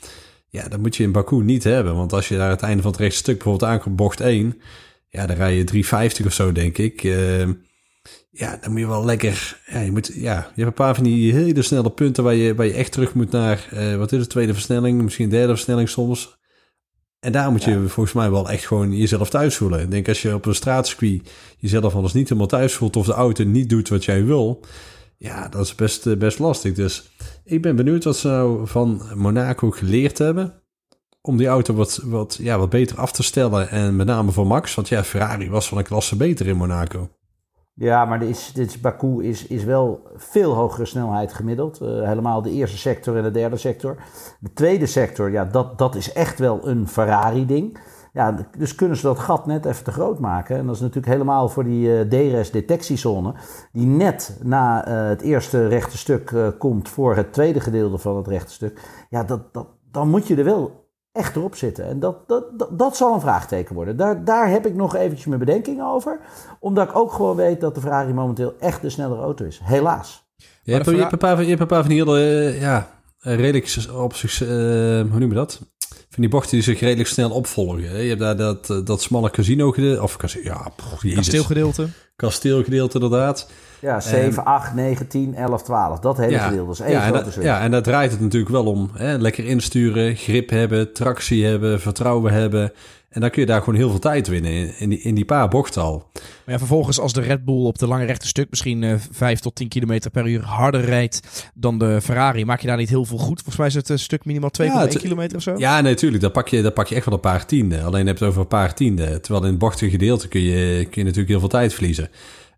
Ja, 0.49 0.69
dat 0.69 0.81
moet 0.81 0.97
je 0.97 1.03
in 1.03 1.13
Baku 1.13 1.43
niet 1.43 1.65
hebben. 1.65 1.97
Want 1.97 2.13
als 2.13 2.29
je 2.29 2.37
daar 2.37 2.51
het 2.51 2.63
einde 2.63 2.83
van 2.83 2.91
het 2.91 3.01
rechtstuk 3.01 3.35
bijvoorbeeld 3.35 3.71
aankomt, 3.71 3.97
bocht 3.97 4.21
1... 4.21 4.61
Ja, 5.09 5.27
dan 5.27 5.37
rij 5.37 5.57
je 5.57 5.65
350 5.65 6.27
of 6.27 6.33
zo, 6.33 6.53
denk 6.53 6.79
ik. 6.79 7.03
Uh, 7.03 7.41
ja, 8.31 8.59
dan 8.61 8.71
moet 8.71 8.81
je 8.81 8.87
wel 8.87 9.05
lekker... 9.05 9.61
Ja, 9.67 9.81
je, 9.81 9.91
moet, 9.91 10.11
ja, 10.15 10.37
je 10.37 10.63
hebt 10.63 10.67
een 10.67 10.73
paar 10.73 10.95
van 10.95 11.05
die 11.05 11.33
hele 11.33 11.63
snelle 11.63 11.91
punten... 11.91 12.25
waar 12.25 12.35
je, 12.35 12.55
waar 12.55 12.67
je 12.67 12.73
echt 12.73 12.93
terug 12.93 13.15
moet 13.15 13.31
naar... 13.31 13.69
Uh, 13.75 13.97
wat 13.97 14.13
is 14.13 14.21
het, 14.21 14.31
tweede 14.31 14.53
versnelling? 14.53 15.03
Misschien 15.03 15.29
derde 15.29 15.55
versnelling 15.55 15.89
soms. 15.89 16.39
En 17.21 17.33
daar 17.33 17.51
moet 17.51 17.65
je 17.65 17.89
volgens 17.89 18.15
mij 18.15 18.31
wel 18.31 18.51
echt 18.51 18.67
gewoon 18.67 18.97
jezelf 18.97 19.31
thuis 19.31 19.57
voelen. 19.57 19.81
Ik 19.81 19.91
denk 19.91 20.09
als 20.09 20.23
je 20.23 20.35
op 20.35 20.47
een 20.47 20.55
straatcircuit 20.55 21.31
jezelf 21.59 21.95
anders 21.95 22.13
niet 22.13 22.29
helemaal 22.29 22.49
thuis 22.49 22.75
voelt... 22.75 22.97
of 22.97 23.07
de 23.07 23.13
auto 23.13 23.45
niet 23.45 23.69
doet 23.69 23.89
wat 23.89 24.05
jij 24.05 24.25
wil 24.25 24.65
ja, 25.21 25.49
dat 25.49 25.65
is 25.65 25.75
best, 25.75 26.07
eh, 26.07 26.17
best 26.17 26.39
lastig. 26.39 26.75
Dus 26.75 27.11
ik 27.45 27.63
ben 27.63 27.77
benieuwd 27.77 28.05
wat 28.05 28.17
ze 28.17 28.29
nou 28.29 28.67
van 28.67 29.03
Monaco 29.15 29.71
geleerd 29.71 30.19
hebben. 30.19 30.63
Om 31.21 31.37
die 31.37 31.47
auto 31.47 31.75
wat, 31.75 32.01
wat, 32.05 32.39
ja, 32.41 32.59
wat 32.59 32.71
beter 32.71 32.97
af 32.97 33.13
te 33.13 33.23
stellen. 33.23 33.69
En 33.69 33.97
met 33.97 34.07
name 34.07 34.31
voor 34.31 34.47
Max. 34.47 34.75
Want 34.75 34.89
ja, 34.89 35.05
Ferrari 35.05 35.51
was 35.51 35.69
van 35.69 35.79
een 35.79 35.85
klasse 35.85 36.17
beter 36.17 36.47
in 36.47 36.57
Monaco. 36.57 37.09
Ja, 37.75 38.05
maar 38.05 38.19
dit 38.55 38.79
Baku 38.81 39.25
is, 39.25 39.47
is 39.47 39.65
wel 39.65 40.09
veel 40.17 40.55
hogere 40.55 40.85
snelheid 40.85 41.33
gemiddeld. 41.33 41.81
Uh, 41.83 41.89
helemaal 41.89 42.43
de 42.43 42.51
eerste 42.51 42.79
sector 42.79 43.17
en 43.17 43.23
de 43.23 43.31
derde 43.31 43.57
sector. 43.57 43.97
De 44.41 44.53
tweede 44.53 44.87
sector, 44.87 45.31
ja, 45.31 45.45
dat, 45.45 45.79
dat 45.79 45.95
is 45.95 46.13
echt 46.13 46.39
wel 46.39 46.69
een 46.69 46.89
Ferrari-ding. 46.89 47.79
Ja, 48.13 48.49
dus 48.59 48.75
kunnen 48.75 48.97
ze 48.97 49.03
dat 49.03 49.19
gat 49.19 49.47
net 49.47 49.65
even 49.65 49.85
te 49.85 49.93
groot 49.93 50.19
maken. 50.19 50.57
En 50.57 50.67
dat 50.67 50.75
is 50.75 50.81
natuurlijk 50.81 51.13
helemaal 51.13 51.49
voor 51.49 51.65
die 51.65 51.89
uh, 51.89 52.01
DRS-detectiezone, 52.01 53.35
die 53.73 53.87
net 53.87 54.39
na 54.43 54.89
uh, 54.89 55.09
het 55.09 55.21
eerste 55.21 55.67
rechte 55.67 55.99
stuk 55.99 56.31
uh, 56.31 56.49
komt 56.59 56.89
voor 56.89 57.17
het 57.17 57.33
tweede 57.33 57.61
gedeelte 57.61 57.99
van 57.99 58.17
het 58.17 58.27
rechte 58.27 58.53
stuk. 58.53 58.81
Ja, 59.11 59.25
dat, 59.25 59.55
dat, 59.55 59.67
dan 59.91 60.09
moet 60.09 60.27
je 60.27 60.37
er 60.37 60.45
wel 60.45 60.89
echt 61.13 61.37
erop 61.37 61.55
zitten. 61.57 61.85
En 61.85 62.01
dat, 62.01 62.29
dat, 62.29 62.59
dat, 62.59 62.79
dat, 62.79 62.97
zal 62.97 63.15
een 63.15 63.21
vraagteken 63.21 63.75
worden. 63.75 63.97
Daar, 63.97 64.25
daar 64.25 64.51
heb 64.51 64.67
ik 64.67 64.75
nog 64.75 64.95
eventjes 64.95 65.27
mijn 65.27 65.41
bedenkingen 65.41 65.87
over. 65.87 66.21
Omdat 66.61 66.89
ik 66.89 66.97
ook 66.97 67.13
gewoon 67.13 67.37
weet 67.37 67.61
dat 67.61 67.75
de 67.75 67.81
Ferrari 67.81 68.13
momenteel 68.13 68.55
echt 68.59 68.83
de 68.83 68.91
snellere 68.91 69.21
auto 69.21 69.45
is. 69.45 69.61
Helaas. 69.65 70.29
Je 70.63 70.73
hebt, 70.73 70.87
een 70.87 71.19
paar, 71.19 71.43
je 71.43 71.49
hebt 71.49 71.61
een 71.61 71.67
paar 71.67 71.81
van 71.81 71.91
die 71.91 72.05
hele, 72.05 72.21
ja, 72.61 72.89
redelijk 73.19 73.77
op 73.95 74.15
zich, 74.15 74.39
hoe 74.39 75.19
noem 75.19 75.29
je 75.29 75.35
dat? 75.35 75.61
Van 76.11 76.23
die 76.23 76.29
bochten 76.29 76.51
die 76.51 76.63
zich 76.63 76.81
redelijk 76.81 77.09
snel 77.09 77.31
opvolgen. 77.31 78.03
Je 78.03 78.09
hebt 78.09 78.21
daar 78.21 78.37
dat, 78.37 78.71
eh, 78.71 78.77
dat 78.85 79.03
smalle 79.03 79.31
casino 79.31 79.71
gedeelte, 79.71 80.03
of 80.03 80.17
casino, 80.17 80.45
ja, 80.45 80.73
pff. 80.77 81.15
Kasteelgedeelte. 81.15 81.89
kasteelgedeelte 82.17 82.99
inderdaad. 82.99 83.51
Ja, 83.81 84.01
7, 84.01 84.45
8, 84.45 84.75
9, 84.75 85.09
10, 85.09 85.35
11, 85.35 85.63
12. 85.63 85.99
Dat 85.99 86.17
hele 86.17 86.39
gedeelte 86.39 86.71
is 86.71 86.81
één 86.81 86.91
ja, 86.91 87.03
en 87.03 87.13
grote 87.13 87.25
dat, 87.35 87.45
ja, 87.45 87.61
en 87.61 87.71
daar 87.71 87.83
draait 87.83 88.11
het 88.11 88.21
natuurlijk 88.21 88.51
wel 88.51 88.65
om. 88.65 88.91
Hè? 88.95 89.17
Lekker 89.17 89.45
insturen, 89.45 90.17
grip 90.17 90.51
hebben, 90.51 90.93
tractie 90.93 91.45
hebben, 91.45 91.81
vertrouwen 91.81 92.33
hebben. 92.33 92.73
En 93.11 93.21
dan 93.21 93.31
kun 93.31 93.41
je 93.41 93.47
daar 93.47 93.59
gewoon 93.61 93.75
heel 93.75 93.91
veel 93.91 93.99
tijd 93.99 94.29
winnen 94.29 94.79
in, 94.79 94.89
die, 94.89 95.01
in 95.01 95.15
die 95.15 95.25
paar 95.25 95.49
bochten 95.49 95.83
al. 95.83 96.09
Maar 96.15 96.23
ja, 96.55 96.59
vervolgens 96.59 96.99
als 97.01 97.13
de 97.13 97.21
Red 97.21 97.45
Bull 97.45 97.65
op 97.65 97.79
de 97.79 97.87
lange 97.87 98.05
rechte 98.05 98.27
stuk 98.27 98.47
misschien 98.51 98.83
eh 98.83 98.95
5 99.11 99.41
tot 99.41 99.55
10 99.55 99.69
kilometer 99.69 100.11
per 100.11 100.27
uur 100.29 100.43
harder 100.45 100.81
rijdt 100.85 101.51
dan 101.55 101.79
de 101.79 102.01
Ferrari, 102.03 102.45
maak 102.45 102.61
je 102.61 102.67
daar 102.67 102.77
niet 102.77 102.89
heel 102.89 103.05
veel 103.05 103.19
goed. 103.19 103.35
Volgens 103.37 103.57
mij 103.57 103.67
is 103.67 103.75
het 103.75 103.89
een 103.89 103.99
stuk 103.99 104.25
minimaal 104.25 104.51
2,1 104.51 104.65
Ja, 104.65 104.81
het- 104.81 104.99
kilometer 104.99 105.37
of 105.37 105.43
zo. 105.43 105.55
Ja, 105.57 105.81
natuurlijk. 105.81 106.23
daar, 106.23 106.31
pak 106.31 106.49
je, 106.49 106.63
daar 106.63 106.73
pak 106.73 106.87
je 106.87 106.95
echt 106.95 107.05
wel 107.05 107.15
een 107.15 107.21
paar 107.21 107.47
tienden. 107.47 107.85
Alleen 107.85 108.07
heb 108.07 108.19
je 108.19 108.23
het 108.25 108.33
over 108.33 108.43
een 108.43 108.49
paar 108.59 108.75
tienden. 108.75 109.23
Terwijl 109.23 109.45
in 109.45 109.51
het 109.51 109.59
bochtige 109.59 109.91
gedeelte 109.91 110.29
kun 110.29 110.41
je, 110.41 110.83
kun 110.85 110.91
je 111.01 111.03
natuurlijk 111.03 111.29
heel 111.29 111.41
veel 111.41 111.49
tijd 111.49 111.75
verliezen. 111.75 112.09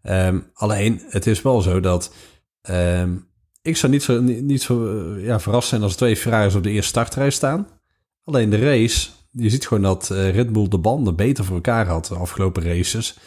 Ehm, 0.02 0.38
alleen, 0.54 1.02
het 1.08 1.26
is 1.26 1.42
wel 1.42 1.60
zo 1.60 1.80
dat... 1.80 2.14
ehm, 2.62 3.10
ik 3.62 3.76
zou 3.76 3.92
niet 3.92 4.02
zo, 4.02 4.20
niet, 4.20 4.42
niet 4.42 4.62
zo 4.62 4.86
eh, 5.16 5.24
ja, 5.24 5.40
verrast 5.40 5.68
zijn 5.68 5.82
als 5.82 5.96
twee 5.96 6.16
Ferraris 6.16 6.54
op 6.54 6.62
de 6.62 6.70
eerste 6.70 6.88
startrij 6.88 7.30
staan. 7.30 7.66
Alleen 8.24 8.50
de 8.50 8.58
race, 8.58 9.08
je 9.32 9.50
ziet 9.50 9.66
gewoon 9.66 9.82
dat 9.82 10.10
eh, 10.10 10.30
Red 10.30 10.52
Bull 10.52 10.68
de 10.68 10.78
banden 10.78 11.16
beter 11.16 11.44
voor 11.44 11.54
elkaar 11.54 11.86
had 11.86 12.06
de 12.06 12.14
afgelopen 12.14 12.62
races 12.62 13.18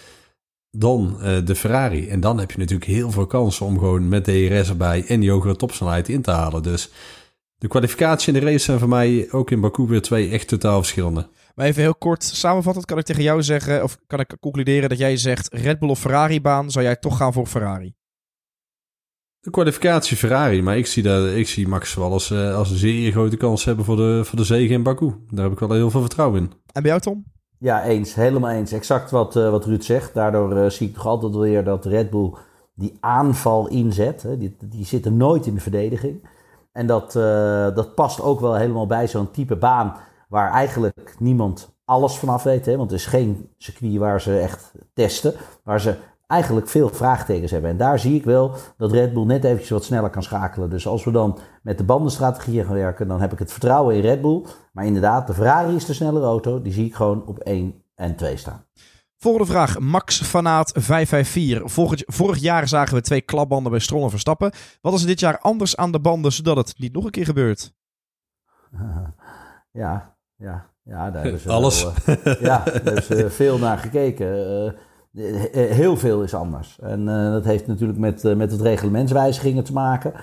dan 0.72 1.22
eh, 1.22 1.38
de 1.46 1.56
Ferrari. 1.56 2.08
En 2.08 2.20
dan 2.20 2.39
heb 2.39 2.52
je 2.52 2.58
natuurlijk 2.58 2.89
heel 2.89 3.12
veel 3.12 3.26
kansen 3.26 3.65
om 3.65 3.80
gewoon 3.80 4.08
met 4.08 4.24
DRS 4.24 4.70
erbij 4.70 5.06
en 5.08 5.20
die 5.20 5.32
hogere 5.32 5.56
topsnelheid 5.56 6.10
in 6.10 6.22
te 6.22 6.32
halen. 6.32 6.63
Dus 6.63 6.89
de 7.58 7.68
kwalificatie 7.68 8.34
en 8.34 8.39
de 8.39 8.46
race 8.46 8.63
zijn 8.63 8.80
voor 8.80 8.89
mij 8.89 9.28
ook 9.32 9.52
in 9.52 9.62
Baku 9.62 9.84
weer 9.88 10.02
twee 10.02 10.30
echt 10.30 10.48
totaal 10.48 10.78
verschillende. 10.78 11.30
Maar 11.56 11.65
even 11.65 11.82
heel 11.82 11.96
kort 11.96 12.24
samenvattend 12.24 12.86
kan 12.86 12.98
ik 12.98 13.06
tegen 13.06 13.24
jou 13.24 13.44
zeggen, 13.44 13.84
of 13.84 13.98
kan 14.08 14.20
ik 14.20 14.38
concluderen 14.39 14.89
dat 14.89 14.98
jij 14.98 15.18
zegt 15.18 15.54
Red 15.54 15.80
Bull 15.80 15.89
of 15.89 16.00
Ferrari 16.00 16.41
baan, 16.41 16.72
zou 16.72 16.86
jij 16.86 16.96
toch 16.96 17.18
gaan 17.18 17.34
voor 17.34 17.46
Ferrari? 17.46 17.96
De 19.46 19.52
kwalificatie 19.52 20.18
Ferrari, 20.18 20.62
maar 20.62 20.78
ik 20.78 20.88
zie, 20.88 21.04
dat, 21.04 21.28
ik 21.28 21.48
zie 21.48 21.68
Max 21.68 21.96
wel 21.96 22.12
als, 22.12 22.32
eh, 22.32 22.56
als 22.56 22.70
een 22.70 22.78
zeer 22.78 23.12
grote 23.12 23.38
kans 23.38 23.66
hebben 23.66 23.86
voor 23.86 23.96
de, 23.96 24.22
voor 24.24 24.38
de 24.38 24.44
zege 24.44 24.74
in 24.74 24.84
Baku. 24.84 25.14
Daar 25.30 25.44
heb 25.44 25.54
ik 25.54 25.60
wel 25.60 25.72
heel 25.72 25.90
veel 25.90 26.02
vertrouwen 26.02 26.42
in. 26.42 26.52
En 26.72 26.82
bij 26.82 26.92
jou 26.92 27.02
Tom? 27.02 27.26
Ja, 27.60 27.84
eens. 27.84 28.16
Helemaal 28.16 28.52
eens. 28.52 28.72
Exact 28.72 29.12
wat, 29.12 29.36
eh, 29.36 29.50
wat 29.50 29.66
Ruud 29.66 29.84
zegt. 29.84 30.14
Daardoor 30.14 30.58
eh, 30.58 30.70
zie 30.70 30.88
ik 30.88 30.94
toch 30.94 31.06
altijd 31.06 31.36
weer 31.36 31.64
dat 31.64 31.86
Red 31.86 32.10
Bull 32.10 32.34
die 32.76 32.98
aanval 33.00 33.68
inzet. 33.68 34.24
Hè. 34.24 34.38
Die, 34.38 34.58
die 34.66 34.86
zitten 34.86 35.18
nooit 35.18 35.46
in 35.46 35.54
de 35.54 35.62
verdediging. 35.62 36.28
En 36.72 36.88
dat, 36.88 37.16
eh, 37.16 37.76
dat 37.76 37.96
past 37.96 38.22
ook 38.22 38.40
wel 38.40 38.56
helemaal 38.56 38.88
bij 38.88 39.08
zo'n 39.08 39.32
type 39.32 39.56
baan 39.56 39.96
waar 40.30 40.52
eigenlijk 40.52 41.16
niemand 41.20 41.76
alles 41.86 42.18
vanaf 42.18 42.44
weet. 42.44 42.66
Hè. 42.66 42.78
Want 42.78 42.92
het 42.92 43.00
is 43.00 43.06
geen 43.06 43.50
circuit 43.58 43.98
waar 43.98 44.22
ze 44.22 44.40
echt 44.40 44.72
testen. 44.94 45.34
Waar 45.64 45.82
ze 45.82 45.96
eigenlijk 46.28 46.70
veel 46.70 46.90
vraagtekens 46.90 47.52
hebben. 47.52 47.70
En 47.70 47.78
daar 47.78 48.00
zie 48.00 48.16
ik 48.16 48.24
wel 48.24 48.52
dat 48.78 48.92
Red 48.92 49.14
Bull 49.14 49.26
net 49.26 49.44
eventjes 49.44 49.70
wat 49.70 49.84
sneller 49.84 50.10
kan 50.10 50.24
schakelen. 50.24 50.70
Dus 50.70 50.88
als 50.88 51.04
we 51.04 51.12
dan 51.12 51.40
met 51.62 51.78
de 51.78 51.84
bandenstrategieën 51.84 52.66
gaan 52.66 52.74
werken, 52.74 53.08
dan 53.08 53.22
heb 53.22 53.32
ik 53.34 53.40
het 53.40 53.52
vertrouwen 53.52 53.96
in 53.96 54.02
Red 54.02 54.22
Bull. 54.22 54.46
Maar 54.72 54.86
inderdaad, 54.86 55.28
de 55.28 55.34
Ferrari 55.34 55.76
is 55.76 55.86
de 55.86 55.94
snellere 55.94 56.26
auto. 56.26 56.62
Die 56.62 56.74
zie 56.74 56.86
ik 56.86 56.96
gewoon 56.96 57.26
op 57.26 57.40
1 57.40 57.84
en 57.96 58.16
2 58.16 58.38
staan. 58.38 58.66
Volgende 59.18 59.48
vraag. 59.52 59.80
Max 59.80 60.22
Fanaat 60.22 60.72
554. 60.76 61.72
Vorig, 61.72 62.02
vorig 62.06 62.38
jaar 62.38 62.68
zagen 62.68 62.96
we 62.96 63.02
twee 63.02 63.22
klapbanden 63.22 63.72
bij 63.72 63.82
Stroll 63.82 64.04
en 64.04 64.10
Verstappen. 64.10 64.52
Wat 64.82 64.94
is 64.94 65.02
er 65.02 65.08
dit 65.08 65.20
jaar 65.20 65.40
anders 65.40 65.78
aan 65.78 65.92
de 65.92 66.00
banden, 66.00 66.32
zodat 66.32 66.58
het 66.58 66.80
niet 66.80 66.94
nog 66.94 67.06
een 67.06 67.12
keer 67.12 67.26
gebeurt? 67.26 67.74
Ja, 69.72 70.16
ja, 70.36 70.70
ja, 70.84 71.12
daar 71.12 71.24
hebben 71.24 71.42
ze 71.42 71.50
Alles. 71.52 71.84
wel, 71.84 71.94
eh, 72.16 72.42
ja, 72.42 72.64
daar 72.64 72.74
hebben 72.74 73.04
ze 73.04 73.30
veel 73.30 73.58
naar 73.58 73.78
gekeken. 73.78 74.66
Eh, 74.66 74.72
heel 75.51 75.97
veel 75.97 76.23
is 76.23 76.34
anders. 76.34 76.80
En 76.80 77.10
eh, 77.10 77.32
dat 77.32 77.45
heeft 77.45 77.67
natuurlijk 77.67 77.99
met, 77.99 78.25
eh, 78.25 78.36
met 78.36 78.51
het 78.51 78.62
reglementswijzigingen 78.62 79.63
te 79.63 79.73
maken. 79.73 80.13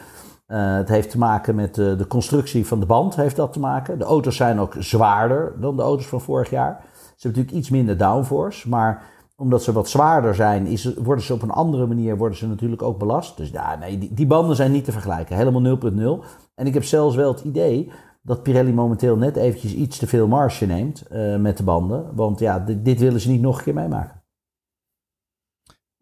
Eh, 0.52 0.74
het 0.74 0.88
heeft 0.88 1.10
te 1.10 1.18
maken 1.18 1.54
met 1.54 1.78
eh, 1.78 1.98
de 1.98 2.06
constructie 2.06 2.66
van 2.66 2.80
de 2.80 2.86
band, 2.86 3.16
heeft 3.16 3.36
dat 3.36 3.52
te 3.52 3.60
maken. 3.60 3.98
De 3.98 4.04
auto's 4.04 4.36
zijn 4.36 4.60
ook 4.60 4.74
zwaarder 4.78 5.52
dan 5.60 5.76
de 5.76 5.82
auto's 5.82 6.06
van 6.06 6.20
vorig 6.20 6.50
jaar. 6.50 6.80
Ze 6.82 6.88
hebben 6.98 7.30
natuurlijk 7.30 7.56
iets 7.56 7.70
minder 7.70 7.96
downforce, 7.96 8.68
maar 8.68 9.02
omdat 9.36 9.62
ze 9.62 9.72
wat 9.72 9.88
zwaarder 9.88 10.34
zijn, 10.34 10.66
is, 10.66 10.94
worden 10.94 11.24
ze 11.24 11.32
op 11.32 11.42
een 11.42 11.50
andere 11.50 11.86
manier 11.86 12.16
worden 12.16 12.38
ze 12.38 12.48
natuurlijk 12.48 12.82
ook 12.82 12.98
belast. 12.98 13.36
Dus 13.36 13.50
ja, 13.50 13.76
nee, 13.76 13.98
die, 13.98 14.14
die 14.14 14.26
banden 14.26 14.56
zijn 14.56 14.72
niet 14.72 14.84
te 14.84 14.92
vergelijken. 14.92 15.36
Helemaal 15.36 15.78
0.0. 16.20 16.24
En 16.54 16.66
ik 16.66 16.74
heb 16.74 16.84
zelfs 16.84 17.16
wel 17.16 17.32
het 17.32 17.44
idee 17.44 17.90
dat 18.22 18.42
Pirelli 18.42 18.72
momenteel 18.72 19.16
net 19.16 19.36
eventjes 19.36 19.74
iets 19.74 19.98
te 19.98 20.06
veel 20.06 20.28
marge 20.28 20.66
neemt 20.66 21.06
eh, 21.06 21.36
met 21.36 21.56
de 21.56 21.62
banden. 21.62 22.06
Want 22.14 22.38
ja, 22.38 22.64
dit 22.82 23.00
willen 23.00 23.20
ze 23.20 23.30
niet 23.30 23.40
nog 23.40 23.58
een 23.58 23.64
keer 23.64 23.74
meemaken. 23.74 24.21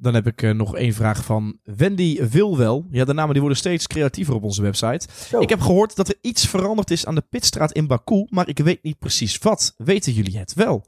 Dan 0.01 0.15
heb 0.15 0.27
ik 0.27 0.43
eh, 0.43 0.51
nog 0.51 0.77
één 0.77 0.93
vraag 0.93 1.25
van 1.25 1.59
Wendy 1.63 2.29
Wilwel. 2.29 2.87
Ja, 2.91 3.05
de 3.05 3.13
namen 3.13 3.31
die 3.31 3.41
worden 3.41 3.59
steeds 3.59 3.87
creatiever 3.87 4.35
op 4.35 4.43
onze 4.43 4.63
website. 4.63 5.09
Zo. 5.29 5.41
Ik 5.41 5.49
heb 5.49 5.61
gehoord 5.61 5.97
dat 5.97 6.09
er 6.09 6.19
iets 6.21 6.47
veranderd 6.49 6.91
is 6.91 7.07
aan 7.07 7.15
de 7.15 7.25
pitstraat 7.29 7.73
in 7.73 7.87
Baku, 7.87 8.27
maar 8.29 8.49
ik 8.49 8.59
weet 8.59 8.83
niet 8.83 8.99
precies 8.99 9.39
wat. 9.39 9.75
Weten 9.77 10.13
jullie 10.13 10.39
het 10.39 10.55
wel? 10.55 10.85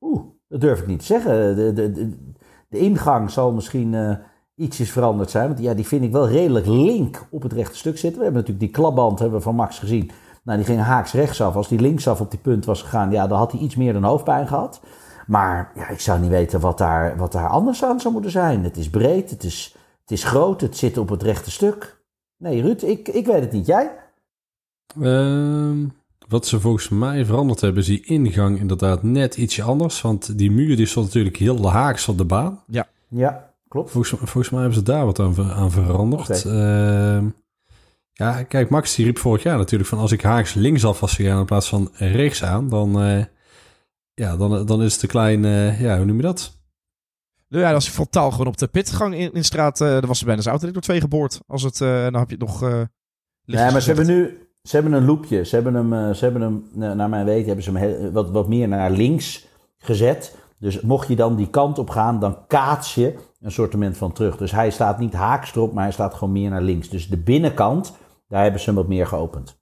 Oeh, 0.00 0.22
dat 0.48 0.60
durf 0.60 0.80
ik 0.80 0.86
niet 0.86 0.98
te 0.98 1.04
zeggen. 1.04 1.56
De, 1.56 1.72
de, 1.72 1.92
de, 1.92 2.16
de 2.68 2.78
ingang 2.78 3.30
zal 3.30 3.52
misschien 3.52 3.94
eh, 3.94 4.16
ietsjes 4.54 4.90
veranderd 4.90 5.30
zijn. 5.30 5.46
Want 5.46 5.60
ja, 5.60 5.74
die 5.74 5.86
vind 5.86 6.04
ik 6.04 6.12
wel 6.12 6.28
redelijk 6.28 6.66
link 6.66 7.26
op 7.30 7.42
het 7.42 7.52
rechte 7.52 7.76
stuk 7.76 7.98
zitten. 7.98 8.18
We 8.18 8.24
hebben 8.24 8.42
natuurlijk 8.42 8.72
die 8.72 8.82
klapband 8.82 9.18
hebben 9.18 9.38
we 9.38 9.44
van 9.44 9.54
Max 9.54 9.78
gezien. 9.78 10.10
Nou, 10.44 10.58
die 10.58 10.66
ging 10.66 10.80
haaks 10.80 11.12
rechtsaf. 11.12 11.56
Als 11.56 11.68
die 11.68 11.80
linksaf 11.80 12.20
op 12.20 12.30
die 12.30 12.40
punt 12.40 12.64
was 12.64 12.82
gegaan, 12.82 13.10
ja, 13.10 13.26
dan 13.26 13.38
had 13.38 13.52
hij 13.52 13.60
iets 13.60 13.76
meer 13.76 13.92
dan 13.92 14.02
hoofdpijn 14.02 14.48
gehad. 14.48 14.80
Maar 15.26 15.72
ja, 15.74 15.88
ik 15.88 16.00
zou 16.00 16.20
niet 16.20 16.30
weten 16.30 16.60
wat 16.60 16.78
daar, 16.78 17.16
wat 17.16 17.32
daar 17.32 17.48
anders 17.48 17.84
aan 17.84 18.00
zou 18.00 18.12
moeten 18.12 18.30
zijn. 18.30 18.64
Het 18.64 18.76
is 18.76 18.90
breed, 18.90 19.30
het 19.30 19.44
is, 19.44 19.76
het 20.00 20.10
is 20.10 20.24
groot, 20.24 20.60
het 20.60 20.76
zit 20.76 20.98
op 20.98 21.08
het 21.08 21.22
rechte 21.22 21.50
stuk. 21.50 22.00
Nee, 22.36 22.62
Ruud, 22.62 22.82
ik, 22.82 23.08
ik 23.08 23.26
weet 23.26 23.40
het 23.40 23.52
niet. 23.52 23.66
Jij? 23.66 23.90
Ehm, 25.00 25.86
wat 26.28 26.46
ze 26.46 26.60
volgens 26.60 26.88
mij 26.88 27.24
veranderd 27.24 27.60
hebben, 27.60 27.80
is 27.80 27.86
die 27.88 28.04
ingang 28.04 28.58
inderdaad 28.58 29.02
net 29.02 29.36
ietsje 29.36 29.62
anders. 29.62 30.00
Want 30.00 30.38
die 30.38 30.50
muur 30.50 30.76
die 30.76 30.86
stond 30.86 31.06
natuurlijk 31.06 31.36
heel 31.36 31.70
haaks 31.70 32.08
op 32.08 32.18
de 32.18 32.24
baan. 32.24 32.62
Ja, 33.08 33.50
klopt. 33.68 33.90
Volgens, 33.90 34.14
volgens 34.18 34.50
mij 34.50 34.60
hebben 34.60 34.78
ze 34.78 34.84
daar 34.84 35.04
wat 35.04 35.18
aan, 35.20 35.34
ver- 35.34 35.52
aan 35.52 35.70
veranderd. 35.70 36.44
Ehm, 36.44 37.26
ja, 38.12 38.42
kijk, 38.42 38.70
Max 38.70 38.94
die 38.94 39.04
riep 39.04 39.18
vorig 39.18 39.42
jaar 39.42 39.56
natuurlijk 39.56 39.90
van 39.90 39.98
als 39.98 40.12
ik 40.12 40.22
haaks 40.22 40.54
linksaf 40.54 41.00
was 41.00 41.14
gegaan 41.14 41.38
in 41.38 41.44
plaats 41.44 41.68
van 41.68 41.90
rechts 41.92 42.44
aan, 42.44 42.68
dan, 42.68 43.02
eh, 43.02 43.24
ja, 44.14 44.36
dan, 44.36 44.66
dan 44.66 44.82
is 44.82 44.90
het 44.92 45.00
te 45.00 45.06
klein, 45.06 45.44
eh, 45.44 45.80
ja, 45.80 45.96
hoe 45.96 46.04
noem 46.04 46.16
je 46.16 46.22
dat? 46.22 46.60
Nou 47.48 47.64
ja, 47.64 47.72
als 47.72 47.84
je 47.86 47.90
frontaal 47.92 48.30
gewoon 48.30 48.46
op 48.46 48.56
de 48.56 48.66
pitgang 48.66 49.14
in, 49.14 49.32
in 49.32 49.44
straat, 49.44 49.80
eh 49.80 49.88
dan 49.88 50.06
was 50.06 50.20
er 50.20 50.26
bijna 50.26 50.42
zijn 50.42 50.54
auto 50.54 50.70
door 50.72 50.82
twee 50.82 51.00
geboord. 51.00 51.40
Als 51.46 51.62
het, 51.62 51.80
eh, 51.80 52.02
dan 52.02 52.14
heb 52.14 52.30
je 52.30 52.36
het 52.36 52.44
nog... 52.44 52.62
eh 52.62 52.80
Nee, 53.44 53.70
maar 53.70 53.80
ze 53.82 53.86
hebben 53.86 54.06
nu 54.06 54.46
ze 54.62 54.76
hebben 54.76 54.92
een 54.92 55.04
loopje. 55.04 55.44
Ze 55.44 55.54
hebben 55.54 55.74
hem, 55.74 55.92
eh, 55.92 56.14
ze 56.14 56.24
hebben 56.24 56.42
hem 56.42 56.64
eh, 56.80 56.92
naar 56.92 57.08
mijn 57.08 57.24
weten, 57.24 57.46
hebben 57.46 57.64
ze 57.64 57.70
hem 57.70 57.80
heel- 57.80 58.10
wat, 58.10 58.30
wat 58.30 58.48
meer 58.48 58.68
naar 58.68 58.90
links 58.90 59.46
gezet. 59.78 60.36
Dus 60.58 60.80
mocht 60.80 61.08
je 61.08 61.16
dan 61.16 61.36
die 61.36 61.50
kant 61.50 61.78
op 61.78 61.90
gaan, 61.90 62.20
dan 62.20 62.46
kaats 62.46 62.94
je 62.94 63.14
een 63.40 63.52
sortiment 63.52 63.96
van 63.96 64.12
terug. 64.12 64.36
Dus 64.36 64.52
hij 64.52 64.70
staat 64.70 64.98
niet 64.98 65.12
haaks 65.12 65.54
erop, 65.54 65.72
maar 65.72 65.82
hij 65.82 65.92
staat 65.92 66.14
gewoon 66.14 66.32
meer 66.32 66.50
naar 66.50 66.62
links. 66.62 66.88
Dus 66.88 67.08
de 67.08 67.16
binnenkant, 67.16 67.92
daar 68.28 68.42
hebben 68.42 68.60
ze 68.60 68.66
hem 68.66 68.74
wat 68.74 68.88
meer 68.88 69.06
geopend. 69.06 69.60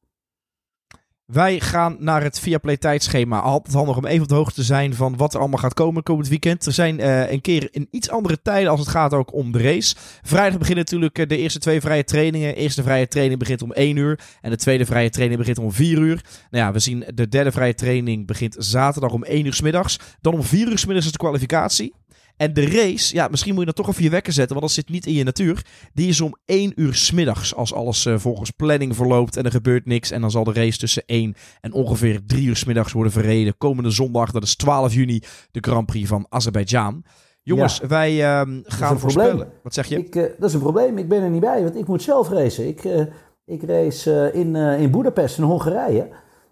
Wij 1.33 1.61
gaan 1.61 1.97
naar 1.99 2.23
het 2.23 2.41
Viaplay 2.41 2.77
tijdschema. 2.77 3.41
Altijd 3.41 3.75
handig 3.75 3.97
om 3.97 4.07
even 4.07 4.23
op 4.23 4.29
de 4.29 4.35
hoogte 4.35 4.55
te 4.55 4.63
zijn 4.63 4.95
van 4.95 5.17
wat 5.17 5.35
er 5.35 5.41
allemaal 5.41 5.59
gaat 5.59 5.75
komen 5.75 6.03
komend 6.03 6.29
weekend. 6.29 6.67
Er 6.67 6.73
zijn 6.73 7.01
eh, 7.01 7.31
een 7.31 7.41
keer 7.41 7.69
in 7.71 7.89
iets 7.91 8.11
andere 8.11 8.43
tijden 8.43 8.71
als 8.71 8.81
het 8.81 8.89
gaat 8.89 9.15
ook 9.15 9.35
om 9.35 9.53
de 9.53 9.63
race. 9.63 9.95
Vrijdag 10.23 10.59
beginnen 10.59 10.85
natuurlijk 10.85 11.19
eh, 11.19 11.29
de 11.29 11.37
eerste 11.37 11.59
twee 11.59 11.81
vrije 11.81 12.05
trainingen. 12.05 12.55
De 12.55 12.61
eerste 12.61 12.83
vrije 12.83 13.09
training 13.09 13.39
begint 13.39 13.63
om 13.63 13.73
1 13.73 13.97
uur. 13.97 14.21
En 14.41 14.51
de 14.51 14.57
tweede 14.57 14.87
vrije 14.87 15.11
training 15.11 15.39
begint 15.39 15.59
om 15.59 15.73
4 15.73 15.99
uur. 15.99 16.25
Nou 16.51 16.65
ja, 16.65 16.73
we 16.73 16.79
zien 16.79 17.05
de 17.15 17.29
derde 17.29 17.53
vrije 17.53 17.75
training 17.75 18.27
begint 18.27 18.57
zaterdag 18.59 19.13
om 19.13 19.25
1 19.25 19.47
uur 19.47 19.55
's 19.55 19.61
middags. 19.61 19.99
Dan 20.21 20.35
om 20.35 20.43
4 20.43 20.69
uur 20.69 20.79
's 20.79 20.85
middags 20.85 21.07
is 21.07 21.13
de 21.13 21.19
kwalificatie. 21.19 21.95
En 22.41 22.53
de 22.53 22.67
race, 22.69 23.15
ja, 23.15 23.29
misschien 23.29 23.51
moet 23.55 23.67
je 23.67 23.73
dan 23.75 23.85
toch 23.85 23.89
even 23.89 24.03
je 24.05 24.11
wekker 24.11 24.33
zetten, 24.33 24.57
want 24.57 24.67
dat 24.67 24.77
zit 24.77 24.89
niet 24.91 25.07
in 25.07 25.13
je 25.13 25.25
natuur. 25.25 25.65
Die 25.95 26.09
is 26.09 26.21
om 26.21 26.35
1 26.47 26.73
uur 26.77 26.95
's 26.95 27.11
middags, 27.11 27.55
als 27.55 27.75
alles 27.75 28.07
eh, 28.07 28.19
volgens 28.19 28.51
planning 28.51 28.97
verloopt 28.97 29.37
en 29.37 29.45
er 29.45 29.51
gebeurt 29.51 29.87
niks. 29.87 30.11
En 30.11 30.21
dan 30.21 30.31
zal 30.31 30.45
de 30.45 30.53
race 30.53 30.79
tussen 30.79 31.03
1 31.07 31.35
en 31.61 31.73
ongeveer 31.73 32.21
3 32.27 32.47
uur 32.47 32.57
's 32.57 32.65
middags 32.65 32.93
worden 32.93 33.13
verreden. 33.13 33.57
Komende 33.59 33.91
zondag, 33.91 34.31
dat 34.31 34.43
is 34.43 34.57
12 34.57 34.93
juni, 34.95 35.23
de 35.51 35.61
Grand 35.61 35.87
Prix 35.87 36.09
van 36.09 36.27
Azerbeidzjan. 36.29 37.05
Jongens, 37.43 37.79
Ja. 37.79 37.87
wij 37.87 38.11
ehm, 38.25 38.49
gaan 38.63 38.63
probleem. 38.63 38.99
voorspellen. 38.99 39.49
Wat 39.63 39.75
zeg 39.75 39.87
je? 39.87 39.97
Ik, 39.99 40.17
eh, 40.17 40.23
dat 40.39 40.49
is 40.49 40.55
een 40.55 40.61
probleem, 40.61 40.99
ik 40.99 41.09
ben 41.09 41.23
er 41.23 41.31
niet 41.31 41.41
bij, 41.41 41.63
want 41.63 41.77
ik 41.77 41.87
moet 41.87 42.03
zelf 42.03 42.29
racen. 42.29 42.69
Ik, 42.69 42.85
eh, 42.85 43.01
ik 43.45 43.63
race 43.63 44.31
in, 44.35 44.57
in 44.57 44.91
Boedapest 44.91 45.39
in 45.39 45.45
Hongarije. 45.45 46.09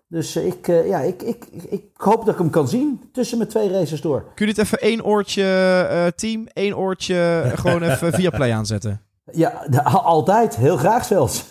Dus 0.09 0.37
eh, 0.37 0.47
ik, 0.47 0.69
eh, 0.69 0.87
ja, 0.87 1.01
ik, 1.01 1.23
ik, 1.23 1.45
ik, 1.69 1.83
hoop 1.95 2.25
dat 2.25 2.35
ik 2.35 2.41
hem 2.41 2.51
kan 2.51 2.69
zien 2.69 3.01
tussen 3.13 3.39
mijn 3.39 3.51
twee 3.51 3.69
races 3.69 4.01
door. 4.01 4.25
Kun 4.35 4.47
je 4.47 4.53
het 4.53 4.61
even 4.61 4.79
één 4.79 5.05
oortje 5.05 5.43
eh, 5.91 6.07
team, 6.07 6.47
één 6.53 6.77
oortje 6.77 7.43
gewoon 7.61 7.83
even 7.83 8.13
via 8.13 8.31
play 8.31 8.53
aanzetten? 8.53 9.03
Ja, 9.33 9.49
altijd. 9.85 10.57
Heel 10.57 10.77
graag 10.77 11.05
zelfs. 11.05 11.45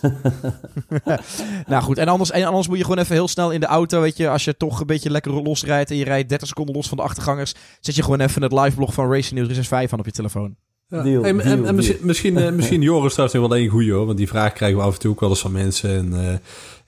Nou 1.66 1.82
goed, 1.82 1.98
en 1.98 2.08
anders, 2.08 2.30
en 2.30 2.44
anders 2.44 2.68
moet 2.68 2.76
je 2.76 2.82
gewoon 2.82 2.98
even 2.98 3.14
heel 3.14 3.28
snel 3.28 3.50
in 3.50 3.60
de 3.60 3.66
auto, 3.66 4.00
weet 4.00 4.16
je, 4.16 4.28
als 4.28 4.44
je 4.44 4.56
toch 4.56 4.80
een 4.80 4.86
beetje 4.86 5.10
lekker 5.10 5.42
losrijdt 5.42 5.90
en 5.90 5.96
je 5.96 6.04
rijdt 6.04 6.28
30 6.28 6.48
seconden 6.48 6.74
los 6.74 6.88
van 6.88 6.96
de 6.96 7.02
achtergangers, 7.02 7.54
zet 7.80 7.94
je 7.94 8.02
gewoon 8.02 8.20
even 8.20 8.42
het 8.42 8.52
liveblog 8.52 8.94
van 8.94 9.04
Racing 9.04 9.34
News 9.34 9.48
365 9.48 9.92
aan 9.92 9.98
op 9.98 10.04
je 10.04 10.12
telefoon. 10.12 10.56
Ja. 10.90 11.02
Deal, 11.02 11.24
en, 11.24 11.28
en- 11.28 11.36
deal, 11.36 11.56
en 11.56 11.62
deal. 11.62 11.74
misschien, 11.74 11.98
misschien, 12.00 12.36
eh, 12.38 12.52
misschien 12.58 12.82
Joris 12.82 13.12
trouwens 13.12 13.38
nog 13.38 13.48
wel 13.48 13.58
één 13.58 13.68
goeie 13.68 13.92
hoor. 13.92 14.06
Want 14.06 14.18
die 14.18 14.28
vraag 14.28 14.52
krijgen 14.52 14.78
we 14.78 14.84
af 14.84 14.94
en 14.94 15.00
toe 15.00 15.10
ook 15.10 15.20
wel 15.20 15.28
eens 15.28 15.40
van 15.40 15.52
mensen. 15.52 15.90
En 15.90 16.12
eh, 16.12 16.34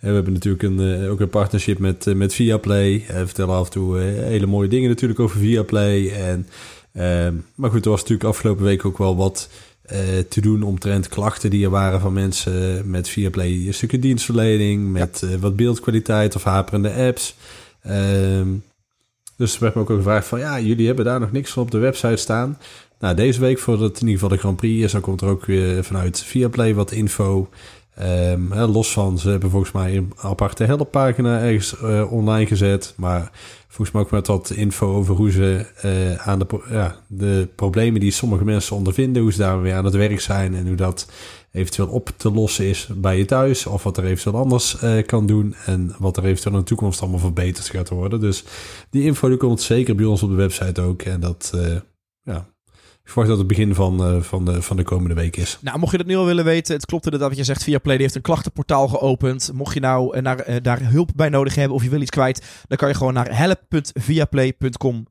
we 0.01 0.09
hebben 0.14 0.32
natuurlijk 0.32 0.62
een, 0.62 1.03
eh, 1.03 1.11
ook 1.11 1.20
een 1.20 1.28
partnership 1.28 1.78
met, 1.78 2.07
eh, 2.07 2.14
met 2.14 2.34
Viaplay. 2.34 3.05
We 3.09 3.26
vertellen 3.26 3.55
af 3.55 3.64
en 3.64 3.72
toe 3.72 3.98
hele 4.01 4.46
mooie 4.46 4.68
dingen 4.68 4.88
natuurlijk 4.88 5.20
over 5.20 5.38
Viaplay. 5.38 6.11
En, 6.11 6.46
ehm, 6.92 7.34
maar 7.55 7.70
goed, 7.70 7.84
er 7.84 7.90
was 7.90 8.01
natuurlijk 8.01 8.28
afgelopen 8.28 8.64
week 8.64 8.84
ook 8.84 8.98
wel 8.98 9.16
wat 9.16 9.48
te 10.28 10.40
doen 10.40 10.62
omtrent 10.62 11.09
klachten 11.09 11.51
die 11.51 11.64
er 11.64 11.70
waren 11.70 12.01
van 12.01 12.12
mensen 12.12 12.90
met 12.90 13.09
Viaplay. 13.09 13.66
Een 13.66 13.74
stukje 13.74 13.98
dienstverlening, 13.98 14.92
met 14.92 15.26
wat 15.40 15.57
beeldkwaliteit 15.57 16.36
of 16.36 16.44
haperende 16.44 16.92
apps. 16.92 17.36
Ehm, 17.82 18.48
dus 19.36 19.55
er 19.55 19.61
werd 19.61 19.74
me 19.74 19.80
ook 19.80 19.90
al 19.90 19.96
gevraagd 19.96 20.26
van, 20.26 20.38
ja, 20.38 20.61
jullie 20.61 20.86
hebben 20.86 21.05
daar 21.05 21.20
nog 21.20 21.32
niks 21.32 21.51
van 21.51 21.62
op 21.62 21.70
de 21.70 21.78
website 21.78 22.16
staan. 22.16 22.59
Nou, 23.01 23.14
deze 23.14 23.40
week, 23.40 23.59
voordat 23.59 23.88
het 23.88 24.01
in 24.01 24.07
ieder 24.07 24.20
geval 24.20 24.36
de 24.36 24.42
Grand 24.42 24.57
Prix 24.57 24.84
is, 24.84 24.92
dan 24.92 25.01
komt 25.01 25.20
er 25.20 25.28
ook 25.28 25.44
weer 25.44 25.84
vanuit 25.84 26.22
Viaplay 26.22 26.74
wat 26.74 26.92
info. 26.92 27.48
Ehm, 27.94 28.55
los 28.55 28.92
van, 28.92 29.18
ze 29.18 29.30
hebben 29.30 29.51
volgens 29.51 29.72
mij 29.72 29.96
een 29.96 30.12
aparte 30.16 30.64
helppagina 30.64 31.40
ergens 31.40 31.80
eh, 31.80 32.12
online 32.12 32.46
gezet. 32.46 32.94
Maar 32.96 33.30
volgens 33.68 33.90
mij 33.90 34.03
ook 34.03 34.11
met 34.11 34.26
wat 34.26 34.51
info 34.51 34.94
over 34.94 35.14
hoe 35.14 35.30
ze 35.30 35.66
eh, 35.80 36.28
aan 36.28 36.38
de, 36.38 36.46
ja, 36.70 36.96
de 37.07 37.48
problemen 37.55 38.01
die 38.01 38.11
sommige 38.11 38.44
mensen 38.44 38.76
ondervinden, 38.76 39.22
hoe 39.22 39.32
ze 39.32 39.38
daar 39.38 39.62
weer 39.62 39.74
aan 39.74 39.84
het 39.84 39.94
werk 39.94 40.20
zijn 40.20 40.55
en 40.55 40.66
hoe 40.66 40.76
dat 40.76 41.11
eventueel 41.53 41.88
op 41.88 42.11
te 42.16 42.30
lossen 42.30 42.64
is 42.64 42.88
bij 42.94 43.18
je 43.18 43.24
thuis. 43.24 43.66
Of 43.66 43.82
wat 43.82 43.96
er 43.96 44.05
eventueel 44.05 44.42
anders 44.42 44.78
eh, 44.78 45.07
kan 45.07 45.26
doen 45.26 45.55
en 45.66 45.94
wat 45.98 46.16
er 46.16 46.24
eventueel 46.24 46.55
in 46.55 46.61
de 46.61 46.66
toekomst 46.66 47.01
allemaal 47.01 47.20
verbeterd 47.20 47.68
gaat 47.68 47.88
worden. 47.88 48.20
Dus 48.20 48.44
die 48.90 49.03
info 49.03 49.28
die 49.28 49.36
komt 49.36 49.61
zeker 49.61 49.94
bij 49.94 50.05
ons 50.05 50.22
op 50.22 50.30
de 50.30 50.36
website 50.36 50.80
ook. 50.80 51.03
En 51.03 51.20
dat, 51.20 51.53
ja, 52.22 52.46
ik 53.03 53.11
verwacht 53.16 53.28
dat 53.28 53.38
het 53.38 53.46
begin 53.46 53.74
van, 53.74 54.05
eh, 54.05 54.22
van, 54.22 54.44
de, 54.44 54.62
van 54.62 54.76
de 54.76 54.82
komende 54.82 55.14
week 55.14 55.36
is. 55.36 55.59
Nou, 55.61 55.78
mocht 55.78 55.92
je 55.92 55.98
dat 55.98 56.07
nu 56.07 56.16
al 56.16 56.24
willen 56.24 56.44
weten, 56.44 56.74
het 56.74 56.86
klopt 56.86 57.05
inderdaad 57.05 57.28
wat 57.28 57.38
je 57.38 57.44
zegt. 57.44 57.62
Viaplay 57.62 57.96
heeft 57.96 58.14
een 58.14 58.22
klachtenportaal 58.22 58.88
geopend. 58.88 59.51
Mocht 59.55 59.74
je 59.74 59.80
nou 59.80 60.16
eh, 60.16 60.22
naar, 60.22 60.38
eh, 60.38 60.57
daar 60.62 60.90
hulp 60.90 61.11
bij 61.16 61.28
nodig 61.28 61.55
hebben 61.55 61.76
of 61.76 61.82
je 61.82 61.90
wil 61.90 62.01
iets 62.01 62.11
kwijt, 62.11 62.64
dan 62.68 62.76
kan 62.76 62.88
je 62.88 62.94
gewoon 62.94 63.14
naar 63.14 63.36
help.viaplay.com 63.36 65.07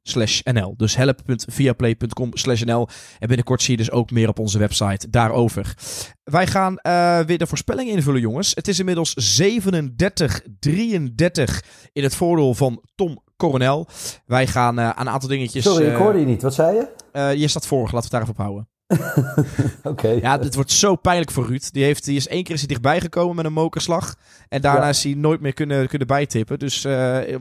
nl. 0.54 0.74
Dus 0.78 0.96
help.viaplay.com 0.96 2.32
nl. 2.66 2.88
En 3.20 3.28
binnenkort 3.28 3.62
zie 3.62 3.72
je 3.72 3.84
dus 3.84 3.92
ook 3.92 4.12
meer 4.12 4.28
op 4.28 4.40
onze 4.40 4.60
website 4.60 5.10
daarover. 5.10 5.74
Wij 6.24 6.48
gaan 6.48 6.74
weer 7.26 7.38
de 7.38 7.48
voorspelling 7.48 7.90
invullen, 7.90 8.22
jongens. 8.22 8.52
Het 8.56 8.68
is 8.68 8.80
inmiddels 8.80 9.42
37-33 9.42 9.44
in 11.94 12.04
het 12.04 12.16
voordeel 12.16 12.54
van 12.54 12.84
Tom 12.96 13.22
Coronel. 13.40 13.88
Wij 14.26 14.48
gaan 14.48 14.80
eh, 14.80 14.90
aan 14.90 15.08
een 15.08 15.14
aantal 15.14 15.30
dingetjes... 15.30 15.64
Sorry, 15.64 15.86
ik 15.86 15.92
eh, 15.94 15.98
hoorde 15.98 16.20
je 16.20 16.26
niet. 16.26 16.42
Wat 16.42 16.54
zei 16.54 16.76
je? 16.76 16.88
eh, 17.12 17.34
je 17.34 17.48
staat 17.48 17.68
voor, 17.68 17.82
laten 17.92 17.96
we 17.98 18.02
het 18.04 18.12
daar 18.12 18.22
even 18.22 18.34
op 18.34 18.38
houden. 18.40 18.68
Oké. 19.92 20.08
Ja, 20.10 20.40
het 20.40 20.56
wordt 20.56 20.72
zo 20.72 20.96
pijnlijk 20.96 21.32
voor 21.32 21.48
Ruud. 21.48 21.70
Die, 21.72 21.84
heeft, 21.84 22.06
die 22.06 22.16
is 22.16 22.28
één 22.28 22.44
keer 22.44 22.54
is 22.54 22.60
hij 22.60 22.68
dichtbij 22.68 23.02
gekomen 23.02 23.36
met 23.36 23.46
een 23.46 23.54
mokerslag. 23.54 24.16
En 24.50 24.62
daarna 24.62 24.84
Ja. 24.84 24.90
is 24.90 25.04
hij 25.04 25.14
nooit 25.14 25.42
meer 25.42 25.54
kunnen, 25.54 25.88
kunnen 25.88 26.08
bijtippen. 26.08 26.60
Dus 26.60 26.86
eh, 26.86 26.92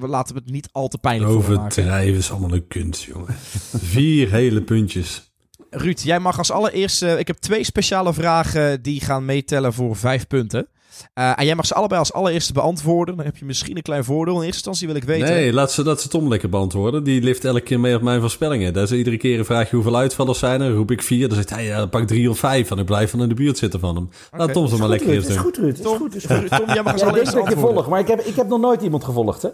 we 0.00 0.06
laten 0.08 0.34
we 0.34 0.40
het 0.40 0.50
niet 0.50 0.68
al 0.72 0.88
te 0.88 0.98
pijnlijk 0.98 1.32
voor 1.32 1.40
maken. 1.40 1.62
Overdrijven 1.62 2.18
is 2.18 2.30
allemaal 2.30 2.52
een 2.52 2.66
kunst, 2.66 3.02
jongen. 3.02 3.34
Vier 3.94 4.30
hele 4.30 4.62
puntjes. 4.62 5.32
Ruud, 5.70 5.98
jij 6.00 6.20
mag 6.20 6.38
als 6.38 6.50
allereerste... 6.50 7.18
ik 7.18 7.26
heb 7.26 7.36
twee 7.36 7.64
speciale 7.64 8.12
vragen 8.14 8.82
die 8.82 9.00
gaan 9.00 9.24
meetellen 9.24 9.72
voor 9.72 9.96
vijf 9.96 10.26
punten. 10.26 10.68
Eh, 11.14 11.32
en 11.36 11.44
jij 11.44 11.54
mag 11.54 11.66
ze 11.66 11.74
allebei 11.74 12.00
als 12.00 12.12
allereerste 12.12 12.52
beantwoorden. 12.52 13.16
Dan 13.16 13.24
heb 13.24 13.36
je 13.36 13.44
misschien 13.44 13.76
een 13.76 13.82
klein 13.82 14.04
voordeel. 14.04 14.34
In 14.34 14.40
eerste 14.40 14.54
instantie 14.54 14.86
wil 14.86 14.96
ik 14.96 15.04
weten... 15.04 15.28
Nee, 15.28 15.52
laat 15.52 15.72
ze, 15.72 15.82
dat 15.82 16.00
ze 16.00 16.08
Tom 16.08 16.28
lekker 16.28 16.48
beantwoorden. 16.48 17.04
Die 17.04 17.22
lift 17.22 17.44
elke 17.44 17.60
keer 17.60 17.80
mee 17.80 17.94
op 17.94 18.02
mijn 18.02 18.20
voorspellingen. 18.20 18.72
Dat 18.72 18.90
is 18.90 18.98
iedere 18.98 19.16
keer 19.16 19.38
een 19.38 19.44
vraagje 19.44 19.74
hoeveel 19.76 19.96
uitvallers 19.96 20.38
zijn 20.38 20.60
er. 20.60 20.70
Roep 20.72 20.90
ik 20.90 21.02
vier, 21.02 21.26
dan 21.28 21.36
zegt 21.36 21.50
hij, 21.50 21.64
ja, 21.64 21.78
dan 21.78 21.88
pak 21.88 22.00
ik 22.00 22.06
drie 22.06 22.30
of 22.30 22.38
vijf. 22.38 22.70
En 22.70 22.78
ik 22.78 22.84
blijf 22.86 23.10
van 23.10 23.22
in 23.22 23.28
de 23.28 23.34
buurt 23.34 23.58
zitten 23.58 23.80
van 23.80 23.94
hem. 23.94 24.08
Laat 24.36 24.52
Tom 24.52 24.66
ze 24.68 24.70
maar 24.76 24.80
Goed, 24.80 24.88
lekker 24.90 25.06
Ruud, 25.06 25.16
eerst 25.16 25.28
is 25.28 25.34
doen. 25.34 25.44
goed, 25.44 25.56
Ruud. 25.56 25.74
Is 25.76 25.80
Tom, 25.82 25.96
goed, 25.96 26.14
is 26.14 26.22
Tom, 26.26 26.36
goed. 26.36 26.48
jij 26.48 26.56
mag 26.56 26.66
als 26.66 26.76
Ja, 26.76 26.82
ik 26.82 26.84
denk 26.96 27.00
allereerste 27.02 27.24
dat 27.24 27.32
je 27.34 27.38
antwoorden. 27.54 27.74
volgt, 27.74 27.88
maar 27.88 28.00
ik 28.00 28.08
heb, 28.08 28.20
ik 28.20 28.34
heb 28.36 28.48
nog 28.48 28.60
nooit 28.60 28.82
iemand 28.82 29.04
gevolgd, 29.04 29.42
hè? 29.42 29.48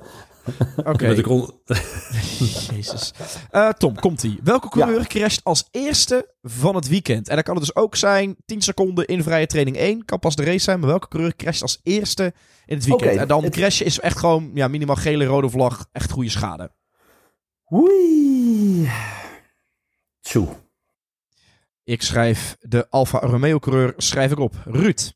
Oké. 0.76 1.06
Met 1.06 1.16
de 1.16 1.22
grond... 1.22 1.52
Jezus. 2.70 3.12
Eh, 3.50 3.68
Tom, 3.68 3.94
komt-ie. 3.94 4.40
Welke 4.42 4.68
coureur 4.68 5.06
crasht 5.06 5.44
als 5.44 5.68
eerste 5.70 6.34
van 6.42 6.74
het 6.74 6.88
weekend? 6.88 7.28
En 7.28 7.34
dan 7.34 7.44
kan 7.44 7.54
het 7.56 7.64
dus 7.64 7.76
ook 7.76 7.96
zijn 7.96 8.36
10 8.44 8.62
seconden 8.62 9.06
in 9.06 9.22
vrije 9.22 9.46
training 9.46 9.76
1. 9.76 10.04
Kan 10.04 10.18
pas 10.18 10.36
de 10.36 10.44
race 10.44 10.58
zijn, 10.58 10.78
maar 10.80 10.88
welke 10.88 11.08
coureur 11.08 11.36
crasht 11.36 11.62
als 11.62 11.80
eerste 11.82 12.34
in 12.66 12.76
het 12.76 12.84
weekend? 12.84 13.16
En 13.18 13.28
dan 13.28 13.44
het- 13.44 13.52
crashen 13.52 13.86
is 13.86 14.00
echt 14.00 14.18
gewoon 14.18 14.50
ja, 14.54 14.68
minimaal 14.68 14.96
gele 14.96 15.24
rode 15.24 15.50
vlag. 15.50 15.86
Echt 15.92 16.10
goede 16.10 16.30
schade. 16.30 16.72
Oei. 17.72 18.90
Tjoe. 20.20 20.48
Ik 21.84 22.02
schrijf 22.02 22.56
de 22.60 22.90
Alfa 22.90 23.18
Romeo 23.18 23.58
coureur 23.58 23.94
schrijf 23.96 24.30
ik 24.32 24.38
op. 24.38 24.54
Ruud. 24.64 25.12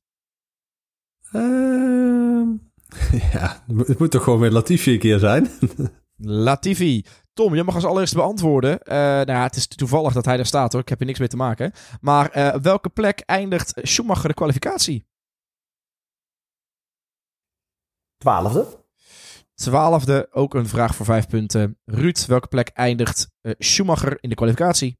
Ehm, 1.33 2.49
ja, 3.33 3.65
het 3.77 3.99
moet 3.99 4.11
toch 4.11 4.23
gewoon 4.23 4.41
weer 4.41 4.51
Latifi 4.51 4.93
een 4.93 4.99
keer 4.99 5.19
zijn? 5.19 5.51
Latifi. 6.17 7.05
Tom, 7.33 7.55
je 7.55 7.63
mag 7.63 7.75
als 7.75 7.85
allereerste 7.85 8.17
beantwoorden. 8.17 8.83
Eh, 8.83 8.97
nou 8.97 9.31
ja, 9.31 9.43
het 9.43 9.57
is 9.57 9.67
toevallig 9.67 10.13
dat 10.13 10.25
hij 10.25 10.37
daar 10.37 10.47
staat 10.47 10.73
hoor. 10.73 10.81
Ik 10.81 10.89
heb 10.89 11.01
er 11.01 11.07
niks 11.07 11.19
mee 11.19 11.29
te 11.29 11.37
maken. 11.37 11.73
Maar 12.01 12.31
eh, 12.31 12.55
welke 12.55 12.89
plek 12.89 13.21
eindigt 13.21 13.73
Schumacher 13.83 14.29
de 14.29 14.35
kwalificatie? 14.35 15.07
Twaalfde. 18.17 18.87
Twaalfde, 19.55 20.29
ook 20.31 20.55
een 20.55 20.67
vraag 20.67 20.95
voor 20.95 21.07
vijf 21.07 21.27
punten. 21.27 21.79
Ruud, 21.85 22.27
welke 22.27 22.49
plek 22.49 22.69
eindigt 22.69 23.31
eh, 23.41 23.53
Schumacher 23.59 24.19
in 24.21 24.29
de 24.29 24.35
kwalificatie? 24.35 24.99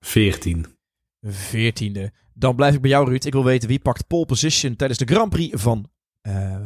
14. 0.00 0.78
Veertiende. 1.20 2.12
Dan 2.34 2.56
blijf 2.56 2.74
ik 2.74 2.80
bij 2.80 2.90
jou, 2.90 3.08
Ruud. 3.08 3.24
Ik 3.24 3.32
wil 3.32 3.44
weten 3.44 3.68
wie 3.68 3.80
pakt 3.80 4.06
pole 4.06 4.26
position 4.26 4.76
tijdens 4.76 4.98
de 4.98 5.14
Grand 5.14 5.30
Prix 5.30 5.62
van 5.62 5.90
eh 6.20 6.56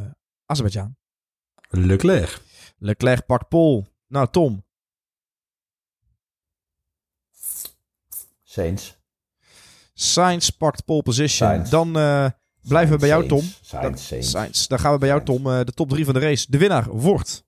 Azerbeidzjan. 0.46 0.96
Leclerc. 1.68 2.42
Leclerc 2.78 3.26
pakt 3.26 3.48
pole. 3.48 3.84
Nou, 4.06 4.28
Tom. 4.30 4.64
Sainz. 8.42 8.94
Sainz 9.94 10.50
pakt 10.50 10.84
pole 10.84 11.02
position. 11.02 11.48
Sainz. 11.48 11.70
Dan 11.70 11.96
eh, 11.96 12.30
blijven 12.60 12.92
we 12.92 12.98
bij 12.98 13.08
jou, 13.08 13.28
Tom. 13.28 13.40
Sainz, 13.40 13.62
Sainz, 13.62 14.06
Sainz. 14.06 14.30
Sainz. 14.30 14.66
Dan 14.66 14.78
gaan 14.78 14.92
we 14.92 14.98
bij 14.98 15.08
jou. 15.08 15.24
Tom. 15.24 15.46
eh, 15.46 15.60
de 15.64 15.72
top 15.72 15.88
drie 15.88 16.04
van 16.04 16.14
de 16.14 16.20
race. 16.20 16.46
De 16.50 16.58
winnaar 16.58 16.88
wordt... 16.90 17.44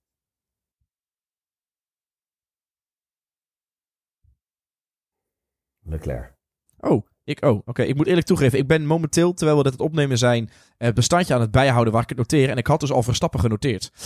Leclerc. 5.83 6.37
Oh, 6.79 7.07
ik, 7.29 7.45
oh, 7.45 7.61
oké. 7.65 7.83
Ik 7.83 7.95
moet 7.97 8.07
eerlijk 8.07 8.27
toegeven, 8.27 8.59
ik 8.59 8.67
ben 8.67 8.87
momenteel, 8.87 9.35
terwijl 9.35 9.57
we 9.59 9.63
dit 9.63 9.73
het 9.73 9.83
opnemen 9.83 10.19
zijn, 10.19 10.51
het 10.77 10.95
bestandje 10.95 11.35
aan 11.35 11.41
het 11.41 11.51
bijhouden 11.51 11.93
waar 11.93 12.03
ik 12.03 12.09
het 12.09 12.19
noteer. 12.19 12.51
En 12.51 12.57
ik 12.57 12.67
had 12.67 12.81
dus 12.81 12.93
al 12.93 13.03
Verstappen 13.03 13.41
genoteerd. 13.41 13.85
ik 13.95 14.01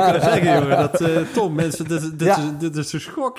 kan 0.00 0.20
zeggen, 0.20 0.60
jongen, 0.60 0.78
dat 0.78 1.00
eh, 1.00 1.16
Tom, 1.34 1.54
mensen, 1.54 1.88
dit, 1.88 2.18
dit, 2.18 2.28
Ja. 2.28 2.36
is, 2.36 2.42
dit 2.58 2.76
is 2.76 2.92
een 2.92 3.00
schok. 3.00 3.38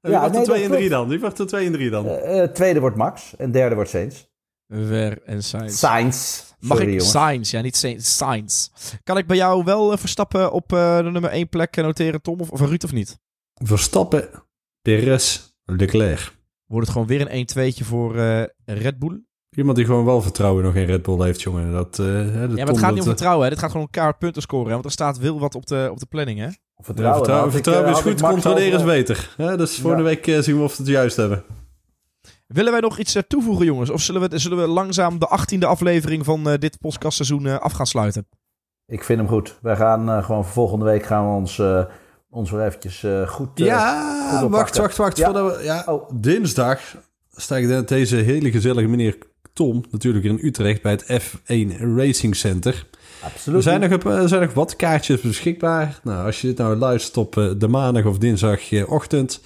Wie 0.00 0.12
Ja, 0.12 0.18
wordt 0.20 0.32
nee, 0.32 0.40
er 0.40 0.46
2 0.48 0.62
dat 0.62 0.70
en 0.70 0.76
3 0.76 0.88
klopt. 0.88 0.90
dan? 0.90 1.08
Wie 1.08 1.20
wordt 1.20 1.38
er 1.38 1.46
2 1.46 1.66
en 1.66 1.72
3 1.72 1.90
dan? 1.90 2.06
Eh, 2.06 2.42
eh, 2.42 2.50
tweede 2.50 2.80
wordt 2.80 2.96
Max 2.96 3.36
en 3.36 3.50
derde 3.52 3.74
wordt 3.74 3.90
Sainz. 3.90 4.24
Ver 4.68 5.22
en 5.24 5.42
Sainz. 5.42 5.78
Sainz. 5.78 6.42
Mag 6.60 6.76
Sorry, 6.76 6.92
ik 6.92 6.98
jongens. 6.98 7.10
Sainz? 7.10 7.50
Ja, 7.50 7.60
niet 7.60 7.76
Sainz. 7.76 8.06
Sainz. 8.16 8.68
Kan 9.04 9.18
ik 9.18 9.26
bij 9.26 9.36
jou 9.36 9.64
wel 9.64 9.92
eh, 9.92 9.98
Verstappen 9.98 10.52
op 10.52 10.72
eh, 10.72 10.96
de 10.96 11.10
nummer 11.10 11.30
1 11.30 11.48
plek 11.48 11.76
eh, 11.76 11.84
noteren, 11.84 12.22
Tom? 12.22 12.40
Of, 12.40 12.50
of 12.50 12.60
Ruud 12.60 12.84
of 12.84 12.92
niet? 12.92 13.18
Verstappen, 13.54 14.28
Perez, 14.82 15.40
Leclerc. 15.64 16.36
Wordt 16.68 16.86
het 16.86 16.96
gewoon 16.96 17.08
weer 17.08 17.32
een 17.32 17.48
1-2'tje 17.48 17.84
voor 17.84 18.16
eh, 18.16 18.42
Red 18.64 18.98
Bull? 18.98 19.22
Iemand 19.56 19.76
die 19.76 19.86
gewoon 19.86 20.04
wel 20.04 20.22
vertrouwen 20.22 20.64
nog 20.64 20.74
in 20.74 20.84
Red 20.84 21.02
Bull 21.02 21.24
heeft, 21.24 21.42
jongen. 21.42 21.72
Dat, 21.72 21.98
eh, 21.98 22.06
hè, 22.06 22.22
de 22.22 22.30
Ja, 22.30 22.46
maar 22.46 22.48
het 22.48 22.58
gaat 22.58 22.80
dat, 22.80 22.80
niet 22.80 22.90
om 22.90 22.98
eh, 22.98 23.04
vertrouwen. 23.04 23.44
Hè. 23.44 23.50
Dit 23.50 23.58
gaat 23.58 23.70
gewoon 23.70 23.86
om 23.86 23.92
kaart 23.92 24.18
punten 24.18 24.42
scoren. 24.42 24.66
Hè. 24.66 24.72
Want 24.72 24.84
er 24.84 24.90
staat 24.90 25.18
wil 25.18 25.40
wat 25.40 25.54
op 25.54 25.66
de, 25.66 25.88
op 25.90 25.98
de 25.98 26.06
planning, 26.06 26.38
hè? 26.38 26.44
ja, 26.44 26.52
Vertrouwen, 26.84 27.52
vertrouwen, 27.52 27.90
ik, 27.90 27.96
is 27.96 28.02
goed, 28.02 28.20
controleren 28.20 28.78
is 28.78 28.84
beter. 28.84 29.34
Ja, 29.36 29.56
dus 29.56 29.78
volgende 29.78 30.04
week 30.04 30.26
eh, 30.26 30.38
zien 30.38 30.56
we 30.56 30.62
of 30.62 30.76
we 30.76 30.82
het 30.82 30.92
juist 30.92 31.16
hebben. 31.16 31.44
Willen 32.46 32.72
wij 32.72 32.80
nog 32.80 32.98
iets 32.98 33.16
toevoegen, 33.28 33.66
jongens? 33.66 33.90
Of 33.90 34.00
zullen 34.00 34.28
we, 34.28 34.38
zullen 34.38 34.58
we 34.58 34.66
langzaam 34.66 35.18
de 35.18 35.38
18e 35.38 35.66
aflevering 35.66 36.24
van 36.24 36.48
eh, 36.48 36.58
dit 36.58 36.78
podcastseizoen 36.78 37.46
eh, 37.46 37.58
af 37.58 37.72
gaan 37.72 37.86
sluiten? 37.86 38.26
Ik 38.86 39.04
vind 39.04 39.18
hem 39.18 39.28
goed. 39.28 39.58
Wij 39.62 39.76
gaan 39.76 40.10
eh, 40.10 40.24
gewoon 40.24 40.44
volgende 40.44 40.84
week 40.84 41.04
gaan 41.04 41.28
we 41.28 41.36
ons, 41.36 41.58
eh, 41.58 41.84
ons 42.30 42.50
weer 42.50 42.64
eventjes 42.66 43.02
eh, 43.04 43.28
goed... 43.28 43.60
eh, 43.60 43.66
ja, 43.66 44.38
goed 44.40 44.50
wacht, 44.50 44.76
wacht, 44.76 44.96
wacht. 44.96 45.16
Ja. 45.16 45.24
voordat 45.24 45.56
we- 45.56 45.62
ja, 45.64 45.82
Oh. 45.86 46.10
Dinsdag 46.14 46.80
sta 47.36 47.56
ik 47.56 47.66
met 47.66 47.88
deze 47.88 48.16
hele 48.16 48.50
gezellige 48.50 48.88
meneer 48.88 49.16
Tom, 49.52 49.84
natuurlijk 49.90 50.24
in 50.24 50.38
Utrecht, 50.42 50.82
bij 50.82 50.92
het 50.92 51.22
F1 51.22 51.80
Racing 51.96 52.36
Center. 52.36 52.86
Absoluut. 53.22 53.56
Er 53.56 53.62
zijn, 53.62 53.80
nog, 53.80 53.92
op- 53.92 54.04
er 54.04 54.28
zijn 54.28 54.42
nog 54.42 54.52
wat 54.54 54.76
kaartjes 54.76 55.20
beschikbaar. 55.20 56.00
Nou, 56.02 56.26
als 56.26 56.40
je 56.40 56.46
dit 56.46 56.58
nou 56.58 56.76
luistert 56.76 57.16
op 57.16 57.36
eh, 57.36 57.50
de 57.58 57.68
maandag 57.68 58.04
of 58.04 58.18
dinsdagochtend, 58.18 59.40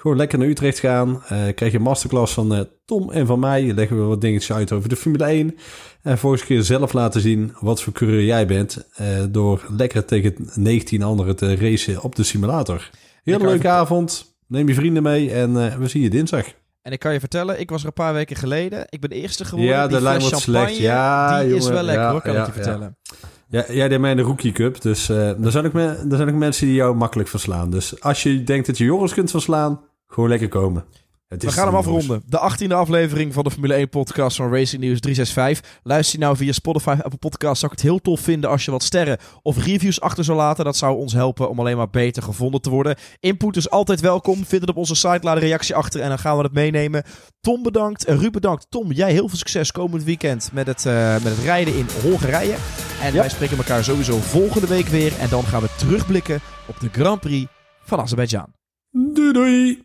Gewoon 0.00 0.16
lekker 0.16 0.38
naar 0.38 0.48
Utrecht 0.48 0.78
gaan. 0.78 1.22
Eh 1.22 1.28
krijg 1.54 1.72
je 1.72 1.76
een 1.78 1.82
masterclass 1.82 2.34
van 2.34 2.54
eh, 2.54 2.60
Tom 2.84 3.10
en 3.10 3.26
van 3.26 3.38
mij. 3.38 3.72
Leggen 3.74 3.96
we 3.98 4.02
wat 4.02 4.20
dingetjes 4.20 4.56
uit 4.56 4.72
over 4.72 4.88
de 4.88 4.96
Formule 4.96 5.24
1. 5.24 5.56
En 6.02 6.18
volgende 6.18 6.46
keer 6.46 6.62
zelf 6.62 6.92
laten 6.92 7.20
zien 7.20 7.54
wat 7.60 7.82
voor 7.82 7.92
coureur 7.92 8.24
jij 8.24 8.46
bent. 8.46 8.88
eh, 8.94 9.06
door 9.30 9.66
lekker 9.76 10.04
tegen 10.04 10.34
19 10.54 11.02
anderen 11.02 11.36
te 11.36 11.56
racen 11.56 12.02
op 12.02 12.16
de 12.16 12.22
simulator. 12.22 12.90
Heel 13.22 13.40
leuke 13.40 13.68
avond. 13.68 14.36
Neem 14.46 14.68
je 14.68 14.74
vrienden 14.74 15.02
mee 15.02 15.32
en 15.32 15.78
we 15.80 15.88
zien 15.88 16.02
je 16.02 16.10
dinsdag. 16.10 16.46
En 16.82 16.92
ik 16.92 16.98
kan 16.98 17.12
je 17.12 17.20
vertellen, 17.20 17.60
ik 17.60 17.70
was 17.70 17.80
er 17.80 17.86
een 17.86 17.92
paar 17.92 18.12
weken 18.12 18.36
geleden. 18.36 18.86
Ik 18.88 19.00
ben 19.00 19.10
de 19.10 19.16
eerste 19.16 19.44
geworden. 19.44 19.74
Ja, 19.74 19.86
de 19.86 19.88
Die 19.94 20.02
lijn 20.02 20.20
wordt 20.20 20.34
champagne, 20.42 20.66
slecht. 20.66 20.80
Ja, 20.80 21.42
die 21.42 21.54
is 21.54 21.68
wel 21.68 21.82
lekker 21.82 22.04
Ja, 22.04 22.10
hoor, 22.10 22.20
kan 22.22 22.32
ja, 22.32 22.40
ik 22.40 22.46
je 22.46 22.52
vertellen. 22.52 22.96
Ja, 23.02 23.16
jij 23.48 23.88
deed 23.88 24.00
mij 24.00 24.10
in 24.10 24.16
de 24.16 24.22
Rookie 24.22 24.52
Cup, 24.52 24.80
dus 24.80 25.08
eh 25.08 25.44
er, 25.44 25.50
zijn 25.50 25.66
ook 25.66 25.72
me- 25.72 26.06
er 26.10 26.16
zijn 26.16 26.28
ook 26.28 26.34
mensen 26.34 26.66
die 26.66 26.74
jou 26.74 26.96
makkelijk 26.96 27.28
verslaan. 27.28 27.70
Dus 27.70 28.00
als 28.00 28.22
je 28.22 28.42
denkt 28.42 28.66
dat 28.66 28.78
je 28.78 28.84
Joris 28.84 29.14
kunt 29.14 29.30
verslaan, 29.30 29.80
gewoon 30.06 30.28
lekker 30.28 30.48
komen. 30.48 30.84
Het 31.28 31.42
We 31.42 31.52
gaan 31.52 31.66
hem 31.66 31.76
afronden. 31.76 32.22
De 32.26 32.50
18e 32.66 32.72
aflevering 32.72 33.34
van 33.34 33.44
de 33.44 33.50
Formule 33.50 33.74
1 33.74 33.88
podcast 33.88 34.36
van 34.36 34.52
Racing 34.52 34.82
News 34.82 35.00
365. 35.00 35.80
Luister 35.82 36.18
je 36.18 36.24
nou 36.24 36.36
via 36.36 36.52
Spotify, 36.52 36.90
Apple 37.02 37.18
Podcasts. 37.18 37.60
Zou 37.60 37.72
ik 37.72 37.78
het 37.78 37.88
heel 37.88 37.98
tof 38.00 38.20
vinden 38.20 38.50
als 38.50 38.64
je 38.64 38.70
wat 38.70 38.82
sterren 38.82 39.18
of 39.42 39.64
reviews 39.64 40.00
achter 40.00 40.24
zou 40.24 40.38
laten. 40.38 40.64
Dat 40.64 40.76
zou 40.76 40.96
ons 40.96 41.12
helpen 41.12 41.48
om 41.50 41.58
alleen 41.60 41.76
maar 41.76 41.90
beter 41.90 42.22
gevonden 42.22 42.60
te 42.60 42.70
worden. 42.70 42.96
Input 43.20 43.56
is 43.56 43.70
altijd 43.70 44.00
welkom. 44.00 44.34
Vind 44.44 44.60
het 44.60 44.70
op 44.70 44.76
onze 44.76 44.94
site, 44.94 45.18
laat 45.22 45.36
een 45.36 45.42
reactie 45.42 45.74
achter 45.74 46.00
en 46.00 46.08
dan 46.08 46.18
gaan 46.18 46.36
we 46.36 46.42
het 46.42 46.52
meenemen. 46.52 47.02
Tom 47.40 47.62
bedankt, 47.62 48.04
en 48.04 48.18
Ruud 48.18 48.32
bedankt. 48.32 48.66
Tom, 48.68 48.92
jij 48.92 49.12
heel 49.12 49.28
veel 49.28 49.38
succes 49.38 49.72
komend 49.72 50.04
weekend 50.04 50.50
met 50.52 50.66
het, 50.66 50.86
eh, 50.86 51.12
met 51.12 51.24
het 51.36 51.38
rijden 51.44 51.76
in 51.76 51.86
Hongarije. 52.02 52.54
En 53.02 53.12
Ja. 53.12 53.18
wij 53.20 53.28
spreken 53.28 53.56
elkaar 53.56 53.84
sowieso 53.84 54.16
volgende 54.18 54.66
week 54.66 54.86
weer. 54.86 55.12
En 55.18 55.28
dan 55.28 55.42
gaan 55.44 55.62
we 55.62 55.68
terugblikken 55.78 56.40
op 56.68 56.80
de 56.80 56.88
Grand 56.92 57.20
Prix 57.20 57.50
van 57.84 58.00
Azerbeidzjan. 58.00 58.46
Doei 58.90 59.32
doei! 59.32 59.76